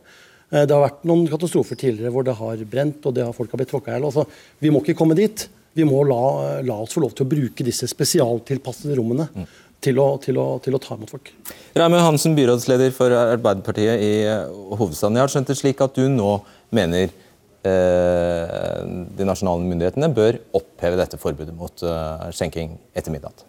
Det 0.51 0.75
har 0.75 0.83
vært 0.83 1.05
noen 1.07 1.29
katastrofer 1.31 1.79
tidligere 1.79 2.11
hvor 2.11 2.25
det 2.27 2.33
har 2.35 2.63
brent 2.67 3.05
og 3.07 3.15
det 3.15 3.23
har 3.23 3.35
folk 3.35 3.53
har 3.55 3.61
blitt 3.61 3.71
tråkka 3.71 3.93
i 3.93 3.95
hjel. 3.95 4.07
Altså, 4.09 4.25
vi 4.59 4.73
må 4.75 4.81
ikke 4.83 4.97
komme 4.99 5.15
dit. 5.15 5.45
Vi 5.79 5.87
må 5.87 6.01
la, 6.03 6.23
la, 6.67 6.79
oss 6.83 6.97
få 6.97 7.05
lov 7.05 7.13
til 7.15 7.23
å 7.23 7.31
bruke 7.31 7.67
disse 7.67 7.87
spesialtilpassede 7.87 8.97
rommene. 8.99 9.29
Mm 9.31 9.47
til 9.85 10.01
å, 10.01 10.07
til 10.23 10.39
å, 10.41 10.47
til 10.63 10.77
å 10.77 10.81
ta 10.83 10.97
imot 10.97 11.13
folk. 11.13 11.33
Raymond 11.79 12.05
Hansen, 12.05 12.37
byrådsleder 12.37 12.93
for 12.95 13.15
Arbeiderpartiet 13.17 14.03
i 14.05 14.13
eh, 14.27 14.53
hovedstaden. 14.77 15.17
Jeg 15.19 15.25
har 15.25 15.33
skjønt 15.33 15.51
det 15.51 15.59
slik 15.59 15.81
at 15.85 15.97
du 15.97 16.05
nå 16.13 16.35
mener 16.77 17.09
eh, 17.09 18.83
de 19.17 19.29
nasjonale 19.29 19.65
myndighetene 19.65 20.11
bør 20.17 20.41
oppheve 20.61 21.01
dette 21.01 21.21
forbudet 21.21 21.57
mot 21.57 21.85
eh, 21.87 22.29
skjenking 22.37 22.77
etter 22.93 23.15
midnatt? 23.15 23.47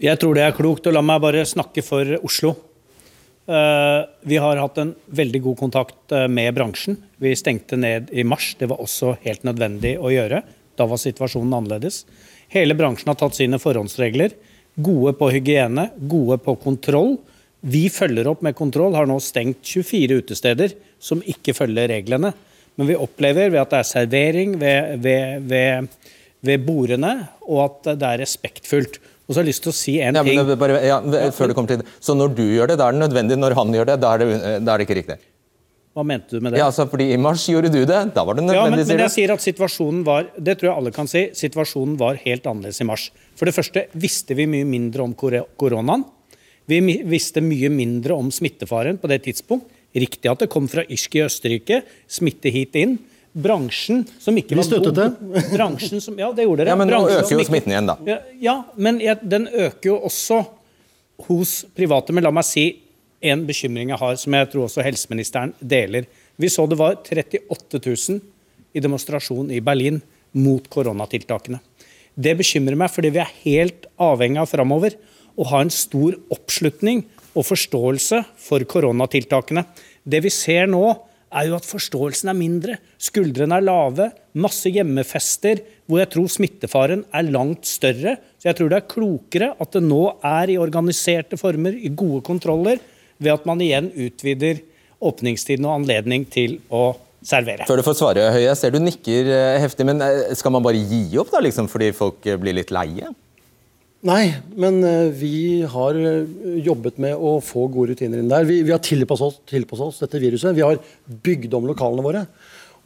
Jeg 0.00 0.16
tror 0.20 0.38
det 0.38 0.46
er 0.46 0.56
klokt. 0.56 0.88
og 0.88 0.96
La 0.96 1.04
meg 1.04 1.20
bare 1.22 1.44
snakke 1.48 1.84
for 1.84 2.16
Oslo. 2.24 2.54
Uh, 3.50 4.06
vi 4.30 4.36
har 4.38 4.60
hatt 4.60 4.76
en 4.78 4.92
veldig 5.16 5.40
god 5.42 5.56
kontakt 5.58 6.12
med 6.30 6.54
bransjen. 6.54 6.94
Vi 7.18 7.32
stengte 7.36 7.76
ned 7.80 8.12
i 8.14 8.22
mars. 8.24 8.52
Det 8.56 8.68
var 8.70 8.80
også 8.80 9.16
helt 9.24 9.42
nødvendig 9.44 9.96
å 9.98 10.12
gjøre. 10.12 10.44
Da 10.78 10.86
var 10.88 11.00
situasjonen 11.02 11.56
annerledes. 11.58 12.04
Hele 12.54 12.76
bransjen 12.78 13.10
har 13.10 13.18
tatt 13.18 13.36
sine 13.36 13.58
forhåndsregler. 13.60 14.32
Gode 14.78 15.14
på 15.18 15.30
hygiene, 15.34 15.88
gode 16.08 16.38
på 16.44 16.54
kontroll. 16.62 17.16
Vi 17.60 17.88
følger 17.92 18.30
opp 18.30 18.44
med 18.46 18.56
kontroll, 18.56 18.94
har 18.96 19.08
nå 19.08 19.18
stengt 19.20 19.64
24 19.66 20.22
utesteder 20.22 20.76
som 21.02 21.24
ikke 21.26 21.54
følger 21.56 21.90
reglene. 21.92 22.32
Men 22.78 22.88
vi 22.88 22.96
opplever 22.96 23.50
ved 23.50 23.60
at 23.60 23.72
det 23.72 23.80
er 23.82 23.88
servering 23.88 24.54
ved, 24.60 25.00
ved, 25.04 25.48
ved, 25.50 25.88
ved 26.46 26.62
bordene, 26.64 27.14
og 27.44 27.64
at 27.66 27.90
det 28.00 28.12
er 28.12 28.22
respektfullt. 28.22 29.00
Og 29.26 29.34
så 29.34 29.40
har 29.40 29.44
jeg 29.44 29.52
lyst 29.52 29.62
til 29.66 29.70
å 29.70 29.76
si 29.76 29.92
en 30.02 30.16
ja, 30.16 30.22
ting. 30.26 30.40
Bare, 30.58 30.78
ja, 30.82 30.96
før 31.36 31.50
du 31.50 31.54
kommer 31.58 31.70
til 31.70 31.82
det. 31.82 31.90
Så 32.02 32.16
når 32.18 32.32
du 32.38 32.46
gjør 32.46 32.72
det, 32.72 32.80
da 32.80 32.88
er 32.88 32.96
det 32.96 33.04
nødvendig. 33.04 33.36
Når 33.38 33.54
han 33.58 33.76
gjør 33.76 33.92
det, 33.92 34.00
da 34.02 34.14
er 34.14 34.24
det, 34.24 34.40
da 34.64 34.72
er 34.72 34.80
det 34.80 34.88
ikke 34.88 34.96
riktig? 35.02 35.18
Hva 35.90 36.04
mente 36.06 36.36
du 36.36 36.44
med 36.44 36.54
det? 36.54 36.60
Ja, 36.60 36.68
altså, 36.70 36.86
fordi 36.86 37.08
I 37.10 37.18
mars 37.18 37.42
gjorde 37.50 37.70
du 37.72 37.80
det. 37.82 37.98
Da 38.14 38.22
var 38.26 38.38
det 38.38 38.44
nødvendig, 38.44 38.60
ja, 38.62 38.70
men, 38.70 38.84
sier 38.84 38.94
men 38.94 39.04
jeg 39.08 39.14
sier 39.16 39.32
at 39.34 39.42
situasjonen 39.42 40.04
var 40.06 40.28
det 40.36 40.54
tror 40.60 40.70
jeg 40.70 40.76
alle 40.78 40.92
kan 40.94 41.10
si, 41.10 41.24
situasjonen 41.34 41.96
var 41.98 42.20
helt 42.22 42.46
annerledes 42.46 42.78
i 42.78 42.86
mars. 42.86 43.08
For 43.38 43.50
det 43.50 43.56
første 43.56 43.88
visste 43.98 44.36
vi 44.38 44.46
mye 44.50 44.68
mindre 44.68 45.02
om 45.02 45.16
koronaen. 45.18 46.06
Vi 46.70 46.78
visste 47.10 47.42
mye 47.42 47.72
mindre 47.74 48.14
om 48.14 48.28
smittefaren 48.30 49.00
på 49.02 49.10
det 49.10 49.24
tidspunkt. 49.26 49.66
Riktig 49.90 50.30
at 50.30 50.44
det 50.44 50.46
kom 50.52 50.68
fra 50.70 50.84
Irsk 50.86 51.16
i 51.18 51.24
Østerrike, 51.24 51.80
smitte 52.06 52.52
hit 52.54 52.78
inn. 52.78 52.94
Bransjen 53.34 54.04
som 54.22 54.38
ikke 54.38 54.54
var 54.54 54.62
Vi 54.62 54.68
støttet 54.68 54.94
det. 54.94 55.08
Bransjen 55.56 56.02
som, 56.02 56.14
ja, 56.18 56.30
det 56.34 56.46
gjorde 56.46 56.62
dere. 56.62 56.74
Ja, 56.74 56.78
Men 56.78 56.90
nå 56.90 57.00
bransjen 57.00 57.24
øker 57.24 57.34
jo 57.34 57.46
smitten 57.48 57.74
igjen, 57.74 57.90
da. 57.90 57.98
Ja, 58.06 58.20
ja 58.38 58.56
men 58.78 59.02
jeg, 59.02 59.18
den 59.26 59.48
øker 59.50 59.90
jo 59.90 59.98
også 60.06 60.44
hos 61.26 61.56
private. 61.74 62.14
Men 62.14 62.26
la 62.26 62.32
meg 62.34 62.46
si 62.46 62.68
en 63.20 63.44
bekymring 63.48 63.92
jeg 63.92 64.00
har, 64.00 64.16
som 64.16 64.36
jeg 64.36 64.48
tror 64.52 64.66
også 64.66 64.84
helseministeren 64.84 65.52
deler. 65.60 66.06
Vi 66.40 66.48
så 66.52 66.66
det 66.68 66.78
var 66.80 66.96
38 67.02 67.80
000 67.84 68.20
i 68.72 68.82
demonstrasjon 68.82 69.50
i 69.52 69.60
Berlin 69.64 70.00
mot 70.32 70.66
koronatiltakene. 70.72 71.60
Det 72.14 72.36
bekymrer 72.38 72.78
meg, 72.78 72.90
fordi 72.92 73.12
vi 73.14 73.22
er 73.22 73.36
helt 73.44 73.86
avhengig 74.00 74.42
av 74.42 74.50
framover 74.50 74.96
å 75.38 75.46
ha 75.52 75.62
en 75.62 75.72
stor 75.72 76.16
oppslutning 76.32 77.04
og 77.36 77.46
forståelse 77.46 78.24
for 78.40 78.64
koronatiltakene. 78.68 79.64
Det 80.02 80.20
vi 80.24 80.32
ser 80.34 80.68
nå, 80.70 80.84
er 81.30 81.46
jo 81.46 81.54
at 81.54 81.66
forståelsen 81.68 82.30
er 82.32 82.34
mindre. 82.34 82.76
Skuldrene 82.98 83.60
er 83.60 83.62
lave. 83.62 84.08
Masse 84.42 84.70
hjemmefester 84.72 85.60
hvor 85.86 86.00
jeg 86.02 86.10
tror 86.10 86.30
smittefaren 86.32 87.04
er 87.14 87.30
langt 87.30 87.68
større. 87.70 88.16
Så 88.38 88.50
jeg 88.50 88.58
tror 88.58 88.72
det 88.72 88.80
er 88.80 88.90
klokere 88.90 89.52
at 89.62 89.76
det 89.76 89.84
nå 89.84 90.02
er 90.26 90.50
i 90.50 90.58
organiserte 90.58 91.38
former, 91.38 91.76
i 91.76 91.92
gode 91.94 92.24
kontroller, 92.26 92.82
ved 93.20 93.36
at 93.36 93.46
man 93.48 93.60
igjen 93.62 93.92
utvider 93.92 94.62
åpningstiden 95.00 95.66
og 95.68 95.78
anledning 95.78 96.26
til 96.28 96.58
å 96.72 96.92
servere. 97.24 97.66
Før 97.68 97.80
du 97.80 97.84
får 97.84 97.96
svare, 97.98 98.28
Høie, 98.34 98.46
jeg 98.48 98.58
ser 98.58 98.74
du 98.74 98.80
nikker 98.82 99.28
eh, 99.32 99.56
heftig, 99.62 99.86
men 99.88 100.00
eh, 100.04 100.30
skal 100.38 100.54
man 100.54 100.64
bare 100.64 100.80
gi 100.80 101.18
opp 101.20 101.32
da, 101.32 101.42
liksom, 101.44 101.68
fordi 101.72 101.90
folk 101.96 102.24
eh, 102.28 102.38
blir 102.40 102.56
litt 102.56 102.72
leie? 102.74 103.12
Nei, 104.08 104.30
men 104.56 104.78
vi 105.12 105.60
har 105.68 105.96
jobbet 106.64 106.96
med 107.04 107.20
å 107.20 107.34
få 107.44 107.66
gode 107.68 107.92
rutiner 107.92 108.22
inn 108.22 108.30
der. 108.32 108.46
Vi, 108.48 108.62
vi 108.64 108.72
har 108.72 108.80
tilpasset 108.80 109.26
oss, 109.26 109.36
tilpasset 109.50 109.90
oss 109.90 109.98
dette 110.00 110.22
viruset. 110.22 110.56
Vi 110.56 110.64
har 110.64 110.80
bygd 111.04 111.52
om 111.58 111.68
lokalene 111.68 112.06
våre. 112.06 112.22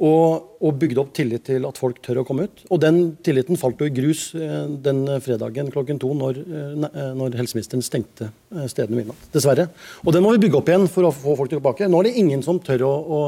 Og, 0.03 0.57
og 0.59 0.79
bygde 0.81 0.99
opp 0.99 1.13
tillit 1.15 1.45
til 1.47 1.63
at 1.69 1.77
folk 1.79 2.01
tør 2.03 2.23
å 2.23 2.25
komme 2.27 2.49
ut. 2.49 2.65
Og 2.75 2.81
den 2.83 2.97
tilliten 3.23 3.59
falt 3.61 3.79
jo 3.79 3.87
i 3.87 3.93
grus 3.95 4.33
eh, 4.35 4.65
den 4.83 5.05
fredagen 5.23 5.71
klokken 5.71 6.01
to 6.03 6.11
når, 6.19 6.41
eh, 6.43 7.13
når 7.15 7.37
helseministeren 7.39 7.85
stengte 7.85 8.27
eh, 8.27 8.67
stedene 8.71 8.99
midnatt. 8.99 9.29
Dessverre. 9.35 9.69
Og 10.03 10.17
den 10.17 10.27
må 10.27 10.35
vi 10.35 10.43
bygge 10.43 10.59
opp 10.59 10.73
igjen 10.73 10.89
for 10.91 11.07
å 11.07 11.15
få 11.15 11.37
folk 11.39 11.55
tilbake. 11.55 11.87
Nå 11.87 12.03
er 12.03 12.11
det 12.11 12.19
ingen 12.25 12.43
som 12.43 12.59
tør 12.59 12.89
å, 12.89 12.93
å, 12.93 13.23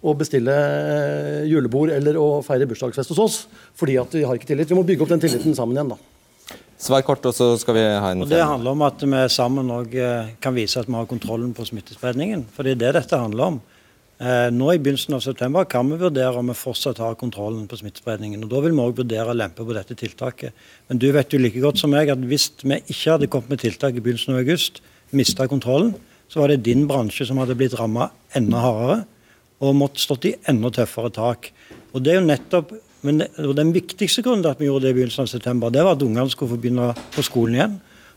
å 0.00 0.16
bestille 0.16 0.54
julebord 1.50 1.92
eller 1.92 2.16
å 2.16 2.38
feire 2.46 2.70
bursdagsfest 2.70 3.12
hos 3.12 3.24
oss, 3.26 3.40
fordi 3.76 4.00
at 4.00 4.16
vi 4.16 4.24
har 4.24 4.40
ikke 4.40 4.54
tillit. 4.54 4.72
Vi 4.72 4.80
må 4.80 4.88
bygge 4.88 5.04
opp 5.04 5.12
den 5.12 5.26
tilliten 5.26 5.58
sammen 5.58 5.76
igjen, 5.76 5.92
da. 5.92 6.00
Svar 6.78 7.02
kort, 7.02 7.24
og 7.26 7.34
så 7.34 7.50
skal 7.58 7.74
vi 7.74 7.82
ha 7.84 8.12
en 8.14 8.22
og 8.22 8.30
Det 8.30 8.38
handler 8.38 8.76
om 8.76 8.84
at 8.86 9.02
vi 9.02 9.22
sammen 9.34 9.72
kan 10.40 10.54
vise 10.54 10.78
at 10.78 10.86
vi 10.86 10.94
har 10.94 11.08
kontrollen 11.10 11.50
på 11.52 11.66
smittespredningen. 11.66 12.46
For 12.54 12.64
det 12.64 12.76
er 12.76 12.84
det 12.84 13.00
dette 13.02 13.18
handler 13.18 13.52
om. 13.52 13.58
Eh, 14.18 14.48
nå 14.50 14.72
i 14.74 14.80
begynnelsen 14.82 15.14
av 15.14 15.22
september 15.22 15.66
kan 15.70 15.86
vi 15.86 15.96
vurdere 16.00 16.40
om 16.40 16.48
vi 16.50 16.54
fortsatt 16.58 16.98
har 16.98 17.14
kontrollen 17.14 17.68
på 17.70 17.76
smittespredningen. 17.78 18.42
og 18.42 18.50
Da 18.50 18.60
vil 18.64 18.72
vi 18.74 18.82
òg 18.82 18.96
vurdere 18.98 19.30
å 19.30 19.36
lempe 19.36 19.62
på 19.62 19.76
dette 19.76 19.94
tiltaket. 19.94 20.52
Men 20.88 20.98
du 20.98 21.12
vet 21.12 21.30
jo 21.30 21.38
like 21.38 21.60
godt 21.62 21.78
som 21.78 21.90
meg 21.94 22.10
at 22.10 22.18
hvis 22.18 22.50
vi 22.64 22.80
ikke 22.80 23.12
hadde 23.12 23.28
kommet 23.30 23.50
med 23.50 23.62
tiltak 23.62 23.94
i 23.94 24.02
begynnelsen 24.02 24.34
av 24.34 24.42
august, 24.42 24.80
mista 25.12 25.46
kontrollen, 25.46 25.94
så 26.28 26.40
var 26.40 26.48
det 26.48 26.64
din 26.66 26.88
bransje 26.88 27.28
som 27.28 27.38
hadde 27.38 27.54
blitt 27.54 27.78
ramma 27.78 28.10
enda 28.34 28.58
hardere 28.58 28.98
og 29.60 29.74
måtte 29.78 30.02
stått 30.02 30.26
i 30.26 30.34
enda 30.50 30.70
tøffere 30.70 31.14
tak. 31.14 31.52
Og 31.94 32.02
det 32.02 32.12
er 32.12 32.20
jo 32.20 32.26
nettopp 32.26 32.74
men 33.06 33.20
det, 33.22 33.30
Den 33.54 33.70
viktigste 33.70 34.24
grunnen 34.26 34.42
til 34.42 34.50
at 34.50 34.58
vi 34.58 34.66
gjorde 34.66 34.88
det 34.88 34.90
i 34.90 34.96
begynnelsen 34.96 35.22
av 35.22 35.30
september, 35.30 35.70
det 35.70 35.84
var 35.86 35.94
at 35.94 36.02
ungene 36.02 36.30
skulle 36.30 36.56
få 36.56 36.58
begynne 36.58 36.90
på 37.14 37.22
skolen 37.22 37.54
igjen. 37.54 37.76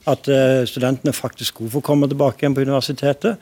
At 0.10 0.26
uh, 0.26 0.66
studentene 0.66 1.14
faktisk 1.14 1.54
skulle 1.54 1.70
få 1.70 1.84
komme 1.86 2.10
tilbake 2.10 2.42
igjen 2.42 2.56
på 2.58 2.64
universitetet. 2.66 3.38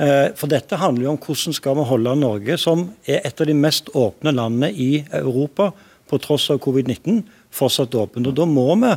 Eh, 0.00 0.32
For 0.38 0.48
dette 0.48 0.78
handler 0.80 1.08
jo 1.08 1.14
om 1.14 1.20
hvordan 1.20 1.56
skal 1.56 1.76
vi 1.76 1.86
holde 1.90 2.16
Norge, 2.16 2.56
som 2.60 2.86
er 3.04 3.20
et 3.26 3.40
av 3.40 3.48
de 3.50 3.56
mest 3.56 3.90
åpne 3.92 4.32
landene 4.32 4.70
i 4.72 5.04
Europa, 5.12 5.72
på 6.10 6.18
tross 6.18 6.48
av 6.50 6.58
covid-19, 6.64 7.20
fortsatt 7.54 7.94
åpent. 7.94 8.26
Og 8.26 8.34
Da 8.34 8.46
må 8.48 8.66
vi 8.80 8.94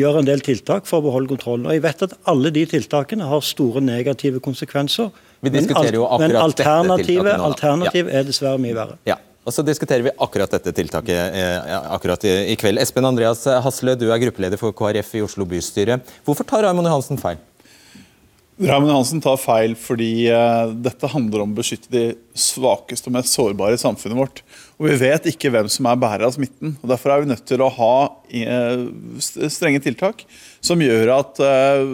gjøre 0.00 0.22
en 0.22 0.28
del 0.28 0.40
tiltak 0.40 0.86
for 0.88 1.00
å 1.00 1.04
beholde 1.08 1.28
kontrollen. 1.32 1.66
Og 1.66 1.74
jeg 1.74 1.82
vet 1.84 2.04
at 2.06 2.14
alle 2.30 2.52
de 2.54 2.62
tiltakene 2.70 3.26
har 3.26 3.42
store 3.44 3.82
negative 3.84 4.40
konsekvenser. 4.40 5.10
Vi 5.42 5.50
diskuterer 5.50 5.98
jo 5.98 6.06
akkurat 6.06 6.30
men 6.30 6.38
alternativet, 6.44 7.26
dette 7.26 7.42
nå, 7.42 7.50
alternativet 7.50 8.14
er 8.14 8.24
dessverre 8.28 8.62
mye 8.62 8.78
verre. 8.78 8.96
Ja, 9.10 9.18
og 9.44 9.52
så 9.56 9.64
diskuterer 9.66 10.06
vi 10.06 10.14
akkurat 10.16 10.54
dette 10.54 10.72
tiltaket 10.76 11.36
eh, 11.42 11.76
akkurat 11.90 12.24
i, 12.24 12.34
i 12.54 12.56
kveld. 12.60 12.80
Espen 12.80 13.08
Andreas 13.08 13.44
Hasle, 13.66 13.98
du 13.98 14.06
er 14.12 14.22
gruppeleder 14.22 14.60
for 14.60 14.72
KrF 14.76 15.14
i 15.18 15.24
Oslo 15.26 15.48
bystyre. 15.48 15.98
Hvorfor 16.24 16.46
tar 16.48 16.64
Raymond 16.68 16.88
Johansen 16.88 17.20
feil? 17.20 17.40
Raymond 18.60 18.92
Hansen 18.92 19.22
tar 19.24 19.38
feil 19.40 19.72
fordi 19.78 20.26
eh, 20.28 20.72
dette 20.84 21.08
handler 21.08 21.46
om 21.46 21.54
å 21.54 21.56
beskytte 21.56 21.88
de 21.94 22.02
svakeste 22.36 23.08
og 23.08 23.14
mest 23.14 23.32
sårbare 23.32 23.78
i 23.78 23.80
samfunnet 23.80 24.18
vårt. 24.18 24.42
Og 24.76 24.90
Vi 24.90 24.96
vet 25.00 25.28
ikke 25.30 25.48
hvem 25.54 25.68
som 25.72 25.86
er 25.88 25.96
bærer 26.00 26.26
av 26.26 26.34
smitten. 26.34 26.74
og 26.82 26.90
Derfor 26.90 27.14
er 27.14 27.22
vi 27.22 27.30
nødt 27.30 27.46
til 27.48 27.64
å 27.64 27.70
ha 27.72 27.94
eh, 28.28 28.82
strenge 29.48 29.80
tiltak 29.80 30.26
som 30.60 30.82
gjør 30.84 31.12
at 31.14 31.40
eh, 31.46 31.86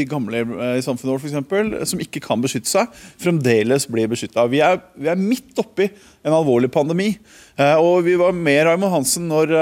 de 0.00 0.06
gamle 0.10 0.40
i 0.80 0.82
samfunnet 0.82 1.12
vårt 1.12 1.22
for 1.22 1.30
eksempel, 1.30 1.70
som 1.86 2.02
ikke 2.02 2.24
kan 2.24 2.42
beskytte 2.42 2.72
seg, 2.72 2.90
fremdeles 3.22 3.86
blir 3.86 4.10
beskytta. 4.10 4.48
Vi, 4.50 4.64
vi 4.98 5.12
er 5.14 5.22
midt 5.22 5.62
oppi 5.62 5.92
en 6.26 6.34
alvorlig 6.34 6.72
pandemi. 6.74 7.12
Og 7.78 8.02
Vi 8.06 8.16
var 8.18 8.34
med 8.34 8.64
Raymond 8.66 8.96
Hansen 8.96 9.30
når 9.30 9.54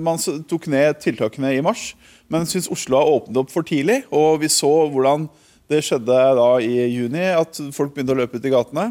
man 0.00 0.20
tok 0.48 0.70
ned 0.72 0.96
tiltakene 1.04 1.52
i 1.58 1.62
mars. 1.64 1.90
Men 2.32 2.48
syns 2.48 2.70
Oslo 2.72 2.96
har 2.96 3.12
åpnet 3.18 3.42
opp 3.42 3.52
for 3.52 3.66
tidlig, 3.66 4.00
og 4.14 4.40
vi 4.40 4.48
så 4.52 4.70
hvordan 4.88 5.28
det 5.70 5.84
skjedde 5.86 6.18
da 6.36 6.50
i 6.64 6.74
juni, 6.90 7.22
at 7.30 7.60
folk 7.74 7.94
begynte 7.94 8.16
å 8.16 8.20
løpe 8.20 8.40
ut 8.40 8.46
i 8.46 8.52
gatene. 8.52 8.90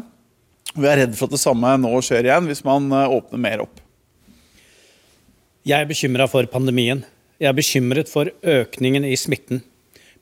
Vi 0.70 0.86
er 0.86 1.02
redd 1.02 1.16
for 1.18 1.28
at 1.28 1.34
det 1.34 1.42
samme 1.42 1.72
nå 1.82 1.92
skjer 2.04 2.28
igjen, 2.28 2.46
hvis 2.48 2.62
man 2.66 2.86
eh, 2.94 3.16
åpner 3.16 3.42
mer 3.42 3.64
opp. 3.64 3.80
Jeg 5.66 5.76
er 5.76 5.88
bekymra 5.88 6.28
for 6.30 6.46
pandemien. 6.48 7.02
Jeg 7.40 7.50
er 7.50 7.56
bekymret 7.56 8.08
for 8.08 8.30
økningen 8.40 9.04
i 9.04 9.16
smitten. 9.18 9.60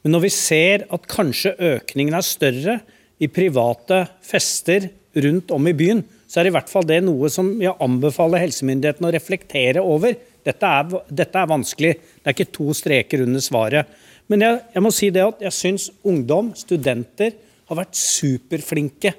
Men 0.03 0.15
når 0.15 0.25
vi 0.27 0.31
ser 0.35 0.87
at 0.95 1.07
kanskje 1.11 1.55
økningen 1.77 2.17
er 2.17 2.27
større 2.27 2.79
i 3.19 3.29
private 3.31 4.05
fester 4.25 4.89
rundt 5.19 5.53
om 5.55 5.67
i 5.71 5.77
byen, 5.77 6.03
så 6.29 6.41
er 6.41 6.51
i 6.51 6.55
hvert 6.55 6.71
fall 6.71 6.87
det 6.87 7.01
noe 7.07 7.31
som 7.33 7.51
jeg 7.63 7.77
anbefaler 7.83 8.43
helsemyndighetene 8.45 9.09
å 9.09 9.15
reflektere 9.15 9.83
over. 9.83 10.17
Dette 10.47 10.71
er, 10.81 10.99
dette 11.09 11.41
er 11.41 11.51
vanskelig. 11.51 11.95
Det 12.21 12.31
er 12.31 12.37
ikke 12.37 12.55
to 12.59 12.75
streker 12.77 13.25
under 13.25 13.43
svaret. 13.43 13.89
Men 14.29 14.45
jeg, 14.45 14.61
jeg 14.75 14.85
må 14.85 14.93
si 14.95 15.09
det 15.15 15.25
at 15.25 15.45
jeg 15.49 15.57
syns 15.57 15.89
ungdom, 16.07 16.53
studenter, 16.59 17.37
har 17.69 17.81
vært 17.81 17.97
superflinke 18.01 19.13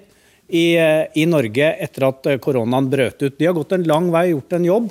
i, 0.49 0.73
i 0.73 1.25
Norge 1.29 1.73
etter 1.85 2.07
at 2.07 2.29
eh, 2.31 2.39
koronaen 2.41 2.89
brøt 2.89 3.21
ut. 3.21 3.35
De 3.37 3.45
har 3.45 3.57
gått 3.57 3.75
en 3.77 3.85
lang 3.89 4.09
vei 4.13 4.29
og 4.29 4.39
gjort 4.39 4.57
en 4.57 4.69
jobb. 4.69 4.87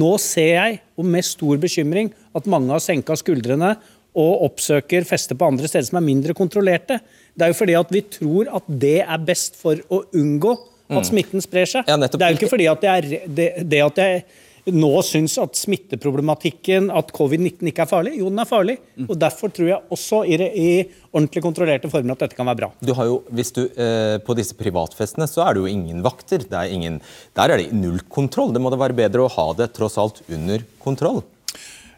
Nå 0.00 0.12
ser 0.20 0.54
jeg, 0.54 0.78
og 0.96 1.08
med 1.12 1.26
stor 1.28 1.60
bekymring, 1.60 2.08
at 2.32 2.48
mange 2.48 2.72
har 2.72 2.80
senka 2.80 3.16
skuldrene 3.20 3.74
og 4.16 4.44
oppsøker 4.48 5.04
fester 5.08 5.36
på 5.36 5.48
andre 5.48 5.68
steder 5.68 5.88
som 5.88 5.98
er 6.00 6.06
mindre 6.06 6.36
kontrollerte. 6.36 6.98
Det 7.32 7.44
er 7.44 7.52
jo 7.52 7.58
fordi 7.58 7.76
at 7.76 7.92
vi 7.92 8.04
tror 8.12 8.48
at 8.60 8.68
det 8.68 8.98
er 9.04 9.26
best 9.28 9.56
for 9.60 9.80
å 9.92 10.02
unngå 10.16 10.56
at 10.92 11.08
smitten 11.08 11.40
sprer 11.44 11.68
seg. 11.68 11.88
Ja, 11.88 11.96
det 11.96 12.10
er 12.18 12.34
jo 12.34 12.40
ikke 12.40 12.52
fordi 12.52 12.68
at 12.68 12.82
jeg, 12.84 13.04
er 13.04 13.28
det, 13.38 13.48
det 13.68 13.80
at 13.84 14.00
jeg 14.02 14.24
nå 14.70 14.90
syns 15.02 15.34
at 15.42 15.58
smitteproblematikken, 15.58 16.86
at 16.94 17.10
covid-19 17.14 17.70
ikke 17.72 17.82
er 17.82 17.90
farlig. 17.90 18.14
Jo, 18.20 18.28
den 18.30 18.42
er 18.42 18.48
farlig. 18.48 18.76
Og 19.08 19.16
Derfor 19.18 19.50
tror 19.54 19.70
jeg 19.72 19.94
også 19.96 20.22
i, 20.28 20.38
det 20.38 20.48
i 20.54 20.68
ordentlig 21.10 21.42
kontrollerte 21.42 21.90
former 21.90 22.14
at 22.14 22.24
dette 22.26 22.38
kan 22.38 22.46
være 22.46 22.60
bra. 22.60 22.70
Du 22.78 22.94
har 22.94 23.10
jo, 23.10 23.20
hvis 23.34 23.50
du, 23.56 23.64
eh, 23.66 24.16
på 24.22 24.36
disse 24.38 24.56
privatfestene 24.58 25.26
så 25.30 25.44
er 25.46 25.56
det 25.56 25.64
jo 25.64 25.72
ingen 25.72 26.02
vakter. 26.06 26.46
Det 26.46 26.58
er 26.58 26.70
ingen, 26.70 27.00
der 27.38 27.54
er 27.54 27.62
det 27.62 27.74
null 27.74 28.00
kontroll. 28.12 28.54
Det 28.54 28.62
må 28.62 28.70
da 28.70 28.78
være 28.80 28.98
bedre 29.02 29.26
å 29.26 29.32
ha 29.34 29.48
det 29.58 29.72
tross 29.74 29.98
alt 29.98 30.22
under 30.30 30.62
kontroll. 30.82 31.22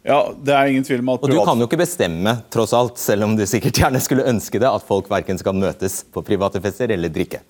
Ja, 0.05 0.19
det 0.37 0.53
er 0.53 0.69
ingen 0.69 0.85
tvil 0.85 1.01
om 1.01 1.15
at 1.15 1.23
Og 1.25 1.33
du 1.33 1.39
kan 1.45 1.61
jo 1.61 1.65
ikke 1.65 1.81
bestemme, 1.81 2.37
tross 2.53 2.75
alt, 2.77 2.99
selv 3.01 3.25
om 3.25 3.37
du 3.39 3.45
sikkert 3.49 3.81
gjerne 3.81 4.01
skulle 4.05 4.27
ønske 4.29 4.61
det, 4.61 4.69
at 4.69 4.85
folk 4.85 5.09
verken 5.13 5.41
skal 5.41 5.57
møtes 5.57 6.03
på 6.13 6.25
private 6.25 6.61
fester 6.65 6.93
eller 6.93 7.13
drikke. 7.13 7.41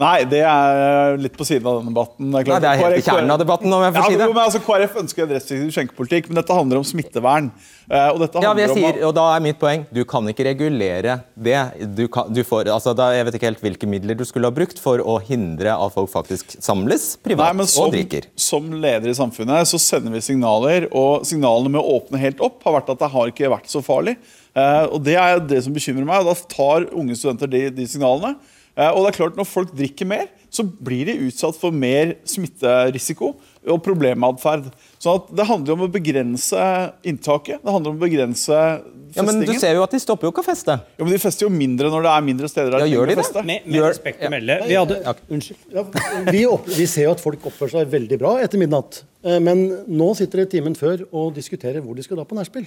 Nei, 0.00 0.22
det 0.24 0.38
er 0.48 1.18
litt 1.20 1.34
på 1.36 1.44
siden 1.44 1.66
av 1.68 1.82
den 1.82 1.90
debatten. 1.90 2.30
Nei, 2.32 2.40
det 2.48 2.56
er 2.56 2.78
helt 2.80 2.96
i 2.96 3.02
kjernen 3.04 3.34
av 3.34 3.40
debatten, 3.42 3.68
om 3.68 3.82
jeg 3.84 3.92
får 3.92 4.00
ja, 4.00 4.08
si 4.08 4.16
det. 4.16 4.28
Jo, 4.30 4.32
men 4.32 4.42
altså, 4.46 4.60
KrF 4.64 4.94
ønsker 5.02 5.26
en 5.26 5.34
restriktiv 5.34 5.74
skjenkepolitikk, 5.76 6.30
men 6.30 6.38
dette 6.40 6.56
handler 6.56 6.80
om 6.80 6.86
smittevern. 6.88 7.50
Eh, 7.84 8.06
og 8.06 8.22
dette 8.22 8.40
Ja, 8.40 8.54
men 8.56 8.62
jeg 8.64 8.78
sier, 8.78 9.00
og 9.04 9.12
da 9.18 9.26
er 9.34 9.42
mitt 9.44 9.58
poeng, 9.60 9.84
Du 9.92 10.00
kan 10.08 10.24
ikke 10.32 10.46
regulere 10.48 11.18
det. 11.36 11.58
Du 11.98 12.06
kan, 12.08 12.30
du 12.32 12.40
får, 12.46 12.70
altså 12.72 12.94
da, 12.96 13.10
jeg 13.12 13.26
vet 13.28 13.36
ikke 13.36 13.48
helt 13.50 13.64
hvilke 13.66 13.88
midler 13.92 14.16
du 14.16 14.24
skulle 14.24 14.48
ha 14.48 14.56
brukt 14.56 14.80
for 14.80 15.02
å 15.04 15.18
hindre 15.26 15.74
at 15.74 15.92
folk 15.92 16.08
faktisk 16.12 16.56
samles 16.64 17.10
privat 17.20 17.58
Nei, 17.58 17.66
som, 17.68 17.90
og 17.90 17.92
drikker. 17.92 18.30
som 18.40 18.70
leder 18.72 19.12
i 19.12 19.16
samfunnet 19.18 19.68
så 19.68 19.80
sender 19.82 20.16
vi 20.16 20.22
signaler, 20.24 20.86
og 20.96 21.26
signalene 21.28 21.74
med 21.76 21.82
å 21.82 21.98
åpne 21.98 22.22
helt 22.22 22.40
opp 22.40 22.64
har 22.64 22.78
vært 22.78 22.94
at 22.94 23.04
det 23.04 23.10
har 23.12 23.34
ikke 23.34 23.52
vært 23.52 23.68
så 23.68 23.84
farlig. 23.84 24.16
Eh, 24.56 24.86
og 24.88 25.04
Det 25.04 25.18
er 25.20 25.44
det 25.44 25.60
som 25.66 25.76
bekymrer 25.76 26.08
meg, 26.08 26.24
og 26.24 26.32
da 26.32 26.54
tar 26.56 26.88
unge 26.96 27.18
studenter 27.20 27.52
de, 27.52 27.66
de 27.74 27.86
signalene. 27.90 28.38
Eh, 28.80 28.88
og 28.96 29.04
det 29.04 29.10
er 29.12 29.18
klart 29.18 29.36
Når 29.36 29.48
folk 29.50 29.72
drikker 29.76 30.08
mer, 30.08 30.28
så 30.50 30.64
blir 30.64 31.04
de 31.10 31.18
utsatt 31.28 31.58
for 31.60 31.70
mer 31.74 32.16
smitterisiko 32.26 33.34
og 33.68 33.82
problematferd. 33.84 34.70
Sånn 35.02 35.18
at 35.20 35.26
Det 35.36 35.44
handler 35.46 35.76
om 35.76 35.82
å 35.84 35.90
begrense 35.92 36.62
inntaket. 37.06 37.60
Det 37.62 37.74
handler 37.74 37.92
om 37.92 37.98
å 38.00 38.02
begrense 38.06 38.56
festingen. 38.56 39.18
Ja, 39.18 39.24
men 39.26 39.42
du 39.44 39.52
ser 39.60 39.74
jo 39.76 39.82
at 39.84 39.92
de 39.94 40.00
stopper 40.00 40.26
jo 40.28 40.32
ikke 40.32 40.42
å 40.44 40.48
feste. 40.48 40.78
Ja, 40.80 41.04
men 41.04 41.12
De 41.12 41.20
fester 41.22 41.44
jo 41.46 41.50
mindre 41.52 41.90
når 41.92 42.06
det 42.06 42.14
er 42.14 42.24
mindre 42.30 42.50
steder 42.50 42.72
der 42.76 42.86
Ja, 42.86 42.88
gjør 42.94 43.10
de 43.10 43.12
å 43.12 43.18
det? 43.20 43.24
feste. 43.26 43.44
Med, 43.50 43.66
med 43.68 43.84
respekt 43.84 44.24
å 44.26 44.32
melde. 44.32 44.56
Vi 44.70 44.78
hadde, 44.80 44.98
unnskyld. 45.36 45.60
Ja, 45.76 45.84
vi, 46.30 46.42
opp, 46.48 46.66
vi 46.80 46.86
ser 46.90 47.08
jo 47.08 47.14
at 47.18 47.22
folk 47.22 47.46
oppfører 47.52 47.76
seg 47.76 47.92
veldig 47.94 48.18
bra 48.22 48.34
etter 48.42 48.58
midnatt. 48.62 49.02
Eh, 49.26 49.38
Men 49.44 49.64
nå 49.90 50.10
sitter 50.18 50.42
de 50.44 50.48
timen 50.56 50.74
før 50.78 51.04
og 51.12 51.34
diskuterer 51.36 51.84
hvor 51.84 51.94
de 51.98 52.06
skal 52.06 52.16
dra 52.20 52.24
på 52.26 52.38
nachspiel. 52.38 52.66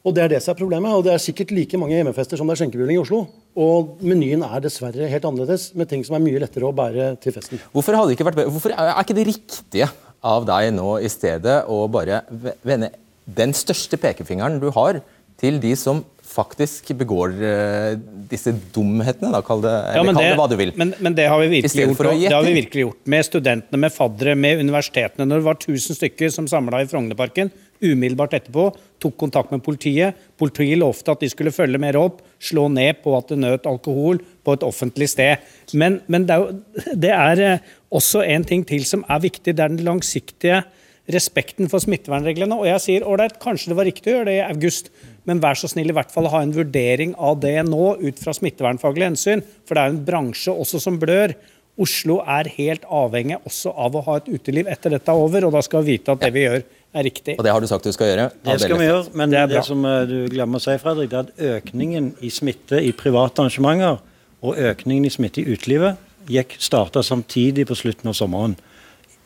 Og 0.00 0.14
Det 0.16 0.22
er 0.24 0.28
det 0.32 0.38
som 0.42 0.54
er 0.54 0.58
problemet. 0.58 0.92
og 0.96 1.04
Det 1.04 1.12
er 1.12 1.20
sikkert 1.20 1.50
like 1.52 1.76
mange 1.78 1.92
hjemmefester 1.92 2.38
som 2.40 2.48
det 2.48 2.54
er 2.56 2.62
skjenkebevilling 2.64 2.96
i 2.96 3.02
Oslo. 3.02 3.26
Og 3.60 3.98
menyen 4.00 4.42
er 4.46 4.62
dessverre 4.64 5.08
helt 5.10 5.26
annerledes, 5.28 5.74
med 5.74 5.90
ting 5.90 6.04
som 6.06 6.16
er 6.16 6.24
mye 6.24 6.40
lettere 6.40 6.64
å 6.64 6.72
bære 6.72 7.20
til 7.20 7.34
festen. 7.36 7.60
Hvorfor, 7.74 7.98
hadde 7.98 8.14
ikke 8.16 8.24
vært, 8.24 8.38
bedre- 8.40 8.54
hvorfor 8.54 8.72
er 8.72 8.94
ikke 9.02 9.18
det 9.18 9.26
riktige 9.28 9.90
av 10.24 10.46
deg 10.48 10.72
nå 10.76 10.98
i 11.04 11.08
stedet 11.12 11.64
å 11.68 11.84
bare 11.90 12.22
vende 12.64 12.90
den 13.26 13.52
største 13.52 13.98
pekefingeren 14.00 14.60
du 14.60 14.70
har 14.74 15.02
til 15.40 15.60
de 15.60 15.74
som 15.76 16.02
faktisk 16.30 16.92
begår 17.00 17.32
eh, 17.42 17.94
disse 18.30 18.52
dumhetene, 18.74 19.32
da, 19.34 19.40
kall 19.42 19.62
det, 19.64 19.72
eller 19.72 20.12
Ja, 20.12 20.12
det, 20.14 20.26
det 20.30 20.36
hva 20.38 20.46
du 20.48 20.56
vil. 20.60 20.72
Men, 20.78 20.92
men 21.02 21.16
det 21.16 21.26
har 21.28 21.40
vi 21.42 21.48
virkelig 21.56 21.88
gjort. 21.88 22.04
Det 22.20 22.32
har 22.32 22.44
vi 22.46 22.52
virkelig 22.54 22.84
gjort 22.86 23.08
med 23.10 23.26
studentene, 23.26 23.80
med 23.82 23.92
faddere, 23.94 24.36
med 24.38 24.62
universitetene. 24.62 25.26
Når 25.26 25.42
det 25.42 25.48
var 25.48 25.58
1000 25.58 25.98
stykker 25.98 26.30
som 26.30 26.46
samla 26.50 26.84
i 26.84 26.88
Frognerparken, 26.90 27.50
umiddelbart 27.80 28.36
etterpå 28.38 28.68
tok 29.00 29.16
kontakt 29.20 29.52
med 29.54 29.62
politiet. 29.64 30.18
Politiet 30.40 30.78
lovte 30.80 31.14
at 31.14 31.22
de 31.22 31.30
skulle 31.32 31.54
følge 31.54 31.80
mer 31.80 31.96
opp, 32.00 32.20
slå 32.40 32.68
ned 32.72 33.00
på 33.04 33.14
at 33.16 33.32
det 33.32 33.40
nøt 33.40 33.68
alkohol 33.68 34.20
på 34.44 34.56
et 34.56 34.66
offentlig 34.66 35.10
sted. 35.12 35.40
Men, 35.72 36.00
men 36.10 36.26
det 36.28 36.36
er, 36.36 36.60
det 37.06 37.14
er 37.16 37.44
eh, 37.46 37.72
også 37.90 38.24
en 38.26 38.44
ting 38.46 38.66
til 38.68 38.84
som 38.88 39.04
er 39.08 39.24
viktig. 39.24 39.54
Det 39.56 39.64
er 39.64 39.72
den 39.72 39.86
langsiktige 39.86 40.62
respekten 41.10 41.70
for 41.70 41.82
smittevernreglene. 41.82 42.56
Og 42.56 42.68
jeg 42.68 42.84
sier 42.84 43.06
ålreit, 43.08 43.38
kanskje 43.42 43.72
det 43.72 43.78
var 43.78 43.88
riktig 43.88 44.12
å 44.12 44.18
gjøre 44.18 44.30
det 44.30 44.36
i 44.38 44.44
august, 44.46 44.90
men 45.28 45.40
vær 45.42 45.58
så 45.58 45.70
snill 45.70 45.92
i 45.92 45.96
hvert 45.96 46.12
fall 46.12 46.28
ha 46.32 46.42
en 46.44 46.54
vurdering 46.54 47.14
av 47.18 47.40
det 47.42 47.56
nå 47.68 47.94
ut 48.00 48.20
fra 48.20 48.34
smittevernfaglige 48.36 49.12
hensyn. 49.12 49.44
For 49.68 49.76
det 49.76 49.84
er 49.84 49.94
en 49.94 50.04
bransje 50.06 50.54
også 50.54 50.82
som 50.82 51.00
blør. 51.00 51.34
Oslo 51.80 52.18
er 52.28 52.50
helt 52.58 52.84
avhengig 52.92 53.38
også 53.46 53.72
av 53.72 53.94
å 53.96 54.04
ha 54.04 54.18
et 54.18 54.28
uteliv 54.28 54.68
etter 54.68 54.92
dette 54.92 55.12
er 55.12 55.20
over, 55.20 55.46
og 55.46 55.54
da 55.54 55.62
skal 55.64 55.84
vi 55.84 55.96
vite 55.96 56.12
at 56.12 56.20
det 56.20 56.32
vi 56.34 56.44
gjør, 56.44 56.64
er 56.92 57.06
riktig. 57.06 57.36
Og 57.38 57.46
det 57.46 57.52
har 57.54 57.62
du 57.62 57.68
sagt 57.70 57.86
du 57.86 57.92
skal 57.94 58.10
gjøre. 58.10 58.28
Det 58.46 58.56
skal 58.62 58.78
vi 58.80 58.88
gjøre, 58.88 59.04
men 59.14 59.30
Det 59.30 59.42
det, 59.50 59.58
er 59.60 59.66
som 59.66 59.84
eh, 59.84 60.06
du 60.08 60.16
glemmer 60.32 60.60
å 60.60 60.64
si, 60.64 60.76
Fredrik, 60.82 61.10
det 61.10 61.18
er 61.18 61.28
at 61.28 61.60
økningen 61.60 62.14
i 62.20 62.30
smitte 62.34 62.80
i 62.82 62.92
private 62.96 63.44
arrangementer 63.44 64.00
og 64.40 64.58
økningen 64.58 65.06
i 65.06 65.12
smitte 65.12 65.42
i 65.42 65.52
utelivet 65.52 66.00
gikk 66.30 66.56
starta 66.62 67.02
samtidig 67.02 67.66
på 67.68 67.76
slutten 67.78 68.10
av 68.10 68.16
sommeren. 68.18 68.56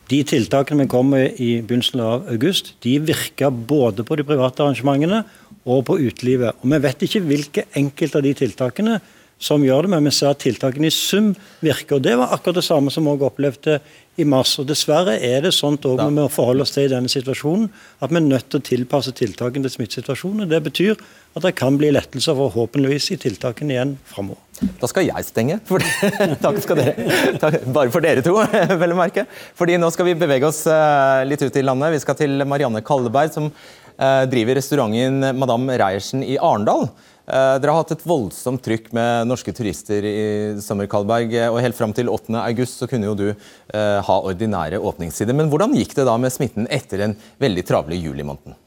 De 0.09 0.21
tiltakene 0.27 0.85
vi 0.85 0.91
kom 0.91 1.09
med 1.09 1.39
i 1.41 1.61
begynnelsen 1.65 2.01
av 2.05 2.27
august, 2.29 2.75
de 2.85 2.99
virka 3.01 3.49
både 3.49 4.05
på 4.05 4.17
de 4.19 4.25
private 4.27 4.61
arrangementene 4.61 5.23
og 5.65 5.85
på 5.87 5.97
utelivet. 5.97 6.53
Og 6.61 6.69
Vi 6.69 6.81
vet 6.83 7.05
ikke 7.07 7.23
hvilke 7.25 7.63
enkelte 7.73 8.19
av 8.19 8.25
de 8.25 8.33
tiltakene 8.37 8.99
som 9.41 9.63
gjør 9.65 9.85
det, 9.85 9.91
men 9.91 10.07
vi 10.07 10.13
ser 10.15 10.31
at 10.31 10.41
tiltakene 10.43 10.87
i 10.87 10.93
sum 10.93 11.33
virker. 11.63 11.97
og 11.97 12.05
Det 12.05 12.15
var 12.17 12.31
akkurat 12.33 12.61
det 12.61 12.65
samme 12.65 12.91
som 12.93 13.07
vi 13.07 13.15
opplevde 13.27 13.79
i 14.15 14.23
mars. 14.23 14.53
og 14.59 14.69
Dessverre 14.69 15.17
er 15.19 15.43
det 15.43 15.51
sånt 15.53 15.85
også 15.85 16.07
vi 16.07 16.15
må 16.15 16.29
forholde 16.31 16.63
oss 16.63 16.71
til 16.75 16.87
i 16.87 16.93
denne 16.93 17.11
situasjonen, 17.11 17.67
at 17.99 18.13
vi 18.13 18.19
er 18.21 18.25
nødt 18.29 18.49
til 18.49 18.61
å 18.61 18.67
tilpasse 18.69 19.11
tiltakene 19.17 19.67
til 19.67 19.75
smittesituasjonen. 19.75 20.45
og 20.45 20.53
Det 20.53 20.61
betyr 20.69 20.95
at 21.35 21.43
det 21.43 21.55
kan 21.59 21.77
bli 21.77 21.91
lettelser 21.91 22.37
forhåpentligvis 22.39 23.11
i 23.11 23.19
tiltakene 23.19 23.75
igjen 23.75 23.95
framover. 24.07 24.39
Da 24.79 24.87
skal 24.87 25.09
jeg 25.09 25.27
stenge. 25.27 25.59
For, 25.67 25.83
takk 26.45 26.61
skal 26.63 26.79
dere. 26.79 27.07
Takk, 27.41 27.57
bare 27.75 27.91
for 27.91 28.05
dere 28.05 28.23
to, 28.23 28.37
vel 28.81 28.95
å 28.95 28.99
merke. 28.99 29.25
Fordi 29.59 29.75
nå 29.81 29.91
skal 29.91 30.07
vi 30.07 30.19
bevege 30.19 30.47
oss 30.47 30.63
eh, 30.71 31.25
litt 31.27 31.43
ut 31.43 31.59
i 31.59 31.65
landet. 31.65 31.97
Vi 31.97 32.05
skal 32.05 32.15
til 32.21 32.45
Marianne 32.47 32.79
Kalleberg, 32.87 33.35
som 33.35 33.49
eh, 33.51 34.23
driver 34.31 34.55
restauranten 34.61 35.35
Madame 35.35 35.75
Reiersen 35.81 36.23
i 36.23 36.39
Arendal. 36.39 36.87
Eh, 37.25 37.55
dere 37.57 37.73
har 37.73 37.81
hatt 37.81 37.95
et 37.95 38.03
voldsomt 38.05 38.61
trykk 38.61 38.91
med 38.93 39.29
norske 39.29 39.53
turister 39.55 40.05
i 40.05 40.17
sommer, 40.61 40.89
Kalberg. 40.89 41.33
Og 41.49 41.61
helt 41.63 41.77
fram 41.77 41.95
til 41.95 42.11
8. 42.13 42.35
august 42.43 42.83
så 42.83 42.89
kunne 42.89 43.09
jo 43.09 43.15
du 43.17 43.25
eh, 43.31 43.97
ha 44.05 44.19
ordinære 44.19 44.77
åpningstider. 44.77 45.33
Men 45.37 45.49
hvordan 45.49 45.73
gikk 45.77 45.97
det 45.97 46.05
da 46.05 46.19
med 46.21 46.33
smitten 46.33 46.69
etter 46.69 47.01
den 47.01 47.17
veldig 47.41 47.65
travle 47.65 47.97
julimåneden? 47.97 48.59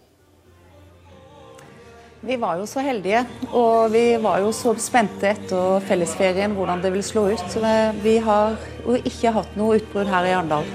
Vi 2.19 2.35
var 2.35 2.59
jo 2.59 2.65
så 2.67 2.83
heldige, 2.83 3.21
og 3.55 3.93
vi 3.95 4.17
var 4.19 4.41
jo 4.43 4.49
så 4.51 4.73
spente 4.83 5.29
etter 5.31 5.85
fellesferien 5.87 6.51
hvordan 6.57 6.83
det 6.83 6.91
vil 6.91 7.05
slå 7.07 7.29
ut. 7.31 7.59
Vi 8.03 8.17
har 8.27 8.57
jo 8.83 8.99
ikke 8.99 9.31
hatt 9.37 9.55
noe 9.55 9.79
utbrudd 9.79 10.11
her 10.11 10.27
i 10.27 10.35
Arendal. 10.35 10.67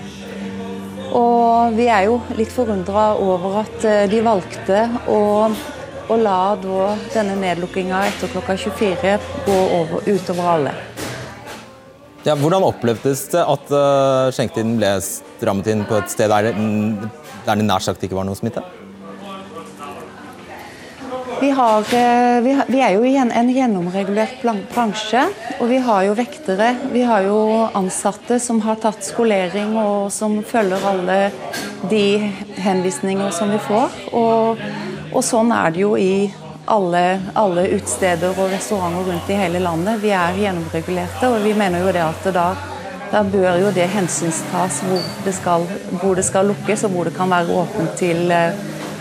Og 1.13 1.76
vi 1.76 1.89
er 1.91 2.08
jo 2.08 2.15
litt 2.39 2.50
forundra 2.50 3.12
over 3.19 3.60
at 3.65 3.84
eh, 3.86 4.06
de 4.10 4.24
valgte 4.24 4.86
å 5.12 5.19
og 6.13 6.21
la 6.21 6.54
da 6.62 6.93
denne 7.13 7.38
nedlukkinga 7.41 8.04
etter 8.12 8.32
klokka 8.34 8.58
24 8.60 9.17
gå 9.47 9.58
over, 9.80 10.06
utover 10.06 10.52
alle. 10.56 10.76
Ja, 12.23 12.38
hvordan 12.39 12.63
opplevdes 12.63 13.26
det 13.34 13.41
at 13.41 13.73
uh, 13.73 14.30
skjenketiden 14.32 14.78
ble 14.80 14.93
strammet 15.04 15.67
inn 15.73 15.84
på 15.89 15.97
et 15.99 16.13
sted 16.13 16.32
der 16.32 16.52
det, 16.52 17.10
der 17.43 17.60
det 17.60 17.67
nær 17.67 17.84
sagt 17.84 18.06
ikke 18.06 18.15
var 18.15 18.30
noe 18.30 18.39
smitte? 18.39 18.63
Vi, 21.43 21.49
har, 21.49 21.80
eh, 21.91 22.41
vi, 22.45 22.54
vi, 22.67 22.80
er 22.80 22.93
jo 22.93 23.02
i 23.04 23.17
en, 23.19 23.32
en 23.36 23.49
gjennomregulert 23.52 24.38
bransje, 24.71 25.26
og 25.58 25.67
vi 25.67 25.82
har 25.84 26.06
jo 26.08 26.13
vektere. 26.15 26.69
Vi 26.93 27.02
har 27.04 27.26
jo 27.26 27.65
ansatte 27.76 28.38
som 28.39 28.62
har 28.63 28.80
tatt 28.80 29.04
skolering 29.04 29.76
og 29.82 30.08
som 30.15 30.38
følger 30.47 30.88
alle 30.88 31.17
de 31.91 32.32
henvisninger 32.63 33.36
som 33.36 33.52
vi 33.52 33.60
får. 33.65 33.99
Og 34.15 34.63
og 35.13 35.23
sånn 35.26 35.52
er 35.54 35.73
det 35.73 35.84
jo 35.84 35.93
i 35.99 36.32
alle, 36.65 37.21
alle 37.38 37.65
utesteder 37.76 38.38
og 38.38 38.52
restauranter 38.52 39.10
rundt 39.12 39.30
i 39.30 39.38
hele 39.38 39.62
landet. 39.63 39.99
Vi 40.02 40.13
er 40.15 40.38
gjennomregulerte, 40.39 41.30
og 41.30 41.43
vi 41.43 41.54
mener 41.58 41.84
jo 41.84 41.91
det 41.93 42.04
at 42.06 42.30
da, 42.36 42.45
da 43.12 43.23
bør 43.28 43.60
jo 43.62 43.73
det 43.76 43.89
hensynstas 43.93 44.80
hvor 44.88 45.04
det, 45.26 45.36
skal, 45.38 45.67
hvor 46.02 46.15
det 46.17 46.26
skal 46.28 46.49
lukkes, 46.54 46.86
og 46.88 46.95
hvor 46.95 47.10
det 47.10 47.17
kan 47.17 47.32
være 47.34 47.60
åpent 47.63 47.93
til, 47.99 48.34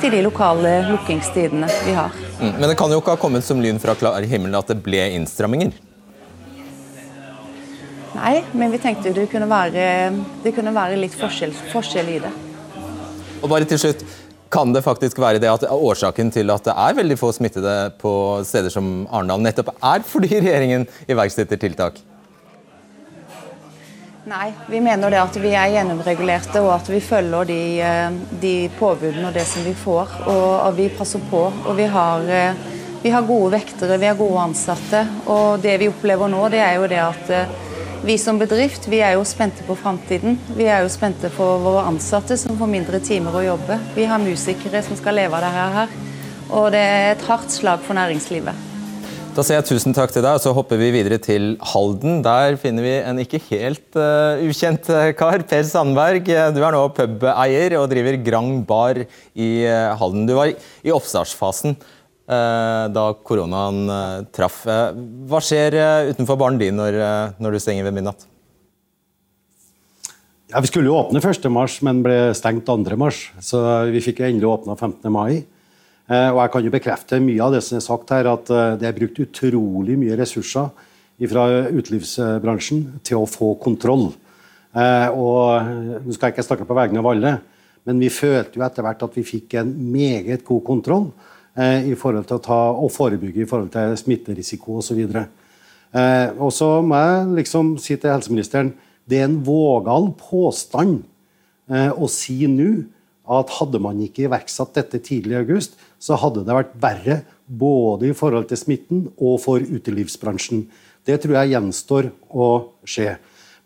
til 0.03 0.17
de 0.17 0.25
lokale 0.27 0.75
lukkingstidene 0.91 1.71
vi 1.87 1.97
har. 1.97 2.21
Mm, 2.41 2.53
men 2.59 2.69
det 2.69 2.77
kan 2.79 2.93
jo 2.93 3.01
ikke 3.01 3.15
ha 3.15 3.23
kommet 3.23 3.47
som 3.47 3.63
lyn 3.63 3.81
fra 3.83 3.95
klar 3.99 4.27
himmel 4.27 4.59
at 4.59 4.73
det 4.73 4.81
ble 4.83 5.07
innstramminger? 5.17 5.73
Nei, 8.13 8.43
men 8.53 8.71
vi 8.75 8.79
tenkte 8.83 9.15
det 9.17 9.31
kunne 9.33 9.49
være, 9.49 9.85
det 10.45 10.53
kunne 10.55 10.75
være 10.75 10.99
litt 11.01 11.15
forskjell, 11.17 11.55
forskjell 11.73 12.11
i 12.13 12.19
det. 12.23 12.33
Og 13.43 13.49
bare 13.51 13.67
til 13.67 13.81
slutt, 13.81 14.03
kan 14.53 14.73
det 14.73 14.85
faktisk 14.85 15.19
være 15.23 15.41
det 15.41 15.49
at 15.51 15.65
årsaken 15.73 16.31
til 16.35 16.53
at 16.53 16.67
det 16.69 16.77
er 16.77 16.97
veldig 17.01 17.19
få 17.21 17.33
smittede 17.33 17.77
på 18.01 18.15
steder 18.47 18.73
som 18.73 19.07
Arendal, 19.11 19.41
nettopp 19.41 19.73
er 19.81 20.05
fordi 20.07 20.35
regjeringen 20.37 20.85
iverksetter 21.09 21.61
tiltak? 21.61 22.03
Nei, 24.29 24.53
vi 24.71 24.79
mener 24.79 25.11
det 25.11 25.19
at 25.19 25.37
vi 25.43 25.51
er 25.59 25.73
gjennomregulerte 25.73 26.61
og 26.63 26.77
at 26.77 26.91
vi 26.93 27.01
følger 27.03 27.49
de, 27.49 27.63
eh, 27.83 28.21
de 28.45 28.53
påbudene 28.79 29.33
og 29.33 29.35
det 29.35 29.43
som 29.51 29.65
vi 29.67 29.73
får. 29.75 30.13
Og 30.31 30.53
og 30.69 30.77
vi 30.77 30.87
passer 30.95 31.25
på. 31.31 31.41
Og 31.67 31.75
vi 31.77 31.89
har, 31.91 32.23
eh, 32.31 32.55
vi 33.03 33.11
har 33.11 33.27
gode 33.27 33.51
vektere, 33.57 33.99
vi 33.99 34.07
har 34.07 34.15
gode 34.15 34.39
ansatte. 34.39 35.03
Og 35.27 35.61
det 35.61 35.75
vi 35.81 35.89
opplever 35.91 36.31
nå, 36.31 36.49
det 36.51 36.61
er 36.61 36.75
jo 36.79 36.87
det 36.87 37.03
at 37.03 37.31
eh, 37.31 37.72
vi 38.03 38.17
som 38.19 38.39
bedrift 38.39 38.89
vi 38.91 38.99
er 38.99 39.15
jo 39.15 39.23
spente 39.27 39.63
på 39.63 39.77
framtiden. 39.79 40.35
Vi 40.57 40.67
er 40.67 40.83
jo 40.83 40.91
spente 40.91 41.31
for 41.31 41.63
våre 41.63 41.85
ansatte 41.87 42.35
som 42.41 42.57
får 42.59 42.71
mindre 42.71 42.99
timer 43.05 43.37
å 43.39 43.45
jobbe. 43.45 43.79
Vi 43.95 44.07
har 44.11 44.19
musikere 44.23 44.83
som 44.83 44.99
skal 44.99 45.21
leve 45.21 45.39
av 45.39 45.45
dette 45.47 45.69
her. 45.77 45.95
Og 46.53 46.67
det 46.75 46.83
er 46.83 47.09
et 47.13 47.25
hardt 47.29 47.55
slag 47.55 47.85
for 47.87 47.97
næringslivet. 47.97 48.69
Da 49.33 49.41
sier 49.41 49.61
jeg 49.61 49.69
tusen 49.71 49.95
takk 49.97 50.11
til 50.13 50.21
deg, 50.21 50.35
og 50.37 50.43
så 50.45 50.51
hopper 50.53 50.77
vi 50.77 50.91
videre 50.93 51.17
til 51.23 51.55
Halden. 51.71 52.19
Der 52.27 52.59
finner 52.61 52.85
vi 52.85 52.97
en 52.99 53.23
ikke 53.23 53.41
helt 53.47 53.97
uh, 53.97 54.43
ukjent 54.45 54.91
eh, 54.93 55.15
kar. 55.17 55.41
Per 55.49 55.65
Sandberg, 55.65 56.27
du 56.27 56.61
er 56.61 56.75
nå 56.75 56.83
pubeier 56.93 57.79
og 57.79 57.87
driver 57.95 58.19
Grand 58.27 58.61
bar 58.69 59.01
i 59.01 59.51
uh, 59.65 59.95
Halden. 60.03 60.27
Du 60.29 60.35
var 60.37 60.53
i 60.53 60.93
oppstartsfasen. 60.93 61.79
Eh, 62.23 62.85
da 62.95 63.07
koronaen 63.27 63.89
eh, 63.91 64.19
traff. 64.35 64.63
Eh, 64.71 64.99
hva 65.27 65.41
skjer 65.43 65.75
utenfor 66.13 66.39
baren 66.39 66.61
din 66.61 66.77
når, 66.79 66.99
når, 67.43 67.57
du 67.57 67.63
stenger 67.63 67.89
ved 67.89 67.97
midnatt? 67.97 68.29
Ja, 70.53 70.61
vi 70.63 70.71
skulle 70.71 70.87
jo 70.87 71.01
åpne 71.01 71.19
1. 71.19 71.49
mars, 71.51 71.81
men 71.83 72.05
ble 72.05 72.31
stengt 72.39 72.69
2. 72.69 72.95
mars. 73.01 73.25
Så 73.43 73.59
vi 73.91 74.05
fikk 74.05 74.23
endelig 74.23 74.53
åpna 74.53 74.77
15. 74.77 75.09
mai. 75.11 75.43
Og 76.13 76.39
jeg 76.43 76.51
kan 76.53 76.65
jo 76.67 76.73
bekrefte 76.75 77.19
mye 77.25 77.41
av 77.41 77.55
det 77.55 77.63
som 77.65 77.79
er 77.79 77.85
sagt 77.87 78.11
her, 78.13 78.27
at 78.29 78.51
det 78.77 78.85
er 78.85 78.97
brukt 78.97 79.21
utrolig 79.23 79.95
mye 79.97 80.19
ressurser 80.19 80.69
fra 81.31 81.45
utelivsbransjen 81.73 82.83
til 83.07 83.23
å 83.23 83.31
få 83.31 83.55
kontroll. 83.63 84.11
Og 84.75 85.71
Nå 86.05 86.13
skal 86.13 86.29
jeg 86.29 86.35
ikke 86.35 86.45
snakke 86.51 86.67
på 86.69 86.77
vegne 86.77 87.01
av 87.01 87.09
alle, 87.15 87.33
men 87.89 88.03
vi 88.03 88.13
følte 88.13 88.61
jo 88.61 88.67
etter 88.67 88.85
hvert 88.85 89.07
at 89.07 89.17
vi 89.17 89.25
fikk 89.25 89.57
en 89.63 89.73
meget 89.95 90.45
god 90.45 90.67
kontroll. 90.69 91.09
Eh, 91.53 91.91
i 91.93 91.97
forhold 92.01 92.25
til 92.25 92.39
å 92.39 92.41
ta, 92.41 92.59
og 92.73 92.89
forebygge 92.95 93.43
i 93.45 93.49
forhold 93.49 93.69
til 93.75 93.93
smitterisiko 94.01 94.79
osv. 94.81 95.03
Eh, 95.05 96.29
og 96.41 96.49
så 96.57 96.69
må 96.81 96.97
jeg 96.97 97.27
liksom 97.43 97.75
si 97.77 97.99
til 98.01 98.09
helseministeren 98.09 98.71
det 99.05 99.19
er 99.19 99.27
en 99.27 99.43
vågal 99.45 100.09
påstand 100.17 101.03
eh, 101.69 101.91
å 101.93 102.09
si 102.09 102.47
nå 102.49 102.87
at 103.37 103.53
hadde 103.59 103.83
man 103.85 104.01
ikke 104.01 104.25
iverksatt 104.25 104.73
dette 104.79 105.03
tidlig 105.05 105.37
i 105.37 105.43
august, 105.43 105.77
så 106.01 106.17
hadde 106.17 106.47
det 106.47 106.57
vært 106.57 106.73
verre 106.81 107.19
både 107.45 108.09
i 108.09 108.17
forhold 108.17 108.49
til 108.49 108.61
smitten 108.63 109.05
og 109.19 109.37
for 109.45 109.61
utelivsbransjen. 109.61 110.65
Det 111.05 111.19
tror 111.21 111.37
jeg 111.37 111.53
gjenstår 111.53 112.09
å 112.33 112.49
skje. 112.89 113.19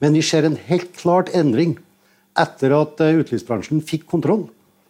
Men 0.02 0.18
vi 0.18 0.24
ser 0.26 0.48
en 0.48 0.58
helt 0.66 0.90
klart 0.98 1.30
endring 1.38 1.78
etter 2.36 2.74
at 2.74 2.98
utelivsbransjen 2.98 3.84
fikk 3.86 4.08
kontroll 4.10 4.48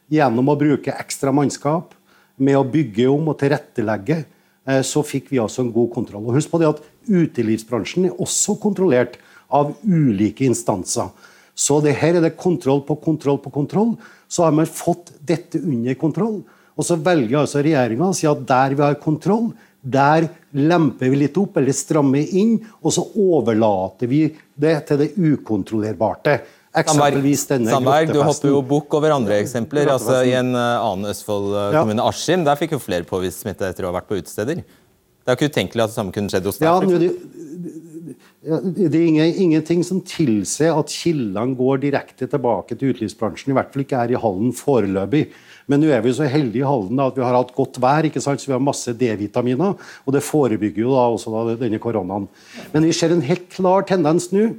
gjennom 0.09 0.49
å 0.49 0.59
bruke 0.59 0.97
ekstra 0.97 1.35
mannskap, 1.35 1.93
med 2.37 2.59
å 2.59 2.67
bygge 2.69 3.07
om 3.11 3.31
og 3.33 3.39
tilrettelegge, 3.41 4.19
eh, 4.67 4.83
så 4.83 5.03
fikk 5.07 5.31
vi 5.33 5.41
altså 5.43 5.65
en 5.65 5.73
god 5.75 5.93
kontroll. 5.95 6.27
Og 6.27 6.37
Husk 6.39 6.53
på 6.53 6.61
det 6.63 6.73
at 6.75 6.83
utelivsbransjen 7.07 8.09
er 8.09 8.21
også 8.23 8.59
kontrollert 8.63 9.17
av 9.49 9.75
ulike 9.85 10.47
instanser. 10.47 11.13
Så 11.57 11.81
det 11.81 11.97
her 11.97 12.19
er 12.19 12.27
det 12.27 12.37
kontroll 12.37 12.83
på 12.85 12.99
kontroll 13.01 13.39
på 13.41 13.53
kontroll. 13.55 13.95
Så 14.29 14.45
har 14.45 14.53
man 14.53 14.69
fått 14.69 15.15
dette 15.25 15.63
under 15.63 15.97
kontroll. 15.97 16.43
Og 16.77 16.85
så 16.85 16.99
velger 17.01 17.41
altså 17.41 17.63
regjeringa 17.65 18.11
å 18.11 18.17
si 18.17 18.29
at 18.29 18.43
der 18.49 18.77
vi 18.77 18.85
har 18.85 18.99
kontroll, 19.01 19.55
der 19.81 20.27
lemper 20.57 21.09
vi 21.13 21.23
litt 21.23 21.37
opp 21.39 21.57
eller 21.57 21.73
strammer 21.77 22.35
inn, 22.37 22.59
og 22.83 22.93
så 22.93 23.05
overlater 23.23 24.11
vi 24.11 24.27
det 24.59 24.75
til 24.89 25.01
det 25.01 25.13
ukontrollerbare. 25.15 26.41
Eksempelvis 26.77 27.47
denne 27.49 27.73
Sandberg, 27.73 28.11
du 28.13 28.21
hopper 28.21 28.51
jo 28.53 28.61
bukk 28.67 28.99
over 28.99 29.15
andre 29.15 29.39
eksempler. 29.41 29.89
altså 29.95 30.21
I 30.29 30.35
en 30.43 30.53
uh, 30.53 30.85
annen 30.85 31.09
Østfold-kommune, 31.13 32.03
ja. 32.03 32.11
Askim, 32.11 32.45
der 32.45 32.59
fikk 32.61 32.77
jo 32.77 32.83
flere 32.83 33.09
påvist 33.09 33.47
smitte 33.47 33.71
etter 33.71 33.87
å 33.87 33.93
ha 33.93 33.97
vært 33.97 34.11
på 34.11 34.19
utesteder. 34.21 34.61
Det 34.61 35.33
er 35.33 35.39
ikke 35.39 35.51
utenkelig 35.51 35.87
at 35.87 35.91
det 35.91 35.97
samme 35.97 36.15
kunne 36.15 36.31
skjedd 36.31 36.45
hos 36.47 36.61
deg? 36.61 36.69
Ja, 36.69 38.61
det, 38.61 38.85
det, 38.93 38.95
er 38.95 39.07
ingen, 39.09 39.33
ingenting 39.47 39.81
som 39.83 39.99
tilsier 40.07 40.77
at 40.77 40.93
kildene 40.93 41.57
går 41.59 41.81
direkte 41.83 42.29
tilbake 42.31 42.77
til 42.77 42.93
utelivsbransjen. 42.93 43.51
I 43.51 43.57
hvert 43.57 43.73
fall 43.73 43.83
ikke 43.83 44.03
her 44.05 44.13
i 44.13 44.21
Hallen 44.23 44.53
foreløpig. 44.55 45.25
Men 45.67 45.83
nå 45.83 45.91
er 45.91 46.05
vi 46.05 46.13
så 46.15 46.29
heldige 46.31 46.63
i 46.63 46.69
Halden 46.69 47.03
at 47.03 47.17
vi 47.19 47.25
har 47.27 47.35
hatt 47.35 47.51
godt 47.57 47.81
vær, 47.83 48.07
ikke 48.07 48.23
sant? 48.23 48.39
så 48.39 48.53
vi 48.53 48.55
har 48.55 48.63
masse 48.63 48.95
D-vitaminer. 48.95 49.75
Og 50.07 50.15
det 50.15 50.23
forebygger 50.23 50.85
jo 50.85 50.95
da 50.95 51.09
også 51.17 51.35
da 51.35 51.57
denne 51.65 51.83
koronaen. 51.83 52.29
Men 52.71 52.87
vi 52.87 52.95
ser 52.95 53.17
en 53.17 53.25
helt 53.27 53.49
klar 53.57 53.89
tendens 53.89 54.31
nå 54.35 54.53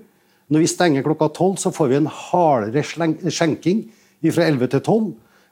når 0.47 0.63
vi 0.63 0.69
stenger 0.71 1.05
klokka 1.05 1.29
tolv, 1.36 1.57
så 1.60 1.71
får 1.75 1.89
vi 1.91 1.99
en 1.99 2.12
hardere 2.12 2.83
skjenking 2.83 3.86
fra 4.31 4.47
11 4.47 4.71
til 4.73 4.81
12. 4.81 5.07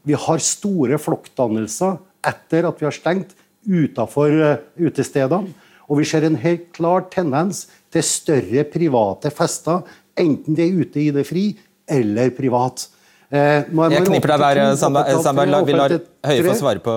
Vi 0.06 0.18
har 0.26 0.44
store 0.44 1.00
flokkdannelser 1.02 1.98
etter 2.26 2.68
at 2.70 2.80
vi 2.82 2.88
har 2.88 2.96
stengt 2.96 3.36
utenfor 3.66 4.34
eh, 4.34 4.64
utestedene. 4.80 5.54
Og 5.86 6.00
vi 6.00 6.08
ser 6.10 6.26
en 6.26 6.38
helt 6.42 6.72
klar 6.74 7.06
tendens 7.14 7.66
til 7.94 8.06
større 8.06 8.64
private 8.72 9.30
fester, 9.34 9.84
enten 10.18 10.58
det 10.58 10.66
er 10.66 10.80
ute 10.82 11.02
i 11.04 11.12
det 11.14 11.26
fri 11.28 11.50
eller 11.92 12.32
privat. 12.34 12.88
Eh, 13.30 13.68
jeg 13.68 14.06
kniper 14.08 14.34
deg 14.34 14.62
der, 14.62 14.64
Sandberg. 14.80 15.68
Vi 15.68 15.76
lar 15.76 16.00
Høie 16.26 16.46
få 16.46 16.58
svare 16.58 16.82
på 16.86 16.96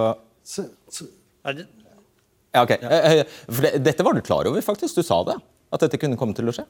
ja, 2.49 2.63
okay. 2.65 2.79
Eh, 2.81 3.79
Dette 3.79 4.05
var 4.05 4.17
du 4.17 4.23
klar 4.25 4.49
over, 4.49 4.61
faktisk. 4.65 4.97
Du 4.97 5.05
sa 5.05 5.21
det. 5.29 5.37
At 5.73 5.85
dette 5.85 6.01
kunne 6.01 6.17
komme 6.17 6.37
til 6.37 6.49
å 6.49 6.55
skje? 6.55 6.65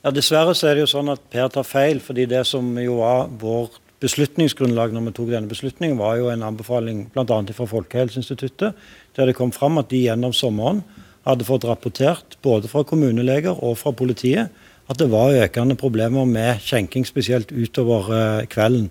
Ja, 0.00 0.08
Dessverre 0.16 0.54
så 0.56 0.70
er 0.70 0.78
det 0.78 0.86
jo 0.86 0.92
sånn 0.94 1.12
at 1.12 1.26
Per 1.28 1.50
tar 1.52 1.66
feil. 1.68 2.00
fordi 2.00 2.24
det 2.26 2.46
som 2.48 2.64
jo 2.80 2.96
var 3.02 3.28
vår 3.28 3.68
beslutningsgrunnlag 4.00 4.94
når 4.96 5.10
vi 5.10 5.12
tok 5.12 5.28
denne 5.28 5.50
beslutningen, 5.50 5.98
var 5.98 6.16
jo 6.16 6.30
en 6.32 6.42
anbefaling 6.42 7.10
bl.a. 7.12 7.24
fra 7.52 7.66
Folkehelseinstituttet, 7.68 8.74
der 9.16 9.26
det 9.26 9.36
kom 9.36 9.52
fram 9.52 9.76
at 9.76 9.90
de 9.90 10.00
gjennom 10.06 10.32
sommeren 10.32 10.80
hadde 11.28 11.44
fått 11.44 11.66
rapportert 11.68 12.38
både 12.40 12.70
fra 12.72 12.80
kommuneleger 12.82 13.60
og 13.60 13.76
fra 13.76 13.92
politiet 13.92 14.48
at 14.88 14.98
det 14.98 15.10
var 15.12 15.36
økende 15.36 15.76
problemer 15.76 16.24
med 16.24 16.64
skjenking, 16.64 17.04
spesielt 17.04 17.52
utover 17.52 18.08
uh, 18.08 18.46
kvelden. 18.48 18.88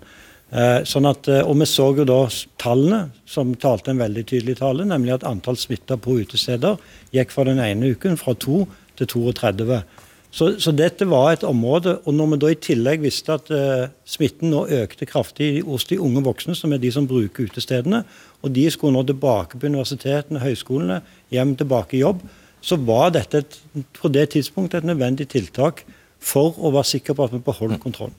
Eh, 0.50 0.80
sånn 0.82 1.06
at, 1.06 1.28
eh, 1.30 1.46
og 1.46 1.60
Vi 1.60 1.66
så 1.70 1.84
jo 1.94 2.04
da 2.04 2.24
tallene 2.58 3.12
som 3.24 3.52
talte 3.54 3.92
en 3.92 4.00
veldig 4.02 4.24
tydelig 4.26 4.56
tale, 4.58 4.82
nemlig 4.82 5.12
at 5.14 5.26
antall 5.28 5.54
smitta 5.54 5.94
på 5.94 6.16
utesteder 6.18 6.80
gikk 7.14 7.30
fra 7.30 7.44
den 7.46 7.60
ene 7.62 7.92
uken 7.94 8.18
fra 8.18 8.34
2 8.34 8.64
til 8.98 9.06
32. 9.06 9.78
Så, 10.30 10.52
så, 10.62 10.70
dette 10.70 11.08
var 11.10 11.32
et 11.32 11.44
område, 11.46 11.96
og 12.06 12.14
når 12.14 12.28
vi 12.30 12.36
da 12.42 12.50
i 12.52 12.58
tillegg 12.62 13.02
visste 13.02 13.34
at 13.34 13.48
uh, 13.50 13.88
smitten 14.06 14.52
nå 14.52 14.62
økte 14.78 15.08
kraftig 15.10 15.64
hos 15.66 15.88
de 15.90 15.98
unge 15.98 16.22
voksne, 16.22 16.54
som 16.54 16.70
er 16.70 16.78
de 16.82 16.92
som 16.94 17.08
bruker 17.10 17.48
utestedene, 17.50 18.04
og 18.40 18.54
de 18.54 18.68
skulle 18.70 18.94
nå 18.94 19.02
tilbake 19.08 19.58
på 19.58 19.66
universitetene, 19.66 20.42
høyskolene, 20.44 21.00
hjem 21.34 21.56
tilbake 21.58 21.98
i 21.98 22.04
jobb, 22.04 22.22
så 22.62 22.78
var 22.78 23.10
dette 23.16 23.42
et, 23.42 23.58
på 23.98 24.10
det 24.12 24.28
tidspunktet 24.36 24.84
et 24.84 24.90
nødvendig 24.92 25.26
tiltak 25.32 25.82
for 26.20 26.54
å 26.60 26.70
være 26.76 26.92
sikker 26.92 27.16
på 27.16 27.26
at 27.26 27.34
vi 27.34 27.42
beholdt 27.42 27.82
kontrollen. 27.82 28.14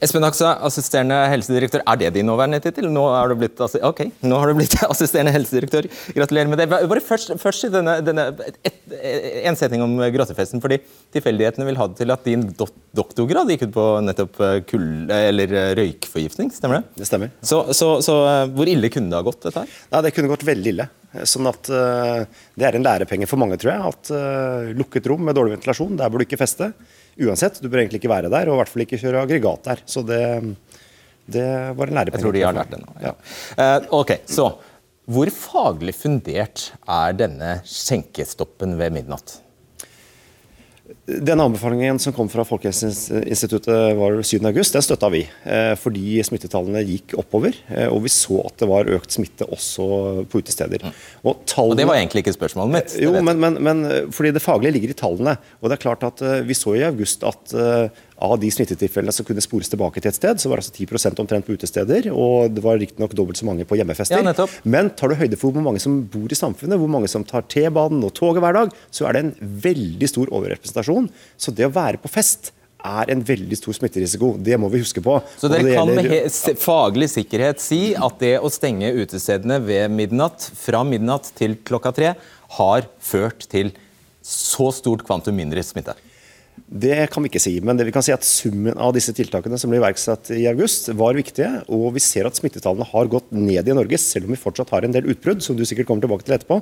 Espen 0.00 0.24
Aksa, 0.24 0.54
assisterende 0.64 1.16
helsedirektør. 1.28 1.82
Er 1.84 1.98
det 2.00 2.14
din 2.14 2.28
nåværende 2.28 2.60
tittel? 2.64 2.86
Nå, 2.88 3.02
har 3.12 3.34
ok, 3.34 4.00
nå 4.24 4.38
har 4.40 4.48
du 4.48 4.56
blitt 4.56 4.76
assisterende 4.88 5.34
helsedirektør. 5.34 5.88
Gratulerer 6.16 6.48
med 6.48 6.62
det. 6.62 6.68
Bare 6.72 7.02
først, 7.04 7.34
først 7.42 7.68
denne, 7.74 7.98
denne, 8.04 8.24
et, 8.64 8.78
en 9.44 9.58
setning 9.60 9.84
om 9.84 9.98
grottefesten. 10.14 10.62
fordi 10.64 10.80
Tilfeldighetene 11.12 11.68
vil 11.68 11.80
ha 11.80 11.88
det 11.90 12.00
til 12.00 12.14
at 12.14 12.24
din 12.24 12.46
do, 12.56 12.68
doktorgrad 12.96 13.52
gikk 13.52 13.66
ut 13.68 13.74
på 13.76 13.86
nettopp 14.06 14.40
eh, 14.46 14.56
kull, 14.70 14.88
eller 15.12 15.52
eh, 15.52 15.74
røykforgiftning, 15.76 16.48
stemmer 16.54 16.80
det? 16.80 17.02
Det 17.02 17.10
stemmer. 17.10 17.34
Så, 17.44 17.66
så, 17.76 17.98
så, 18.04 18.16
eh, 18.30 18.46
hvor 18.56 18.72
ille 18.72 18.88
kunne 18.94 19.12
det 19.12 19.20
ha 19.20 19.26
gått, 19.26 19.42
dette 19.44 19.66
her? 19.66 19.78
Nei, 19.92 20.04
Det 20.06 20.14
kunne 20.16 20.32
gått 20.32 20.48
veldig 20.48 20.74
ille. 20.74 20.88
Sånn 21.26 21.48
at 21.50 21.66
uh, 21.74 22.22
Det 22.54 22.66
er 22.68 22.76
en 22.78 22.84
lærepenge 22.86 23.26
for 23.26 23.40
mange, 23.42 23.58
tror 23.58 23.72
jeg. 23.72 23.92
At 23.94 24.10
uh, 24.14 24.70
lukket 24.78 25.08
rom 25.10 25.24
med 25.26 25.34
dårlig 25.38 25.56
ventilasjon, 25.56 25.96
der 25.98 26.12
bør 26.12 26.22
du 26.22 26.28
ikke 26.28 26.38
feste 26.40 26.70
uansett. 27.20 27.58
Du 27.60 27.68
bør 27.68 27.82
egentlig 27.82 28.00
ikke 28.02 28.12
være 28.12 28.30
der, 28.32 28.48
og 28.48 28.56
i 28.56 28.60
hvert 28.62 28.72
fall 28.72 28.84
ikke 28.86 29.00
kjøre 29.02 29.24
aggregat 29.26 29.66
der. 29.66 29.84
Så 29.90 30.04
det, 30.06 30.22
det 31.26 31.46
var 31.76 31.90
en 31.90 32.00
lærepenge. 32.00 32.20
Jeg 32.20 32.26
tror 32.26 32.38
de 32.38 32.44
har 32.46 32.56
lært 32.56 32.74
det 32.74 32.82
nå. 32.84 32.96
Ja. 33.02 33.14
Uh, 33.58 33.90
ok, 34.02 34.16
så 34.30 34.52
Hvor 35.10 35.30
faglig 35.34 35.96
fundert 35.98 36.70
er 36.86 37.16
denne 37.18 37.56
skjenkestoppen 37.66 38.78
ved 38.78 38.94
midnatt? 39.00 39.40
Den 41.06 41.40
anbefalingen 41.42 41.98
som 42.02 42.14
kom 42.14 42.28
fra 42.30 42.44
Folkehelseinstituttet 42.46 43.96
var 43.98 44.18
7.8, 44.22 44.42
den 44.74 44.84
støtta 44.84 45.10
vi. 45.12 45.22
Eh, 45.44 45.72
fordi 45.78 46.18
smittetallene 46.26 46.82
gikk 46.86 47.14
oppover, 47.20 47.56
eh, 47.70 47.88
og 47.90 48.04
vi 48.06 48.12
så 48.14 48.40
at 48.46 48.56
det 48.62 48.68
var 48.70 48.90
økt 48.96 49.14
smitte 49.14 49.46
også 49.46 49.86
på 50.30 50.42
utesteder. 50.42 50.82
Mm. 50.82 50.98
Og, 51.24 51.42
tallene, 51.50 51.76
og 51.76 51.80
Det 51.80 51.88
var 51.90 52.00
egentlig 52.00 52.24
ikke 52.24 52.36
spørsmålet 52.38 52.76
mitt. 52.76 52.96
Jo, 53.02 53.14
men, 53.18 53.42
men, 53.42 53.58
men, 53.62 53.82
fordi 54.14 54.34
det 54.36 54.44
faglige 54.44 54.76
ligger 54.78 54.94
i 54.94 54.98
tallene. 54.98 55.36
Og 55.60 55.70
det 55.70 55.78
er 55.78 55.84
klart 55.84 56.06
at 56.06 56.22
Vi 56.46 56.56
så 56.56 56.74
i 56.78 56.86
august 56.86 57.24
at 57.26 57.52
av 58.20 58.36
de 58.40 58.50
smittetilfellene 58.52 59.14
som 59.14 59.26
kunne 59.26 59.42
spores 59.44 59.70
tilbake 59.72 60.02
til 60.02 60.10
et 60.10 60.18
sted, 60.18 60.40
så 60.42 60.50
var 60.50 60.60
det 60.60 60.68
altså 60.68 61.08
10 61.16 61.22
omtrent 61.22 61.46
på 61.46 61.56
utesteder. 61.56 62.10
Og 62.12 62.52
det 62.52 62.62
var 62.64 62.78
riktignok 62.80 63.14
dobbelt 63.16 63.40
så 63.40 63.48
mange 63.48 63.64
på 63.68 63.78
hjemmefester. 63.80 64.20
Ja, 64.20 64.46
Men 64.62 64.92
tar 64.92 65.08
du 65.12 65.16
høyde 65.16 65.40
for 65.40 65.56
hvor 65.56 65.64
mange 65.64 65.80
som 65.80 66.02
bor 66.12 66.28
i 66.30 66.38
samfunnet, 66.38 66.78
hvor 66.80 66.90
mange 66.92 67.08
som 67.08 67.24
tar 67.24 67.46
T-banen 67.48 68.04
og 68.04 68.12
toget 68.16 68.44
hver 68.44 68.56
dag, 68.56 68.72
så 68.92 69.08
er 69.08 69.16
det 69.16 69.24
en 69.24 69.34
veldig 69.64 70.08
stor 70.12 70.32
overrepresentasjon. 70.36 71.08
Så 71.40 71.54
det 71.56 71.68
å 71.68 71.74
være 71.74 72.02
på 72.02 72.12
fest 72.12 72.52
er 72.80 73.10
en 73.12 73.22
veldig 73.24 73.56
stor 73.58 73.76
smitterisiko. 73.76 74.34
Det 74.40 74.56
må 74.60 74.70
vi 74.72 74.82
huske 74.84 75.02
på. 75.04 75.18
Så 75.40 75.50
dere 75.52 75.76
kan 75.76 75.90
med 75.96 76.56
faglig 76.60 77.10
sikkerhet 77.12 77.60
si 77.62 77.80
at 77.96 78.20
det 78.22 78.36
å 78.40 78.52
stenge 78.52 78.92
utestedene 78.96 79.60
ved 79.64 79.92
midnatt, 79.92 80.50
fra 80.56 80.82
midnatt 80.86 81.32
til 81.38 81.58
klokka 81.64 81.92
tre, 81.96 82.14
har 82.60 82.88
ført 83.00 83.48
til 83.50 83.72
så 84.24 84.68
stort 84.74 85.04
kvantum 85.06 85.36
mindre 85.36 85.64
smitte? 85.64 85.96
Det 86.70 87.08
kan 87.10 87.24
vi 87.24 87.26
ikke 87.32 87.40
si, 87.42 87.56
men 87.66 87.74
det 87.74 87.82
vi 87.88 87.92
kan 87.94 88.04
si 88.04 88.12
at 88.14 88.22
summen 88.22 88.78
av 88.78 88.92
disse 88.94 89.10
tiltakene 89.16 89.58
som 89.58 89.72
ble 89.72 89.80
iverksatt 89.80 90.28
i 90.36 90.44
august, 90.46 90.86
var 90.94 91.16
viktige. 91.18 91.48
Og 91.66 91.88
vi 91.96 92.02
ser 92.04 92.28
at 92.28 92.38
smittetallene 92.38 92.86
har 92.86 93.10
gått 93.10 93.32
ned 93.34 93.66
i 93.66 93.74
Norge, 93.74 93.98
selv 93.98 94.28
om 94.28 94.36
vi 94.36 94.38
fortsatt 94.38 94.70
har 94.70 94.86
en 94.86 94.94
del 94.94 95.08
utbrudd, 95.10 95.42
som 95.42 95.58
du 95.58 95.64
sikkert 95.66 95.88
kommer 95.88 96.04
tilbake 96.06 96.28
til 96.28 96.36
etterpå. 96.36 96.60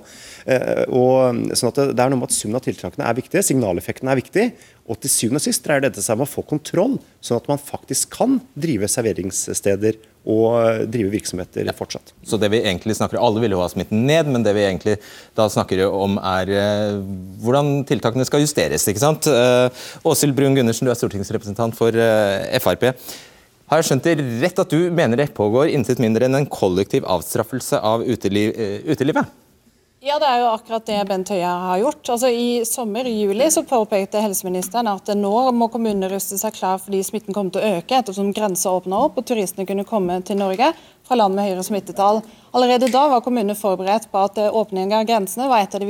Eh, 0.48 0.85
og, 0.88 1.53
sånn 1.53 1.72
at 1.74 1.83
det 1.92 2.05
er 2.05 2.14
noe 2.14 2.22
med 2.22 2.31
at 2.31 2.37
summen 2.38 2.57
av 2.57 2.64
tiltakene 2.64 3.05
er 3.05 3.18
viktige, 3.20 3.44
signaleffekten 3.51 4.09
er 4.09 4.20
viktig. 4.22 4.46
Og 4.88 4.96
til 5.03 5.12
syvende 5.12 5.42
og 5.42 5.44
sist 5.44 5.66
dreier 5.66 5.85
dette 5.85 6.05
seg 6.05 6.16
om 6.16 6.24
å 6.24 6.31
få 6.31 6.46
kontroll, 6.48 6.96
sånn 7.20 7.42
at 7.42 7.53
man 7.53 7.61
faktisk 7.61 8.16
kan 8.16 8.40
drive 8.57 8.88
serveringssteder 8.88 10.01
og 10.28 10.84
drive 10.92 11.12
virksomheter 11.12 11.70
fortsatt. 11.76 12.12
Så 12.26 12.36
det 12.40 12.50
vi 12.52 12.60
egentlig 12.60 12.98
snakker 12.98 13.20
Alle 13.20 13.40
vil 13.40 13.54
jo 13.56 13.62
ha 13.62 13.68
smitten 13.72 14.04
ned, 14.08 14.28
men 14.28 14.44
det 14.44 14.52
vi 14.56 14.66
egentlig 14.66 14.98
da 15.38 15.48
snakker 15.48 15.86
om 15.88 16.18
er 16.20 16.52
uh, 16.52 17.00
hvordan 17.44 17.82
tiltakene 17.88 18.26
skal 18.28 18.44
justeres. 18.44 18.84
ikke 18.88 19.02
sant? 19.02 19.26
Uh, 19.26 19.72
Åshild 20.04 20.36
Brun 20.36 20.56
Gundersen, 20.58 20.84
du 20.84 20.92
er 20.92 21.00
stortingsrepresentant 21.00 21.76
for 21.78 21.96
Frp. 22.60 22.90
Har 23.68 23.80
jeg 23.80 23.88
skjønt 23.90 24.06
det 24.06 24.16
rett 24.44 24.62
at 24.62 24.72
du 24.72 24.88
mener 24.92 25.20
det 25.20 25.32
pågår 25.36 25.72
intet 25.72 26.00
mindre 26.00 26.28
enn 26.28 26.38
en 26.38 26.48
kollektiv 26.48 27.04
avstraffelse 27.08 27.80
av 27.84 28.04
uteliv, 28.04 28.54
utelivet? 28.88 29.28
Ja, 30.00 30.14
det 30.22 30.28
er 30.30 30.44
jo 30.44 30.50
akkurat 30.52 30.84
det 30.87 30.98
Bent 31.08 31.30
Høie 31.32 31.46
har 31.62 31.80
gjort. 31.80 32.04
Altså 32.14 32.28
I 32.30 32.62
sommer, 32.62 33.02
i 33.02 33.16
juli, 33.18 33.48
så 33.50 33.64
påpekte 33.66 34.20
helseministeren 34.22 34.87
at 34.92 35.11
nå 35.18 35.32
må 35.50 35.66
kommunene 35.72 36.06
ruste 36.12 36.38
seg 36.38 36.54
klar 36.54 36.78
fordi 36.78 37.00
smitten 37.02 37.34
kommer 37.34 37.56
til 37.56 37.64
å 37.64 37.80
øke 37.80 37.98
ettersom 37.98 38.30
grensa 38.37 38.76
åpna 38.78 39.00
opp 39.08 39.18
og 39.18 39.26
turistene 39.26 39.66
kunne 39.66 39.87
komme 39.88 40.20
til 40.22 40.38
Norge 40.38 40.70
fra 41.02 41.18
land 41.18 41.34
med 41.34 41.48
høyere 41.48 41.66
smittetall. 41.66 42.22
Allerede 42.59 42.88
da 42.90 43.05
var 43.07 43.21
kommunene 43.23 43.55
forberedt 43.55 44.09
på 44.11 44.18
at 44.18 44.38
åpning 44.42 44.57
åpningen 44.59 44.94
av 44.99 45.05
grensene 45.07 45.44
var 45.47 45.61
et 45.62 45.75
av, 45.79 45.83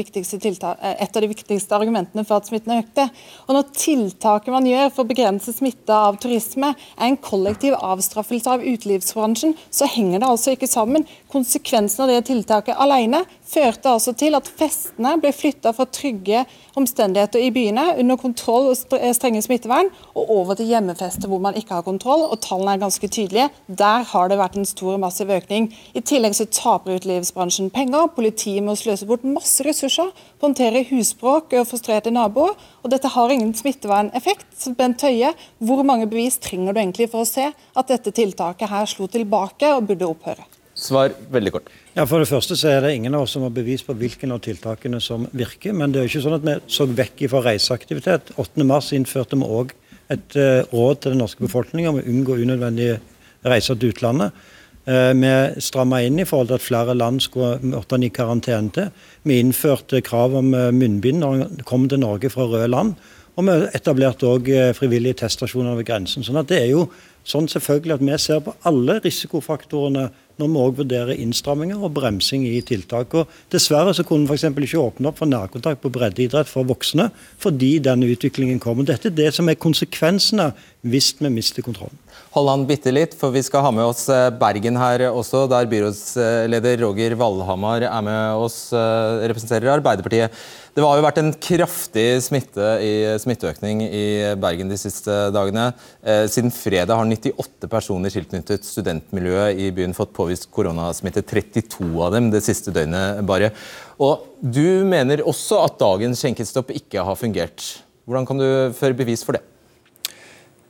eh, 0.83 1.03
et 1.03 1.17
av 1.17 1.23
de 1.23 1.29
viktigste 1.31 1.73
argumentene 1.73 2.27
for 2.27 2.37
at 2.37 2.47
smitten 2.47 2.77
økte. 2.77 3.09
Og 3.49 3.55
Når 3.55 3.71
tiltaket 3.73 4.53
man 4.53 4.67
gjør 4.67 4.93
for 4.93 5.05
å 5.05 5.09
begrense 5.09 5.49
smitte 5.49 5.89
av 5.89 6.19
turisme, 6.21 6.75
er 6.99 7.07
en 7.07 7.17
kollektiv 7.17 7.73
avstraffelse 7.73 8.47
av 8.47 8.61
utelivsbransjen, 8.61 9.57
så 9.71 9.89
henger 9.89 10.21
det 10.21 10.29
altså 10.29 10.53
ikke 10.53 10.69
sammen. 10.69 11.07
Konsekvensen 11.33 12.03
av 12.05 12.09
det 12.09 12.27
tiltaket 12.27 12.77
alene 12.77 13.25
førte 13.49 13.89
altså 13.89 14.15
til 14.15 14.35
at 14.35 14.47
festene 14.47 15.19
ble 15.19 15.33
flytta 15.33 15.73
fra 15.73 15.87
trygge 15.87 16.45
omstendigheter 16.77 17.41
i 17.41 17.51
byene 17.51 17.97
under 17.99 18.17
kontroll 18.21 18.69
og 18.69 18.77
strenge 18.77 19.43
smittevern, 19.43 19.89
og 20.15 20.31
over 20.31 20.55
til 20.55 20.69
hjemmefester 20.69 21.29
hvor 21.29 21.41
man 21.41 21.57
ikke 21.57 21.79
har 21.79 21.83
kontroll. 21.87 22.29
og 22.29 22.41
Tallene 22.45 22.77
er 22.77 22.85
ganske 22.85 23.09
tydelige. 23.09 23.49
Der 23.69 24.05
har 24.05 24.29
det 24.29 24.39
vært 24.39 24.57
en 24.57 24.69
stor 24.69 24.95
og 24.95 25.01
massiv 25.01 25.31
økning. 25.31 25.73
I 25.95 26.01
tillegg 26.05 26.37
så 26.37 26.47
taper 26.59 26.99
utelivsbransjen 26.99 27.71
penger. 27.75 28.11
Politiet 28.17 28.65
må 28.67 28.75
sløse 28.79 29.07
bort 29.09 29.25
masse 29.27 29.65
ressurser 29.67 30.11
på 30.11 30.45
å 30.45 30.49
håndtere 30.49 30.85
husbråk 30.91 31.55
og 31.61 31.69
frustrerte 31.71 32.13
naboer. 32.15 32.57
Og 32.83 32.93
dette 32.93 33.11
har 33.15 33.33
ingen 33.35 33.55
smitteverneffekt. 33.57 34.51
Så 34.59 34.75
Bent 34.79 35.03
Høie, 35.07 35.33
hvor 35.63 35.85
mange 35.87 36.09
bevis 36.11 36.41
trenger 36.43 36.75
du 36.75 36.83
egentlig 36.83 37.11
for 37.13 37.25
å 37.25 37.29
se 37.29 37.49
at 37.49 37.91
dette 37.91 38.15
tiltaket 38.15 38.71
her 38.73 38.91
slo 38.91 39.09
tilbake 39.11 39.71
og 39.77 39.91
burde 39.93 40.11
opphøre? 40.11 40.49
Svar 40.79 41.11
veldig 41.31 41.53
kort. 41.57 41.71
Ja, 41.97 42.05
For 42.07 42.23
det 42.23 42.31
første 42.31 42.55
så 42.59 42.71
er 42.71 42.85
det 42.85 42.93
ingen 42.95 43.17
av 43.19 43.25
oss 43.25 43.33
som 43.35 43.43
har 43.43 43.55
bevis 43.55 43.83
på 43.83 43.97
hvilken 43.99 44.31
av 44.35 44.43
tiltakene 44.45 45.01
som 45.03 45.27
virker. 45.35 45.75
Men 45.75 45.91
det 45.91 46.01
er 46.01 46.07
jo 46.07 46.13
ikke 46.13 46.27
sånn 46.29 46.39
at 46.39 46.47
vi 46.47 46.59
så 46.71 46.87
vekk 46.87 47.25
fra 47.33 47.43
reiseaktivitet. 47.49 48.31
8.3 48.39 48.99
innførte 49.01 49.39
vi 49.41 49.49
òg 49.59 49.75
et 50.15 50.39
uh, 50.39 50.63
råd 50.71 51.03
til 51.03 51.15
den 51.15 51.21
norske 51.25 51.43
befolkningen 51.43 51.91
om 51.91 51.99
å 51.99 52.07
unngå 52.13 52.39
unødvendige 52.45 53.01
reiser 53.49 53.77
til 53.79 53.93
utlandet. 53.93 54.47
Eh, 54.89 55.13
vi 55.13 55.61
stramma 55.61 56.01
inn 56.01 56.17
i 56.23 56.25
forhold 56.25 56.49
til 56.49 56.57
at 56.57 56.65
flere 56.65 56.95
land 56.97 57.21
skulle 57.21 57.59
måtte 57.75 57.99
i 58.01 58.09
karantene 58.09 58.73
til. 58.73 58.89
Vi 59.29 59.37
innførte 59.43 60.01
krav 60.01 60.37
om 60.39 60.55
eh, 60.57 60.71
munnbind 60.73 61.21
når 61.21 61.43
en 61.45 61.67
kom 61.69 61.85
til 61.89 62.01
Norge 62.01 62.31
fra 62.33 62.47
røde 62.49 62.71
land. 62.73 62.95
Og 63.37 63.45
vi 63.47 63.59
etablerte 63.77 64.27
òg 64.27 64.49
eh, 64.49 64.73
frivillige 64.75 65.21
teststasjoner 65.21 65.77
ved 65.77 65.91
grensen. 65.91 66.25
sånn 66.25 66.41
at 66.41 66.49
det 66.49 66.63
er 66.63 66.73
jo 66.73 66.87
sånn 67.29 67.51
selvfølgelig 67.53 67.99
at 67.99 68.07
vi 68.07 68.17
ser 68.23 68.41
på 68.41 68.55
alle 68.71 68.97
risikofaktorene 69.05 70.07
når 70.39 70.49
vi 70.55 70.63
òg 70.63 70.81
vurderer 70.81 71.21
innstramminger 71.21 71.85
og 71.85 71.93
bremsing 71.99 72.47
i 72.49 72.63
tiltak. 72.65 73.13
Og 73.13 73.29
dessverre 73.53 73.93
så 73.93 74.07
kunne 74.09 74.25
vi 74.25 74.39
f.eks. 74.39 74.49
ikke 74.57 74.81
åpne 74.81 75.13
opp 75.13 75.21
for 75.21 75.29
nærkontakt 75.29 75.83
på 75.85 75.93
breddeidrett 75.93 76.49
for 76.49 76.65
voksne 76.65 77.11
fordi 77.37 77.77
denne 77.85 78.09
utviklingen 78.09 78.63
kommer. 78.63 78.89
Dette 78.89 79.13
er 79.13 79.21
det 79.21 79.35
som 79.37 79.53
er 79.53 79.61
konsekvensene 79.61 80.55
hvis 80.89 81.13
vi 81.21 81.29
mister 81.35 81.67
kontrollen. 81.67 81.99
Hold 82.35 82.51
han 82.51 82.65
bitte 82.69 82.93
litt, 82.93 83.15
for 83.17 83.33
vi 83.33 83.41
skal 83.41 83.63
ha 83.65 83.71
med 83.73 83.89
oss 83.89 84.03
eh, 84.13 84.27
Bergen 84.37 84.77
her 84.77 85.07
også, 85.09 85.47
der 85.49 85.69
byrådsleder 85.71 86.83
Roger 86.83 87.15
Valhamar 87.17 87.87
er 87.89 88.05
med 88.05 88.43
oss, 88.45 88.59
eh, 88.77 89.25
representerer 89.31 89.73
Arbeiderpartiet. 89.79 90.37
Det 90.77 90.85
har 90.85 91.01
jo 91.01 91.07
vært 91.07 91.23
en 91.23 91.33
kraftig 91.33 92.07
smitte 92.23 92.69
i, 92.85 92.93
smitteøkning 93.23 93.81
i 93.87 94.05
Bergen 94.39 94.69
de 94.69 94.77
siste 94.79 95.17
dagene. 95.33 95.71
Eh, 96.05 96.27
siden 96.29 96.53
fredag 96.53 97.01
har 97.01 97.09
98 97.09 97.73
personer 97.73 98.13
tilknyttet 98.13 98.69
studentmiljøet 98.69 99.65
i 99.65 99.73
byen 99.75 99.97
fått 99.97 100.13
påvist 100.15 100.51
koronasmitte. 100.53 101.25
32 101.25 101.89
av 102.05 102.13
dem 102.13 102.29
det 102.35 102.45
siste 102.45 102.77
døgnet 102.77 103.25
bare. 103.27 103.55
Og 103.99 104.29
Du 104.39 104.85
mener 104.87 105.25
også 105.27 105.65
at 105.65 105.81
dagens 105.81 106.21
skjenkestopp 106.23 106.69
ikke 106.77 107.03
har 107.03 107.17
fungert. 107.19 107.81
Hvordan 108.07 108.29
kan 108.29 108.39
du 108.39 108.51
føre 108.77 108.95
bevis 108.95 109.25
for 109.27 109.35
det? 109.35 109.43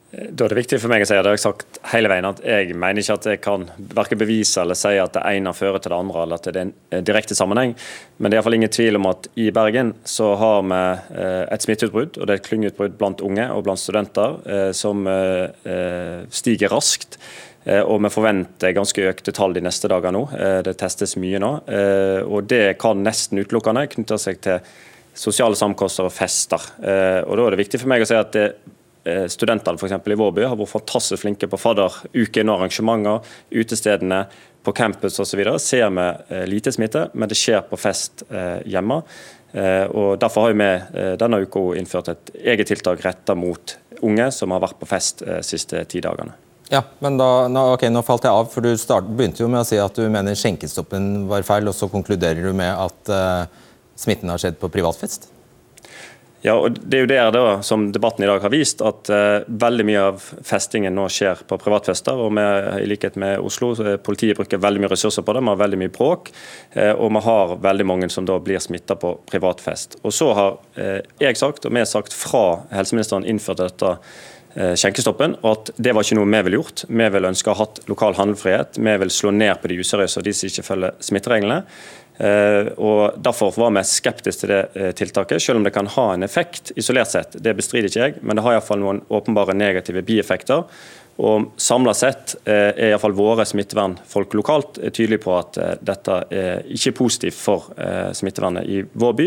Da 0.09 0.47
er 0.47 0.53
det 0.55 0.57
viktig 0.57 0.79
for 0.81 0.89
meg 0.89 1.03
å 1.05 1.07
si, 1.09 1.17
og 1.19 1.21
det 1.21 1.29
har 1.29 1.37
jeg 1.37 1.43
sagt 1.43 1.79
hele 1.91 2.09
veien, 2.09 2.25
at 2.25 2.39
jeg 2.41 2.73
mener 2.73 3.03
ikke 3.03 3.17
at 3.19 3.27
jeg 3.29 3.41
kan 3.45 3.67
verken 3.93 4.21
bevise 4.23 4.63
eller 4.63 4.79
si 4.79 4.95
at 4.97 5.13
det 5.19 5.25
ene 5.29 5.53
fører 5.53 5.83
til 5.85 5.93
det 5.93 5.99
andre, 5.99 6.23
eller 6.23 6.41
at 6.41 6.47
det 6.49 6.55
er 6.55 6.63
en 6.63 7.05
direkte 7.05 7.37
sammenheng. 7.37 7.75
Men 8.17 8.31
det 8.31 8.39
er 8.39 8.41
iallfall 8.41 8.57
ingen 8.57 8.73
tvil 8.73 8.97
om 8.97 9.11
at 9.11 9.29
i 9.37 9.51
Bergen 9.53 9.93
så 10.09 10.31
har 10.41 10.65
vi 10.65 10.81
eh, 11.21 11.43
et 11.53 11.67
smitteutbrudd, 11.67 12.17
og 12.17 12.25
det 12.25 12.35
er 12.35 12.41
et 12.41 12.49
klyngeutbrudd 12.49 12.97
blant 12.97 13.21
unge 13.27 13.51
og 13.53 13.67
blant 13.69 13.83
studenter, 13.83 14.41
eh, 14.49 14.71
som 14.73 15.05
eh, 15.13 16.25
stiger 16.41 16.73
raskt. 16.73 17.21
Eh, 17.69 17.83
og 17.83 18.01
vi 18.05 18.13
forventer 18.13 18.73
ganske 18.77 19.11
økte 19.11 19.35
tall 19.37 19.57
de 19.57 19.65
neste 19.65 19.91
dager 19.93 20.15
nå. 20.15 20.25
Eh, 20.39 20.61
det 20.65 20.79
testes 20.81 21.19
mye 21.21 21.41
nå. 21.43 21.53
Eh, 21.69 22.21
og 22.25 22.49
det 22.49 22.79
kan 22.81 23.05
nesten 23.05 23.43
utelukkende 23.43 23.85
knytte 23.93 24.17
seg 24.21 24.41
til 24.45 24.63
sosiale 25.19 25.59
samkoster 25.59 26.07
og 26.07 26.15
fester. 26.15 26.63
Og 26.79 27.33
Da 27.35 27.45
er 27.45 27.51
det 27.51 27.59
viktig 27.59 27.81
for 27.83 27.91
meg 27.91 28.05
å 28.05 28.07
si 28.07 28.15
at 28.15 28.31
det, 28.37 28.45
studentene 29.33 29.81
for 29.81 29.89
eksempel, 29.89 30.15
i 30.15 30.19
vår 30.21 30.35
by 30.37 30.47
har 30.49 30.59
vært 30.59 30.73
fantastisk 30.73 31.23
flinke 31.25 31.49
på 31.51 31.61
fadderuken 31.61 32.53
og 32.53 32.61
arrangementer. 32.61 33.35
Utestedene, 33.55 34.23
på 34.67 34.73
campus 34.77 35.15
osv. 35.23 35.41
ser 35.63 35.87
vi 35.95 36.07
lite 36.51 36.73
smitte, 36.75 37.07
men 37.15 37.31
det 37.31 37.39
skjer 37.39 37.63
på 37.71 37.79
fest 37.81 38.25
hjemme. 38.69 38.99
Og 39.95 40.19
Derfor 40.21 40.49
har 40.49 40.59
vi 40.59 41.15
denne 41.23 41.39
uka 41.47 41.63
innført 41.79 42.11
et 42.13 42.35
eget 42.53 42.69
tiltak 42.69 43.01
retta 43.07 43.39
mot 43.39 43.79
unge 44.05 44.29
som 44.35 44.53
har 44.53 44.61
vært 44.67 44.81
på 44.83 44.91
fest 44.91 45.23
de 45.25 45.39
siste 45.47 45.87
ti 45.89 46.03
dagene. 46.05 46.35
Ja, 46.69 46.83
men 47.01 47.17
da, 47.17 47.49
nå, 47.49 47.63
okay, 47.73 47.89
nå 47.93 48.03
falt 48.05 48.27
jeg 48.29 48.35
av, 48.35 48.51
for 48.53 48.65
Du 48.65 48.75
start, 48.77 49.09
begynte 49.09 49.41
jo 49.41 49.49
med 49.49 49.63
å 49.63 49.69
si 49.69 49.79
at 49.81 49.97
du 49.97 50.05
mener 50.13 50.37
skjenkestoppen 50.37 51.25
var 51.31 51.47
feil, 51.49 51.69
og 51.71 51.77
så 51.77 51.89
konkluderer 51.89 52.45
du 52.45 52.53
med 52.57 52.69
at 52.69 53.13
uh, 53.13 53.69
smitten 53.97 54.29
har 54.29 54.41
skjedd 54.43 54.61
på 54.61 54.69
privatfest? 54.73 55.31
Ja, 56.43 56.55
og 56.55 56.77
det 56.79 57.01
er 57.01 57.03
jo 57.03 57.33
der 57.35 57.63
som 57.67 57.89
debatten 57.91 58.23
i 58.23 58.29
dag 58.31 58.45
har 58.45 58.53
vist, 58.53 58.83
at 58.87 59.11
uh, 59.11 59.43
veldig 59.49 59.87
mye 59.89 60.05
av 60.13 60.23
festingen 60.47 60.95
nå 60.95 61.09
skjer 61.11 61.43
på 61.51 61.59
privatfester. 61.59 62.15
og 62.15 62.31
med, 62.39 62.79
I 62.85 62.87
likhet 62.87 63.19
med 63.19 63.43
Oslo, 63.43 63.73
politiet 64.07 64.39
bruker 64.39 64.63
veldig 64.63 64.85
mye 64.85 64.93
ressurser 64.93 65.27
på 65.27 65.35
det, 65.35 65.43
vi 65.43 65.51
har 65.51 65.61
veldig 65.65 65.83
mye 65.83 65.95
bråk. 65.95 66.31
Uh, 66.77 66.95
og 66.95 67.11
vi 67.17 67.25
har 67.27 67.59
veldig 67.67 67.89
mange 67.91 68.11
som 68.15 68.29
da 68.29 68.39
blir 68.39 68.63
smitta 68.63 68.95
på 68.95 69.17
privatfest. 69.27 69.99
Og 70.05 70.15
Så 70.15 70.31
har 70.39 70.61
uh, 70.79 70.99
jeg 71.19 71.43
sagt, 71.43 71.67
og 71.67 71.75
vi 71.75 71.83
har 71.83 71.91
sagt 71.91 72.15
fra 72.15 72.63
helseministeren 72.71 73.27
innført 73.27 73.65
dette 73.65 73.97
skjenkestoppen, 74.59 75.37
og 75.45 75.51
at 75.53 75.69
det 75.79 75.93
var 75.95 76.03
ikke 76.03 76.17
noe 76.19 76.27
vi 76.33 76.39
ville 76.43 76.59
gjort. 76.59 76.81
Vi 76.89 77.09
ville 77.15 77.29
ønske 77.31 77.51
å 77.51 77.55
ha 77.55 77.67
hatt 77.67 77.77
lokal 77.87 78.17
handlefrihet. 78.19 78.79
Vi 78.81 78.95
vil 79.05 79.13
slå 79.13 79.31
ned 79.31 79.61
på 79.61 79.69
de 79.71 79.77
useriøse 79.79 80.19
og 80.19 80.25
de 80.27 80.33
som 80.35 80.49
ikke 80.49 80.65
følger 80.67 80.97
smittereglene. 81.05 81.59
Eh, 82.19 82.73
og 82.83 83.19
Derfor 83.23 83.55
var 83.55 83.75
vi 83.77 83.85
skeptiske 83.87 84.43
til 84.43 84.53
det 84.53 84.63
eh, 84.75 84.93
tiltaket, 84.99 85.43
selv 85.43 85.61
om 85.61 85.67
det 85.67 85.75
kan 85.75 85.91
ha 85.95 86.07
en 86.15 86.27
effekt 86.27 86.73
isolert 86.77 87.13
sett. 87.13 87.39
Det 87.39 87.57
bestrider 87.59 87.91
ikke 87.91 88.07
jeg, 88.07 88.23
men 88.23 88.39
det 88.39 88.47
har 88.47 88.59
iallfall 88.59 88.83
noen 88.83 89.05
åpenbare 89.09 89.57
negative 89.57 90.03
bieffekter. 90.07 90.67
Og 91.19 91.49
Samla 91.59 91.91
sett 91.99 92.37
er 92.47 92.77
iallfall 92.93 93.17
våre 93.19 93.43
smittevernfolk 93.43 94.37
lokalt 94.39 94.77
tydelige 94.95 95.25
på 95.25 95.33
at 95.35 95.59
dette 95.83 96.19
er 96.31 96.69
ikke 96.71 96.93
positivt 97.01 97.35
for 97.35 97.73
smittevernet 98.15 98.71
i 98.71 98.85
vår 98.87 99.17
by. 99.19 99.27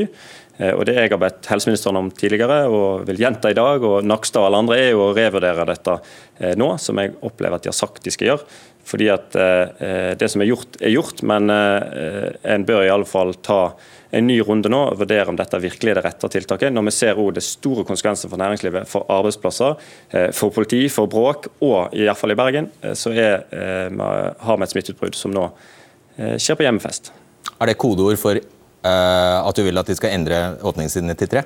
Eh, 0.61 0.73
og 0.75 0.85
Det 0.85 0.95
jeg 0.97 1.09
har 1.09 1.21
bedt 1.21 1.49
helseministeren 1.49 1.97
om 1.97 2.09
tidligere, 2.13 2.65
og 2.69 3.05
vil 3.07 3.21
gjenta 3.23 3.51
i 3.51 3.57
dag, 3.57 3.83
og 3.83 4.05
Nakstad 4.05 4.43
og 4.43 4.49
alle 4.49 4.61
andre, 4.63 4.77
er 4.77 4.91
jo 4.91 5.07
å 5.07 5.13
revurdere 5.15 5.65
dette 5.69 5.97
eh, 6.39 6.53
nå, 6.59 6.73
som 6.81 6.99
jeg 7.01 7.15
opplever 7.21 7.57
at 7.57 7.65
de 7.65 7.71
har 7.71 7.77
sagt 7.77 8.03
de 8.05 8.13
skal 8.13 8.31
gjøre. 8.31 8.59
Fordi 8.87 9.07
at 9.13 9.35
eh, 9.37 10.11
Det 10.17 10.29
som 10.31 10.41
er 10.41 10.49
gjort, 10.49 10.77
er 10.81 10.93
gjort, 10.93 11.23
men 11.27 11.49
en 11.51 12.65
bør 12.67 12.85
i 12.85 12.91
alle 12.91 13.07
fall 13.07 13.33
ta 13.43 13.73
en 14.11 14.25
ny 14.27 14.41
runde 14.43 14.67
nå 14.67 14.79
og 14.89 14.97
vurdere 14.99 15.31
om 15.31 15.37
dette 15.39 15.59
virkelig 15.63 15.93
er 15.93 15.99
det 15.99 16.03
rette 16.03 16.29
tiltaket. 16.33 16.73
Når 16.73 16.87
vi 16.89 16.93
ser 16.95 17.19
også 17.19 17.35
det 17.37 17.43
store 17.45 17.85
konsekvenser 17.87 18.31
for 18.31 18.41
næringslivet, 18.41 18.89
for 18.91 19.07
arbeidsplasser, 19.07 19.77
for 20.35 20.51
politi, 20.51 20.81
for 20.91 21.07
bråk, 21.07 21.47
og 21.63 21.95
i 21.95 22.03
hvert 22.03 22.19
fall 22.19 22.35
i 22.35 22.39
Bergen, 22.39 22.67
så 22.91 23.13
er, 23.15 23.45
har 23.47 24.59
vi 24.59 24.67
et 24.67 24.73
smitteutbrudd 24.73 25.15
som 25.15 25.31
nå 25.31 25.47
skjer 26.17 26.59
på 26.59 26.67
hjemmefest. 26.67 27.13
Er 27.55 27.71
det 27.71 27.79
kodeord 27.79 28.19
for 28.19 28.41
Eh, 28.81 29.47
at 29.47 29.57
du 29.57 29.61
vil 29.61 29.77
at 29.77 29.89
de 29.89 29.95
skal 29.97 30.15
endre 30.15 30.37
åpningstidene 30.65 31.13
til 31.19 31.29
tre? 31.29 31.43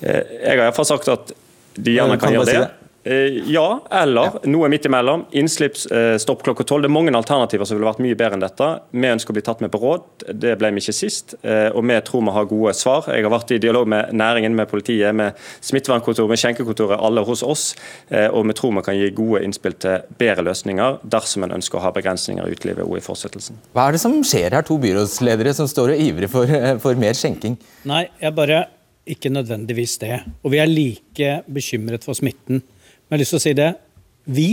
Eh, 0.00 0.36
jeg 0.38 0.54
har 0.54 0.68
iallfall 0.68 0.86
sagt 0.86 1.10
at 1.10 1.32
de 1.74 1.96
gjerne 1.96 2.14
kan, 2.14 2.28
kan 2.28 2.36
gjøre 2.38 2.46
det. 2.46 2.60
Eh, 2.62 2.76
ja, 3.02 3.66
eller 3.90 4.28
ja. 4.28 4.40
noe 4.52 4.68
midt 4.68 4.84
imellom. 4.84 5.22
Innslippsstopp 5.36 6.42
klokka 6.44 6.66
tolv. 6.68 6.84
Det 6.84 6.90
er 6.90 6.94
mange 6.94 7.14
alternativer 7.16 7.68
som 7.68 7.78
ville 7.78 7.88
vært 7.88 8.02
mye 8.04 8.16
bedre 8.18 8.36
enn 8.36 8.44
dette. 8.44 8.68
Vi 8.92 9.08
ønsker 9.08 9.32
å 9.32 9.36
bli 9.38 9.44
tatt 9.46 9.62
med 9.64 9.72
på 9.72 9.80
råd. 9.80 10.06
Det 10.36 10.56
ble 10.60 10.72
vi 10.76 10.82
ikke 10.84 10.94
sist. 10.96 11.34
Og 11.40 11.80
vi 11.88 11.98
tror 12.06 12.24
vi 12.26 12.34
har 12.36 12.48
gode 12.50 12.74
svar. 12.76 13.08
Jeg 13.08 13.24
har 13.24 13.32
vært 13.32 13.54
i 13.56 13.60
dialog 13.62 13.88
med 13.88 14.12
næringen, 14.16 14.56
med 14.58 14.68
politiet, 14.70 15.16
med 15.16 15.38
smittevernkontoret, 15.64 16.28
med 16.28 16.42
skjenkekontoret, 16.42 17.00
alle 17.00 17.24
hos 17.24 17.44
oss. 17.46 17.64
Og 18.10 18.44
vi 18.50 18.56
tror 18.58 18.74
vi 18.76 18.84
kan 18.90 18.98
gi 18.98 19.12
gode 19.16 19.44
innspill 19.46 19.78
til 19.80 20.04
bedre 20.20 20.44
løsninger 20.50 21.00
dersom 21.16 21.46
en 21.46 21.56
ønsker 21.56 21.80
å 21.80 21.84
ha 21.86 21.94
begrensninger 21.96 22.44
i 22.44 22.56
utelivet 22.58 22.84
og 22.84 22.98
i 22.98 23.04
fortsettelsen. 23.04 23.60
Hva 23.72 23.88
er 23.88 23.96
det 23.96 24.02
som 24.04 24.18
skjer 24.20 24.52
her, 24.58 24.66
to 24.66 24.76
byrådsledere 24.82 25.54
som 25.56 25.70
står 25.70 25.94
og 25.94 26.04
ivrer 26.04 26.32
for, 26.32 26.52
for 26.84 27.00
mer 27.00 27.16
skjenking? 27.16 27.56
Nei, 27.88 28.04
jeg 28.20 28.36
bare 28.36 28.66
ikke 29.10 29.32
nødvendigvis 29.32 29.96
det. 30.02 30.20
Og 30.44 30.52
vi 30.52 30.60
er 30.60 30.68
like 30.70 31.30
bekymret 31.50 32.04
for 32.06 32.18
smitten. 32.18 32.60
Men 33.10 33.18
jeg 33.18 33.24
har 33.24 33.24
lyst 33.24 33.32
til 33.34 33.40
å 33.40 33.42
si 33.42 33.52
det. 33.58 33.70
Vi 34.30 34.50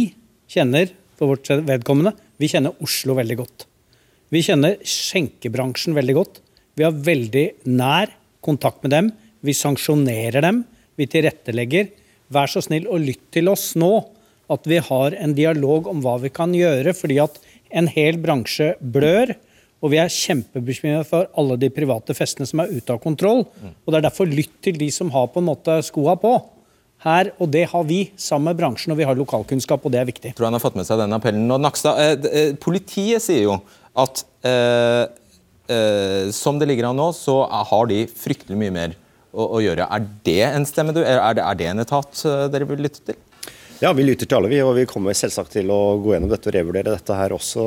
kjenner 0.50 0.90
for 1.14 1.30
vårt 1.30 1.50
vedkommende, 1.68 2.16
vi 2.42 2.48
kjenner 2.50 2.74
Oslo 2.82 3.14
veldig 3.14 3.36
godt. 3.38 3.68
Vi 4.34 4.42
kjenner 4.42 4.80
skjenkebransjen 4.82 5.94
veldig 5.94 6.16
godt. 6.18 6.40
Vi 6.74 6.86
har 6.88 6.98
veldig 7.06 7.46
nær 7.70 8.16
kontakt 8.42 8.82
med 8.82 8.96
dem. 8.96 9.12
Vi 9.46 9.54
sanksjonerer 9.54 10.42
dem. 10.42 10.64
Vi 10.98 11.06
tilrettelegger. 11.06 11.92
Vær 12.34 12.50
så 12.50 12.66
snill 12.66 12.90
og 12.90 13.06
lytt 13.06 13.30
til 13.38 13.54
oss 13.54 13.76
nå. 13.78 13.92
At 14.50 14.66
vi 14.66 14.82
har 14.82 15.14
en 15.14 15.38
dialog 15.38 15.92
om 15.94 16.02
hva 16.02 16.18
vi 16.26 16.34
kan 16.34 16.58
gjøre. 16.58 16.98
Fordi 16.98 17.22
at 17.22 17.38
en 17.78 17.94
hel 17.94 18.18
bransje 18.26 18.74
blør. 18.82 19.38
Og 19.86 19.94
vi 19.94 20.02
er 20.02 20.10
kjempebekymret 20.10 21.06
for 21.14 21.30
alle 21.38 21.62
de 21.62 21.70
private 21.70 22.18
festene 22.18 22.50
som 22.50 22.66
er 22.66 22.74
ute 22.74 22.90
av 22.90 23.06
kontroll. 23.06 23.46
Og 23.46 23.94
det 23.94 24.02
er 24.02 24.10
derfor 24.10 24.34
lytt 24.34 24.58
til 24.66 24.82
de 24.82 24.90
som 24.94 25.14
har 25.14 25.30
på 25.30 25.46
en 25.46 25.52
måte 25.54 25.78
skoa 25.86 26.18
på 26.18 26.40
her, 27.06 27.30
og 27.38 27.52
det 27.54 27.68
har 27.70 27.86
vi 27.86 28.00
sammen 28.18 28.50
med 28.52 28.60
bransjen, 28.62 28.94
og 28.94 29.00
vi 29.00 29.06
har 29.06 29.18
lokalkunnskap, 29.18 29.86
og 29.86 29.94
det 29.94 30.02
er 30.02 30.10
viktig. 30.10 30.32
Jeg 30.32 30.38
tror 30.38 30.50
han 30.50 30.58
har 30.58 30.64
fått 30.64 30.78
med 30.80 30.88
seg 30.88 31.02
den 31.04 31.14
appellen. 31.18 31.46
Og 31.54 31.62
Nakstad, 31.62 32.02
eh, 32.02 32.30
eh, 32.32 32.56
Politiet 32.62 33.24
sier 33.24 33.46
jo 33.46 33.60
at 33.98 34.24
eh, 34.46 35.04
eh, 35.74 36.34
som 36.34 36.58
det 36.58 36.70
ligger 36.72 36.90
an 36.90 36.98
nå, 36.98 37.12
så 37.14 37.44
har 37.46 37.92
de 37.92 38.06
fryktelig 38.10 38.58
mye 38.58 38.74
mer 38.74 38.98
å, 39.30 39.46
å 39.60 39.62
gjøre. 39.62 39.86
Er 39.94 40.10
det 40.26 40.42
en 40.50 40.68
stemme 40.70 40.96
du, 40.96 41.04
er 41.06 41.38
det, 41.38 41.46
er 41.46 41.62
det 41.62 41.72
en 41.72 41.86
etat 41.86 42.26
eh, 42.26 42.44
dere 42.54 42.70
vil 42.70 42.86
lytte 42.88 43.06
til? 43.06 43.22
Ja, 43.78 43.92
Vi 43.94 44.02
lytter 44.02 44.26
til 44.26 44.40
alle, 44.40 44.50
vi, 44.50 44.58
og 44.66 44.74
vi 44.74 44.88
kommer 44.90 45.14
selvsagt 45.14 45.54
til 45.54 45.70
å 45.70 46.00
gå 46.02 46.16
gjennom 46.16 46.32
dette 46.32 46.50
og 46.50 46.56
revurdere 46.56 46.96
dette 46.96 47.14
her 47.14 47.36
også 47.36 47.66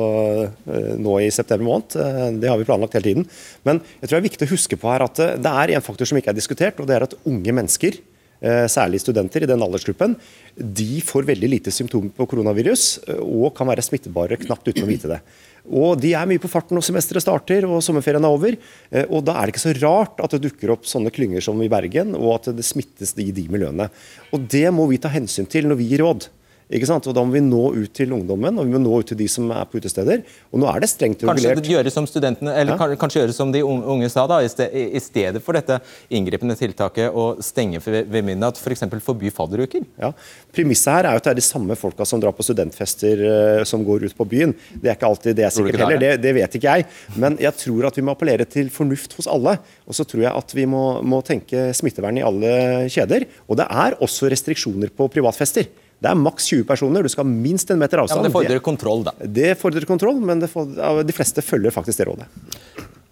uh, 0.67 0.89
nå 0.99 1.13
i 1.23 1.29
september 1.31 1.63
måned. 1.63 1.95
Det 2.43 2.49
har 2.51 2.59
vi 2.59 2.65
planlagt 2.67 2.97
hele 2.97 3.05
tiden. 3.05 3.27
Men 3.63 3.79
jeg 3.79 4.09
tror 4.09 4.17
det 4.17 4.19
er 4.19 4.25
viktig 4.25 4.49
å 4.49 4.51
huske 4.51 4.79
på 4.81 4.91
her 4.91 5.05
at 5.05 5.21
det 5.39 5.53
er 5.61 5.71
en 5.77 5.85
faktor 5.85 6.09
som 6.11 6.19
ikke 6.19 6.33
er 6.33 6.35
diskutert, 6.35 6.83
og 6.83 6.89
det 6.89 6.97
er 6.97 7.05
at 7.07 7.15
unge 7.23 7.55
mennesker 7.55 7.95
Eh, 7.95 8.10
særlig 8.41 9.01
studenter 9.03 9.43
i 9.43 9.49
den 9.49 9.61
aldersgruppen, 9.61 10.15
de 10.55 11.01
får 11.05 11.27
veldig 11.29 11.49
lite 11.49 11.71
symptomer 11.73 12.11
på 12.15 12.27
koronavirus 12.31 12.85
eh, 13.07 13.21
og 13.21 13.53
kan 13.57 13.69
være 13.69 13.85
smittebare 13.85 14.39
knapt 14.41 14.71
uten 14.71 14.85
å 14.85 14.89
vite 14.89 15.11
det. 15.11 15.21
Og 15.69 15.99
De 16.01 16.15
er 16.17 16.25
mye 16.25 16.41
på 16.41 16.49
farten 16.49 16.73
når 16.73 16.87
semesteret 16.87 17.23
starter 17.23 17.67
og 17.69 17.83
sommerferien 17.85 18.25
er 18.25 18.33
over. 18.33 18.57
Eh, 18.89 19.05
og 19.07 19.23
Da 19.27 19.37
er 19.37 19.47
det 19.47 19.55
ikke 19.55 19.67
så 19.67 19.77
rart 19.77 20.21
at 20.23 20.35
det 20.35 20.43
dukker 20.47 20.73
opp 20.73 20.89
sånne 20.89 21.13
klynger 21.13 21.43
som 21.45 21.61
i 21.61 21.69
Bergen, 21.71 22.15
og 22.17 22.39
at 22.39 22.51
det 22.57 22.65
smittes 22.67 23.13
i 23.21 23.31
de 23.35 23.47
miljøene. 23.51 23.89
Og 24.33 24.47
Det 24.49 24.67
må 24.73 24.89
vi 24.89 25.01
ta 25.01 25.11
hensyn 25.13 25.49
til 25.49 25.69
når 25.69 25.81
vi 25.81 25.91
gir 25.93 26.05
råd. 26.05 26.27
Ikke 26.71 26.87
sant? 26.87 27.07
Og 27.09 27.15
Da 27.15 27.23
må 27.25 27.35
vi 27.35 27.41
nå 27.43 27.61
ut 27.75 27.91
til 27.95 28.13
ungdommen 28.15 28.59
og 28.59 28.67
vi 28.67 28.75
må 28.75 28.81
nå 28.81 29.01
ut 29.01 29.09
til 29.11 29.19
de 29.19 29.27
som 29.31 29.49
er 29.51 29.67
på 29.67 29.81
utesteder. 29.81 30.23
Og 30.51 30.61
nå 30.61 30.69
er 30.71 30.83
det 30.83 30.89
strengt 30.91 31.23
regulert. 31.23 31.59
Kanskje 31.59 31.75
gjøre 31.75 31.93
som 31.93 32.07
studentene, 32.07 32.53
eller 32.61 32.79
ja? 32.79 32.97
kanskje 32.99 33.21
gjøre 33.21 33.35
som 33.35 33.51
de 33.53 33.63
unge 33.65 34.09
sa, 34.11 34.23
da, 34.29 34.39
i 34.41 35.01
stedet 35.03 35.41
for 35.43 35.57
dette 35.57 35.81
inngripende 36.13 36.55
tiltaket 36.59 37.11
å 37.11 37.33
stenge 37.43 37.81
ved 37.83 38.21
midnatt, 38.27 38.59
f.eks. 38.61 38.85
For 38.91 39.03
forby 39.11 39.31
fadderuker? 39.33 39.83
Ja. 40.01 40.11
Premisset 40.55 40.93
her 40.95 41.09
er 41.09 41.17
jo 41.17 41.21
at 41.21 41.27
det 41.27 41.33
er 41.33 41.41
de 41.41 41.45
samme 41.45 41.77
folka 41.79 42.07
som 42.07 42.21
drar 42.23 42.35
på 42.35 42.45
studentfester 42.45 43.25
uh, 43.25 43.63
som 43.67 43.83
går 43.87 44.07
ut 44.07 44.17
på 44.17 44.27
byen. 44.31 44.55
Det 44.73 44.91
er 44.91 44.97
ikke 44.97 45.11
alltid 45.11 45.37
det 45.37 45.47
er 45.47 45.55
sikkert 45.55 45.83
heller, 45.83 46.01
det, 46.01 46.13
det, 46.23 46.33
vet 46.39 46.57
ikke 46.57 46.77
jeg. 46.79 46.87
Men 47.19 47.37
jeg 47.41 47.55
tror 47.59 47.89
at 47.91 47.99
vi 47.99 48.05
må 48.07 48.15
appellere 48.15 48.47
til 48.47 48.71
fornuft 48.73 49.15
hos 49.19 49.29
alle. 49.31 49.57
Og 49.87 49.97
så 49.97 50.07
tror 50.07 50.25
jeg 50.25 50.31
at 50.31 50.55
vi 50.55 50.67
må, 50.69 50.85
må 51.03 51.21
tenke 51.25 51.69
smittevern 51.77 52.19
i 52.19 52.25
alle 52.25 52.51
kjeder. 52.91 53.27
Og 53.47 53.59
det 53.59 53.67
er 53.67 53.99
også 54.03 54.31
restriksjoner 54.31 54.93
på 54.95 55.11
privatfester. 55.11 55.69
Det 56.01 56.09
er 56.09 56.17
maks 56.17 56.47
20 56.49 56.65
personer, 56.65 57.05
du 57.05 57.11
skal 57.13 57.27
ha 57.27 57.29
minst 57.29 57.69
en 57.69 57.77
meter 57.81 58.01
avstand. 58.01 58.23
Ja, 58.23 58.25
men 58.25 58.31
Det 58.31 58.37
fordrer 58.39 58.63
kontroll, 58.65 59.03
da. 59.05 59.13
Det 59.21 59.51
fordrer 59.61 59.85
kontroll, 59.85 60.17
men 60.25 60.41
fordrer, 60.49 61.03
de 61.05 61.13
fleste 61.13 61.43
følger 61.45 61.73
faktisk 61.75 62.01
det 62.01 62.07
rådet. 62.09 62.25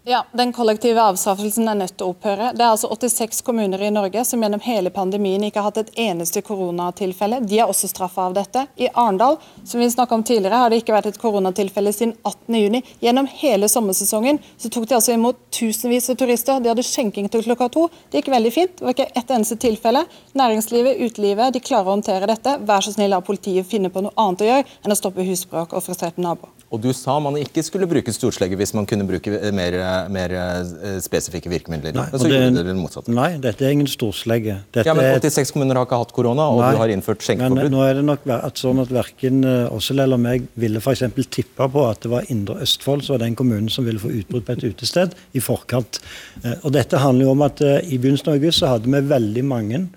Ja, 0.04 0.26
Den 0.32 0.54
kollektive 0.54 1.02
avstraffelsen 1.04 1.68
er 1.68 1.76
nødt 1.76 1.97
til 2.00 2.08
å 2.08 2.14
opphøre. 2.14 2.54
Det 2.56 2.64
er 2.64 2.72
altså 2.72 2.88
86 2.88 3.41
kommuner 3.43 3.82
i 3.84 3.89
Norge 3.91 4.22
som 4.26 4.39
gjennom 4.39 4.62
hele 4.64 4.93
pandemien 4.95 5.43
ikke 5.43 5.60
har 5.60 5.68
hatt 5.68 5.80
et 5.82 5.89
eneste 6.00 6.39
koronatilfelle. 6.47 7.41
De 7.43 7.58
er 7.60 7.68
også 7.68 7.89
straffa 7.91 8.30
av 8.30 8.38
dette. 8.38 8.64
I 8.80 8.88
Arendal 8.93 9.36
som 9.68 9.82
vi 9.82 9.89
om 10.00 10.24
tidligere, 10.24 10.56
har 10.56 10.70
det 10.70 10.80
ikke 10.80 10.95
vært 10.95 11.10
et 11.12 11.20
koronatilfelle 11.20 11.91
siden 11.93 12.14
18.6. 12.24 12.93
Gjennom 13.04 13.28
hele 13.41 13.68
sommersesongen 13.70 14.39
så 14.58 14.72
tok 14.72 14.88
de 14.88 14.95
altså 14.95 15.18
imot 15.18 15.41
tusenvis 15.52 16.10
av 16.10 16.16
turister. 16.16 16.64
De 16.64 16.72
hadde 16.72 16.88
skjenking 16.88 17.28
til 17.28 17.43
klokka 17.43 17.68
to. 17.76 17.89
Det 18.10 18.24
gikk 18.24 18.32
veldig 18.32 18.54
fint. 18.56 18.78
Det 18.80 18.88
var 18.88 18.95
ikke 18.95 19.12
ett 19.20 19.36
eneste 19.36 19.60
tilfelle. 19.60 20.06
Næringslivet, 20.39 21.04
utelivet, 21.04 21.52
de 21.54 21.60
klarer 21.60 21.91
å 21.91 21.97
håndtere 21.97 22.32
dette. 22.32 22.56
Vær 22.64 22.88
så 22.88 22.95
snill, 22.95 23.12
la 23.12 23.20
politiet 23.20 23.68
finne 23.68 23.91
på 23.91 24.08
noe 24.08 24.16
annet 24.16 24.47
å 24.47 24.50
gjøre 24.54 24.66
enn 24.80 24.95
å 24.95 25.00
stoppe 25.04 25.28
husbråk 25.28 25.76
og 25.76 25.84
frustrerte 25.84 26.24
naboer. 26.24 26.59
Og 26.70 26.78
du 26.84 26.92
sa 26.94 27.16
man 27.20 27.34
ikke 27.40 27.64
skulle 27.66 27.88
bruke 27.90 28.14
storslegge 28.14 28.58
hvis 28.60 28.76
man 28.78 28.86
kunne 28.86 29.06
bruke 29.10 29.32
eh, 29.34 29.50
mer, 29.56 29.74
mer 30.14 30.34
eh, 30.38 31.00
spesifikke 31.02 31.50
virkemidler. 31.50 31.96
Nei, 31.98 32.04
Men 32.12 32.20
så 32.22 32.28
det- 32.28 32.36
gjorde 32.36 32.54
dere 32.60 32.68
det 32.70 32.76
motsatte. 32.78 33.10
Nei, 33.16 33.30
dette 33.42 33.66
er 33.66 33.74
ingen 33.74 33.90
storslegge. 33.90 34.60
Dette 34.72 34.86
Ja, 34.86 34.94
men 34.94 35.06
er- 35.06 35.20
86 35.20 35.52
kommuner 35.56 35.80
har 35.80 35.88
ikke 35.88 35.98
hatt 35.98 36.14
korona, 36.14 36.46
og 36.54 36.62
Nei, 36.62 36.72
du 36.76 36.78
har 36.78 36.94
innført 36.94 37.26
Men 37.40 37.72
nå 37.74 37.82
er 37.90 37.96
det 37.96 38.06
nok 38.06 38.28
at 38.30 38.54
sånn 38.62 38.82
at 38.84 38.90
verken 38.94 39.42
Åshild 39.74 40.00
eller 40.00 40.18
meg 40.22 40.46
ville 40.56 40.78
f.eks. 40.80 41.04
tippa 41.32 41.68
på 41.68 41.90
at 41.90 42.02
det 42.02 42.12
var 42.12 42.30
Indre 42.30 42.62
Østfold 42.62 43.02
som 43.04 43.18
var 43.18 43.26
den 43.26 43.36
kommunen 43.36 43.70
som 43.70 43.86
ville 43.86 44.00
få 44.00 44.14
utbrudd 44.14 44.46
på 44.46 44.52
et 44.54 44.64
utested 44.70 45.16
i 45.34 45.40
forkant. 45.40 46.00
Eh, 46.44 46.54
Og 46.64 46.72
dette 46.72 46.98
handler 47.02 47.26
jo 47.26 47.32
om 47.32 47.42
at 47.42 47.62
eh, 47.62 47.80
i 47.90 47.98
begynnelsen 47.98 48.28
av 48.30 48.34
august 48.38 48.60
så 48.62 48.68
hadde 48.76 48.86
vi 48.86 49.02
veldig 49.10 49.44
mange 49.46 49.88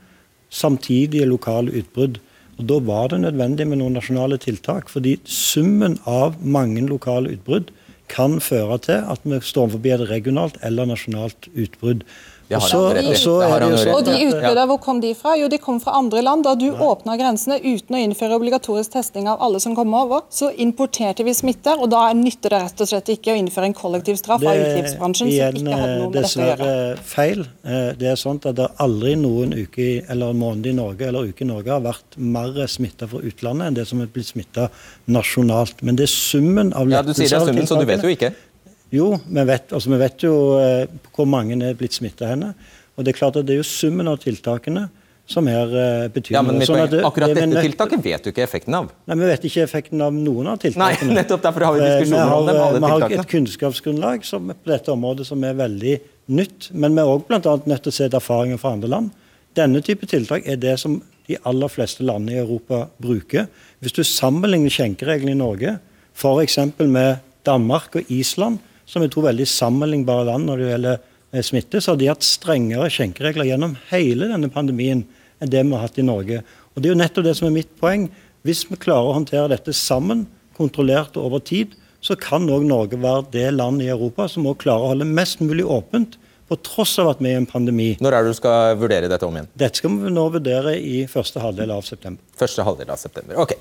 samtidige 0.50 1.26
lokale 1.28 1.70
utbrudd. 1.72 2.18
Og 2.62 2.68
Da 2.68 2.78
var 2.78 3.08
det 3.10 3.24
nødvendig 3.24 3.66
med 3.66 3.80
noen 3.80 3.96
nasjonale 3.98 4.38
tiltak. 4.38 4.88
fordi 4.88 5.18
summen 5.24 5.98
av 6.06 6.36
mange 6.40 6.80
lokale 6.86 7.34
utbrudd 7.34 7.72
kan 8.08 8.38
føre 8.40 8.78
til 8.78 9.02
at 9.10 9.18
vi 9.24 9.40
står 9.40 9.70
forbi 9.72 9.90
et 9.90 10.08
regionalt 10.10 10.56
eller 10.62 10.86
nasjonalt 10.86 11.48
utbrudd. 11.56 12.04
Det 12.52 13.02
Og 13.02 13.42
Det 13.42 13.48
er 13.48 13.64
det 13.64 14.04
de 14.06 14.26
utbruddene, 14.28 14.66
hvor 14.70 14.80
kom 14.80 15.00
de 15.00 15.12
fra? 15.14 15.34
Jo, 15.40 15.48
de 15.48 15.58
kom 15.58 15.80
fra 15.80 15.94
andre 15.98 16.22
land. 16.22 16.44
Da 16.44 16.54
du 16.58 16.68
åpna 16.72 17.16
grensene 17.20 17.58
uten 17.60 17.96
å 17.96 18.00
innføre 18.02 18.36
obligatorisk 18.38 18.92
testing 18.92 19.28
av 19.28 19.40
alle 19.42 19.60
som 19.60 19.74
kom 19.76 19.92
over, 19.94 20.22
så 20.30 20.50
importerte 20.56 21.24
vi 21.24 21.34
smitte, 21.34 21.74
og 21.78 21.90
da 21.92 22.12
nytter 22.16 22.52
det 22.52 22.62
rett 22.66 22.84
og 22.84 22.90
slett 22.90 23.12
ikke 23.14 23.34
å 23.34 23.38
innføre 23.40 23.70
en 23.70 23.76
kollektiv 23.76 24.18
straff 24.20 24.42
av 24.42 24.56
utelivsbransjen 24.56 25.28
som 25.28 25.32
ikke 25.32 25.48
hadde 25.48 25.64
noe 25.64 26.10
med 26.10 26.18
dette 26.18 26.38
å 26.38 26.46
gjøre. 26.46 26.58
dessverre 26.58 26.98
feil. 27.14 27.46
Eh, 27.64 27.92
Det 28.02 28.08
er 28.08 28.16
sånn 28.16 28.40
at 28.42 28.56
det 28.56 28.68
aldri 28.78 29.14
noen 29.16 29.52
uke 29.52 30.04
eller 30.10 30.32
måned 30.32 30.66
i 30.66 30.72
Norge 30.72 31.06
eller 31.08 31.28
uke 31.28 31.42
i 31.42 31.48
Norge 31.48 31.70
har 31.70 31.80
vært 31.80 32.16
mer 32.16 32.66
smitta 32.66 33.08
fra 33.08 33.18
utlandet 33.18 33.66
enn 33.68 33.74
det 33.74 33.86
som 33.88 34.00
er 34.00 34.06
blitt 34.06 34.32
smitta 34.32 34.68
nasjonalt. 35.08 35.82
Men 35.82 35.96
det 35.96 36.08
er 36.08 36.12
summen 36.14 36.72
av 36.74 36.88
Ja, 36.90 37.02
Du 37.02 37.12
sier 37.14 37.28
det 37.28 37.38
er 37.40 37.46
summen, 37.46 37.66
så 37.66 37.78
du 37.80 37.86
vet 37.86 38.02
jo 38.02 38.08
ikke. 38.08 38.32
Jo, 38.92 39.12
vi 39.24 39.44
vet, 39.48 39.72
altså, 39.72 39.92
vi 39.92 39.98
vet 40.02 40.24
jo 40.26 40.34
eh, 40.60 40.88
hvor 41.16 41.28
mange 41.28 41.56
er 41.64 41.76
blitt 41.78 41.96
smitta 41.96 42.28
henne. 42.28 42.52
Og 42.96 43.04
det 43.04 43.14
er 43.14 43.18
klart 43.22 43.38
at 43.40 43.46
det 43.48 43.56
er 43.56 43.62
jo 43.62 43.68
summen 43.68 44.10
av 44.10 44.18
tiltakene 44.20 44.88
som 45.32 45.46
her 45.48 45.70
eh, 45.78 46.08
betyr 46.12 46.36
Ja, 46.36 46.42
men 46.44 46.58
noe. 46.58 46.66
Sånn 46.68 46.82
at 46.82 46.94
Akkurat 47.06 47.32
det 47.32 47.46
dette 47.46 47.62
tiltaket 47.64 48.02
vet 48.04 48.24
du 48.24 48.32
ikke 48.32 48.44
effekten 48.44 48.76
av. 48.76 48.90
Nei, 49.08 49.16
Vi 49.20 49.28
vet 49.30 49.46
ikke 49.48 49.64
effekten 49.64 50.02
av 50.04 50.16
noen 50.16 50.50
av 50.52 50.58
tiltakene. 50.62 51.08
Nei, 51.08 51.16
nettopp 51.20 51.44
derfor 51.46 51.66
har 51.68 51.76
vi 51.76 51.84
Eh, 51.86 51.94
diskusjoner 51.94 52.32
har, 52.32 52.34
om 52.36 52.50
dem, 52.50 52.60
alle 52.66 52.82
Vi 52.82 52.90
har 52.92 53.16
et 53.16 53.30
kunnskapsgrunnlag 53.32 54.26
som, 54.28 54.52
på 54.52 54.72
dette 54.72 54.92
området 54.92 55.28
som 55.28 55.46
er 55.46 55.56
veldig 55.60 55.94
nytt. 56.36 56.68
Men 56.74 56.98
vi 56.98 57.04
er 57.04 57.12
òg 57.14 57.24
bl.a. 57.30 57.40
nødt 57.40 57.86
til 57.86 57.94
å 57.94 57.96
se 57.96 58.10
erfaringer 58.10 58.60
fra 58.60 58.74
andre 58.76 58.92
land. 58.92 59.12
Denne 59.56 59.80
type 59.84 60.08
tiltak 60.08 60.44
er 60.48 60.60
det 60.60 60.76
som 60.80 60.98
de 61.28 61.38
aller 61.48 61.70
fleste 61.70 62.04
landene 62.04 62.36
i 62.36 62.42
Europa 62.42 62.86
bruker. 63.00 63.48
Hvis 63.80 63.96
du 63.96 64.02
sammenligner 64.04 64.72
skjenkereglene 64.72 65.36
i 65.36 65.40
Norge 65.40 65.78
f.eks. 66.12 66.58
med 66.82 67.22
Danmark 67.46 67.96
og 68.00 68.10
Island, 68.12 68.60
som 68.92 69.04
er 69.04 69.12
to 69.12 69.24
veldig 69.24 69.48
sammenlignbare 69.48 70.28
land 70.28 70.48
når 70.48 70.60
det 70.60 70.68
gjelder 70.68 70.98
eh, 71.00 71.44
smitte, 71.46 71.80
så 71.80 71.94
har 71.94 72.00
de 72.00 72.10
hatt 72.12 72.26
strengere 72.26 72.90
skjenkeregler 72.92 73.48
gjennom 73.48 73.76
hele 73.90 74.28
denne 74.28 74.50
pandemien 74.52 75.06
enn 75.42 75.52
det 75.52 75.62
vi 75.64 75.74
har 75.74 75.86
hatt 75.86 75.98
i 75.98 76.06
Norge. 76.06 76.42
Og 76.72 76.82
Det 76.82 76.88
er 76.88 76.94
jo 76.94 77.00
nettopp 77.00 77.26
det 77.26 77.36
som 77.38 77.48
er 77.48 77.56
mitt 77.56 77.72
poeng. 77.80 78.10
Hvis 78.46 78.66
vi 78.68 78.78
klarer 78.80 79.10
å 79.10 79.16
håndtere 79.16 79.50
dette 79.52 79.74
sammen, 79.76 80.26
kontrollert 80.58 81.16
og 81.16 81.30
over 81.30 81.42
tid, 81.42 81.76
så 82.02 82.16
kan 82.18 82.48
òg 82.50 82.66
Norge 82.66 82.98
være 83.00 83.30
det 83.32 83.48
landet 83.54 83.86
i 83.86 83.92
Europa 83.94 84.26
som 84.30 84.46
òg 84.50 84.60
klarer 84.62 84.84
å 84.84 84.92
holde 84.92 85.08
mest 85.08 85.42
mulig 85.42 85.64
åpent, 85.64 86.18
på 86.50 86.58
tross 86.60 86.98
av 87.00 87.08
at 87.14 87.20
vi 87.22 87.30
er 87.30 87.38
i 87.38 87.40
en 87.40 87.48
pandemi. 87.48 87.92
Når 88.02 88.12
er 88.12 88.24
det 88.26 88.32
du 88.34 88.36
skal 88.36 88.74
vurdere 88.76 89.08
dette 89.08 89.24
om 89.24 89.36
igjen? 89.38 89.46
Dette 89.56 89.80
skal 89.80 89.94
vi 90.02 90.10
nå 90.12 90.24
vurdere 90.34 90.74
i 90.76 91.04
første 91.08 91.40
halvdel 91.40 91.72
av 91.72 91.86
september. 91.86 92.20
Første 92.36 92.66
halvdel 92.66 92.92
av 92.92 93.00
september. 93.00 93.38
Ok. 93.40 93.54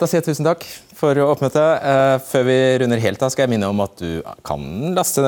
Da 0.00 0.06
sier 0.08 0.22
jeg 0.22 0.30
tusen 0.30 0.46
takk 0.48 0.62
for 0.96 1.18
oppmøtet. 1.26 1.82
Eh, 1.84 2.14
før 2.24 2.46
vi 2.48 2.56
runder 2.80 3.02
helt 3.04 3.20
av, 3.20 3.32
skal 3.34 3.44
jeg 3.44 3.52
minne 3.52 3.68
om 3.68 3.82
at 3.84 4.00
du 4.00 4.22
kan 4.48 4.62
laste 4.96 5.20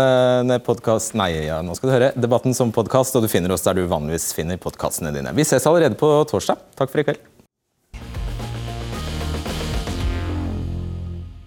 ned 0.49 0.65
podkast 0.65 1.13
Nei, 1.19 1.29
ja, 1.45 1.61
nå 1.61 1.77
skal 1.77 1.91
du 1.91 1.97
høre 1.99 2.13
debatten 2.17 2.57
som 2.57 2.73
podkast, 2.73 3.19
og 3.19 3.27
du 3.27 3.29
finner 3.33 3.53
oss 3.53 3.67
der 3.69 3.77
du 3.77 3.85
vanligvis 3.91 4.31
finner 4.37 4.61
podkastene 4.63 5.13
dine. 5.13 5.37
Vi 5.37 5.45
ses 5.45 5.69
allerede 5.69 6.01
på 6.01 6.15
torsdag. 6.33 6.65
Takk 6.81 6.95
for 6.95 7.05
i 7.05 7.09
kveld. 7.11 7.32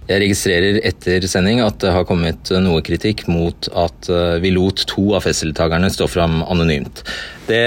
Jeg 0.05 0.21
registrerer 0.21 0.77
etter 0.85 1.23
sending 1.25 1.63
at 1.65 1.79
det 1.81 1.93
har 1.95 2.05
kommet 2.05 2.51
noe 2.61 2.83
kritikk 2.85 3.23
mot 3.31 3.69
at 3.73 4.09
eh, 4.13 4.35
vi 4.43 4.51
lot 4.53 4.83
to 4.91 5.07
av 5.17 5.25
festdeltakerne 5.25 5.89
stå 5.89 6.07
fram 6.11 6.43
anonymt. 6.45 7.01
Det 7.49 7.63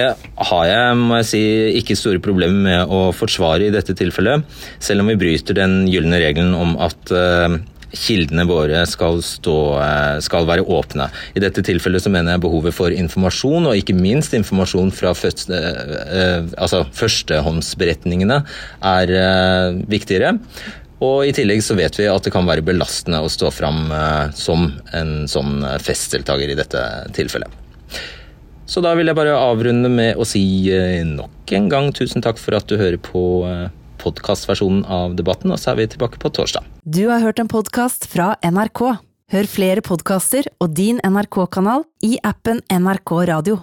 har 0.50 0.68
jeg, 0.68 1.00
må 1.00 1.18
jeg 1.18 1.28
si, 1.32 1.42
ikke 1.80 1.98
store 1.98 2.22
problemer 2.22 2.62
med 2.68 2.94
å 2.94 3.08
forsvare 3.14 3.66
i 3.66 3.74
dette 3.74 3.96
tilfellet, 3.98 4.46
selv 4.78 5.02
om 5.02 5.10
vi 5.10 5.18
bryter 5.18 5.58
den 5.58 5.82
gylne 5.90 6.22
regelen 6.22 6.54
om 6.54 6.78
at 6.86 7.10
eh, 7.10 7.58
kildene 8.06 8.46
våre 8.46 8.86
skal, 8.86 9.18
stå, 9.24 9.58
eh, 9.82 10.16
skal 10.22 10.46
være 10.46 10.70
åpne. 10.78 11.10
I 11.34 11.42
dette 11.42 11.66
tilfellet 11.66 12.06
så 12.06 12.14
mener 12.14 12.36
jeg 12.36 12.46
behovet 12.46 12.76
for 12.76 12.94
informasjon, 12.94 13.66
og 13.66 13.82
ikke 13.82 13.98
minst 13.98 14.38
informasjon 14.38 14.94
fra 14.94 15.10
første, 15.10 15.64
altså 16.54 16.86
førstehåndsberetningene, 17.02 18.44
er 18.94 19.18
viktigere. 19.90 20.36
Og 21.04 21.28
I 21.28 21.34
tillegg 21.34 21.62
så 21.62 21.76
vet 21.78 21.94
vi 21.98 22.08
at 22.10 22.26
det 22.26 22.32
kan 22.34 22.46
være 22.48 22.64
belastende 22.66 23.20
å 23.22 23.30
stå 23.30 23.52
fram 23.54 23.90
eh, 23.94 24.34
som 24.34 24.66
en 24.96 25.12
sånn 25.30 25.62
eh, 25.62 25.78
festdeltaker 25.82 26.50
i 26.50 26.58
dette 26.58 26.84
tilfellet. 27.14 27.50
Så 28.68 28.82
da 28.84 28.92
vil 28.98 29.08
jeg 29.08 29.16
bare 29.16 29.36
avrunde 29.38 29.88
med 29.92 30.18
å 30.18 30.26
si 30.28 30.42
eh, 30.74 31.04
nok 31.06 31.54
en 31.54 31.68
gang 31.72 31.92
tusen 31.96 32.24
takk 32.24 32.40
for 32.42 32.58
at 32.58 32.66
du 32.68 32.76
hører 32.76 32.98
på 33.00 33.22
podkastversjonen 33.98 34.84
av 34.86 35.16
debatten, 35.18 35.50
og 35.50 35.58
så 35.58 35.72
er 35.72 35.80
vi 35.80 35.88
tilbake 35.94 36.20
på 36.22 36.30
torsdag. 36.34 36.66
Du 36.86 37.08
har 37.10 37.22
hørt 37.24 37.40
en 37.42 37.50
podkast 37.50 38.06
fra 38.10 38.34
NRK. 38.46 38.84
Hør 39.34 39.48
flere 39.50 39.82
podkaster 39.84 40.46
og 40.62 40.76
din 40.78 41.02
NRK-kanal 41.04 41.82
i 42.06 42.14
appen 42.24 42.62
NRK 42.72 43.16
Radio. 43.32 43.58